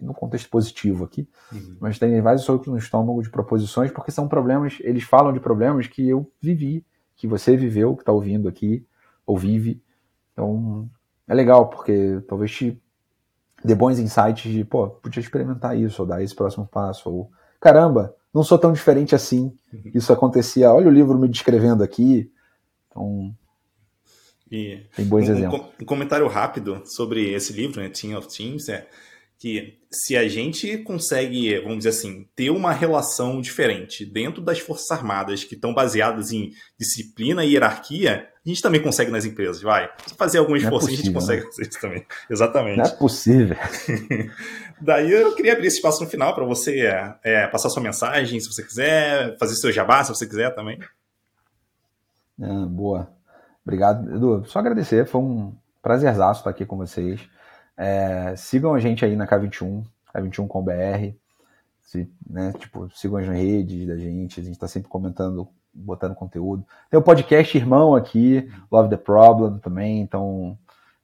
no 0.00 0.14
contexto 0.14 0.48
positivo 0.48 1.04
aqui, 1.04 1.28
uhum. 1.52 1.76
mas 1.80 1.98
tem 1.98 2.20
vários 2.20 2.42
socos 2.42 2.68
no 2.68 2.78
estômago 2.78 3.22
de 3.22 3.30
proposições, 3.30 3.90
porque 3.90 4.10
são 4.10 4.26
problemas, 4.26 4.78
eles 4.80 5.04
falam 5.04 5.32
de 5.32 5.40
problemas 5.40 5.86
que 5.86 6.08
eu 6.08 6.30
vivi, 6.40 6.84
que 7.16 7.26
você 7.26 7.56
viveu, 7.56 7.94
que 7.94 8.02
está 8.02 8.12
ouvindo 8.12 8.48
aqui, 8.48 8.86
ou 9.26 9.36
vive. 9.36 9.82
Então, 10.32 10.88
é 11.28 11.34
legal, 11.34 11.68
porque 11.68 12.22
talvez 12.26 12.50
te 12.50 12.80
dê 13.64 13.74
bons 13.74 13.98
insights 13.98 14.50
de, 14.50 14.64
pô, 14.64 14.88
podia 14.88 15.20
experimentar 15.20 15.76
isso, 15.78 16.02
ou 16.02 16.08
dar 16.08 16.22
esse 16.22 16.34
próximo 16.34 16.66
passo, 16.66 17.10
ou 17.10 17.30
caramba, 17.60 18.14
não 18.32 18.42
sou 18.42 18.58
tão 18.58 18.72
diferente 18.72 19.14
assim, 19.14 19.56
uhum. 19.72 19.90
isso 19.94 20.12
acontecia, 20.12 20.72
olha 20.72 20.88
o 20.88 20.92
livro 20.92 21.18
me 21.18 21.28
descrevendo 21.28 21.82
aqui. 21.82 22.30
Então, 22.88 23.34
e 24.50 24.86
Tem 24.94 25.04
bons 25.04 25.28
um, 25.28 25.32
exemplos. 25.32 25.60
Um 25.80 25.84
comentário 25.84 26.26
rápido 26.28 26.82
sobre 26.84 27.32
esse 27.32 27.52
livro, 27.52 27.80
né, 27.80 27.88
Team 27.88 28.16
of 28.18 28.28
Teams, 28.28 28.68
é 28.68 28.88
que 29.38 29.78
se 29.90 30.16
a 30.16 30.26
gente 30.26 30.78
consegue, 30.78 31.58
vamos 31.60 31.78
dizer 31.78 31.90
assim, 31.90 32.26
ter 32.34 32.50
uma 32.50 32.72
relação 32.72 33.40
diferente 33.40 34.04
dentro 34.04 34.40
das 34.40 34.58
Forças 34.58 34.90
Armadas 34.90 35.44
que 35.44 35.54
estão 35.54 35.74
baseadas 35.74 36.32
em 36.32 36.50
disciplina 36.78 37.44
e 37.44 37.52
hierarquia, 37.52 38.28
a 38.44 38.48
gente 38.48 38.62
também 38.62 38.82
consegue 38.82 39.10
nas 39.10 39.24
empresas, 39.24 39.62
vai. 39.62 39.90
Se 40.06 40.14
fazer 40.14 40.38
algum 40.38 40.56
esforço, 40.56 40.88
é 40.88 40.92
a 40.92 40.96
gente 40.96 41.12
consegue 41.12 41.42
né? 41.42 41.48
fazer 41.50 41.68
isso 41.68 41.80
também. 41.80 42.06
Exatamente. 42.28 42.78
Não 42.78 42.84
é 42.84 42.90
possível. 42.90 43.56
Daí 44.80 45.10
eu 45.10 45.34
queria 45.34 45.52
abrir 45.52 45.66
esse 45.66 45.76
espaço 45.76 46.02
no 46.02 46.10
final 46.10 46.34
para 46.34 46.44
você 46.44 46.80
é, 46.80 47.14
é, 47.22 47.46
passar 47.46 47.70
sua 47.70 47.82
mensagem, 47.82 48.38
se 48.40 48.52
você 48.52 48.62
quiser, 48.62 49.36
fazer 49.38 49.54
seu 49.56 49.72
jabá, 49.72 50.04
se 50.04 50.10
você 50.10 50.26
quiser 50.26 50.54
também. 50.54 50.78
Ah, 52.40 52.66
boa. 52.66 53.08
Obrigado, 53.64 54.14
Edu. 54.14 54.44
Só 54.46 54.58
agradecer, 54.58 55.06
foi 55.06 55.20
um 55.20 55.54
prazerzaço 55.82 56.40
estar 56.40 56.50
aqui 56.50 56.66
com 56.66 56.76
vocês. 56.76 57.20
É, 57.76 58.34
sigam 58.36 58.74
a 58.74 58.80
gente 58.80 59.04
aí 59.04 59.16
na 59.16 59.26
K21, 59.26 59.84
K21 60.14 60.46
com 60.46 60.62
BR. 60.62 61.14
Se, 61.82 62.10
né, 62.28 62.52
tipo, 62.58 62.88
sigam 62.94 63.18
as 63.18 63.28
redes 63.28 63.86
da 63.86 63.96
gente, 63.96 64.40
a 64.40 64.42
gente 64.42 64.54
está 64.54 64.66
sempre 64.66 64.88
comentando 64.88 65.48
botando 65.74 66.14
conteúdo. 66.14 66.64
Tem 66.88 66.98
o 66.98 67.02
podcast 67.02 67.56
irmão 67.58 67.94
aqui, 67.94 68.48
Love 68.70 68.90
the 68.90 68.96
Problem 68.96 69.58
também, 69.58 70.00
então 70.00 70.56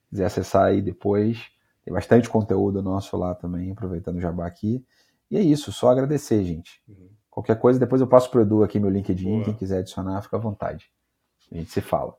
quiser 0.08 0.26
acessar 0.26 0.66
aí 0.66 0.80
depois. 0.80 1.50
Tem 1.84 1.92
bastante 1.92 2.28
conteúdo 2.28 2.82
nosso 2.82 3.16
lá 3.16 3.34
também, 3.34 3.72
aproveitando 3.72 4.16
o 4.16 4.20
jabá 4.20 4.46
aqui. 4.46 4.84
E 5.30 5.36
é 5.36 5.40
isso, 5.40 5.72
só 5.72 5.90
agradecer, 5.90 6.44
gente. 6.44 6.80
Uhum. 6.88 7.08
Qualquer 7.28 7.58
coisa, 7.58 7.78
depois 7.78 8.00
eu 8.00 8.06
passo 8.06 8.30
pro 8.30 8.42
Edu 8.42 8.62
aqui 8.62 8.78
meu 8.78 8.90
LinkedIn, 8.90 9.30
Boa. 9.30 9.44
quem 9.44 9.54
quiser 9.54 9.78
adicionar, 9.78 10.22
fica 10.22 10.36
à 10.36 10.40
vontade. 10.40 10.90
A 11.50 11.56
gente 11.56 11.70
se 11.70 11.80
fala. 11.80 12.14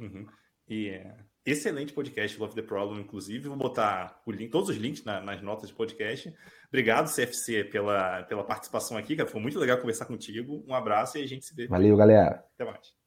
Uhum. 0.00 0.26
E 0.68 0.88
é, 0.88 1.14
excelente 1.44 1.92
podcast, 1.92 2.38
Love 2.38 2.54
the 2.54 2.62
Problem, 2.62 3.00
inclusive. 3.00 3.48
Vou 3.48 3.56
botar 3.56 4.22
link, 4.28 4.50
todos 4.50 4.68
os 4.68 4.76
links 4.76 5.04
na, 5.04 5.20
nas 5.20 5.42
notas 5.42 5.68
de 5.68 5.74
podcast. 5.74 6.32
Obrigado, 6.68 7.12
CFC, 7.12 7.64
pela, 7.64 8.22
pela 8.24 8.44
participação 8.44 8.96
aqui, 8.96 9.16
cara. 9.16 9.28
Foi 9.28 9.40
muito 9.40 9.58
legal 9.58 9.78
conversar 9.78 10.06
contigo. 10.06 10.64
Um 10.66 10.74
abraço 10.74 11.18
e 11.18 11.22
a 11.22 11.26
gente 11.26 11.44
se 11.44 11.54
vê. 11.54 11.66
Valeu, 11.66 11.96
galera. 11.96 12.44
Até 12.54 12.64
mais. 12.64 13.01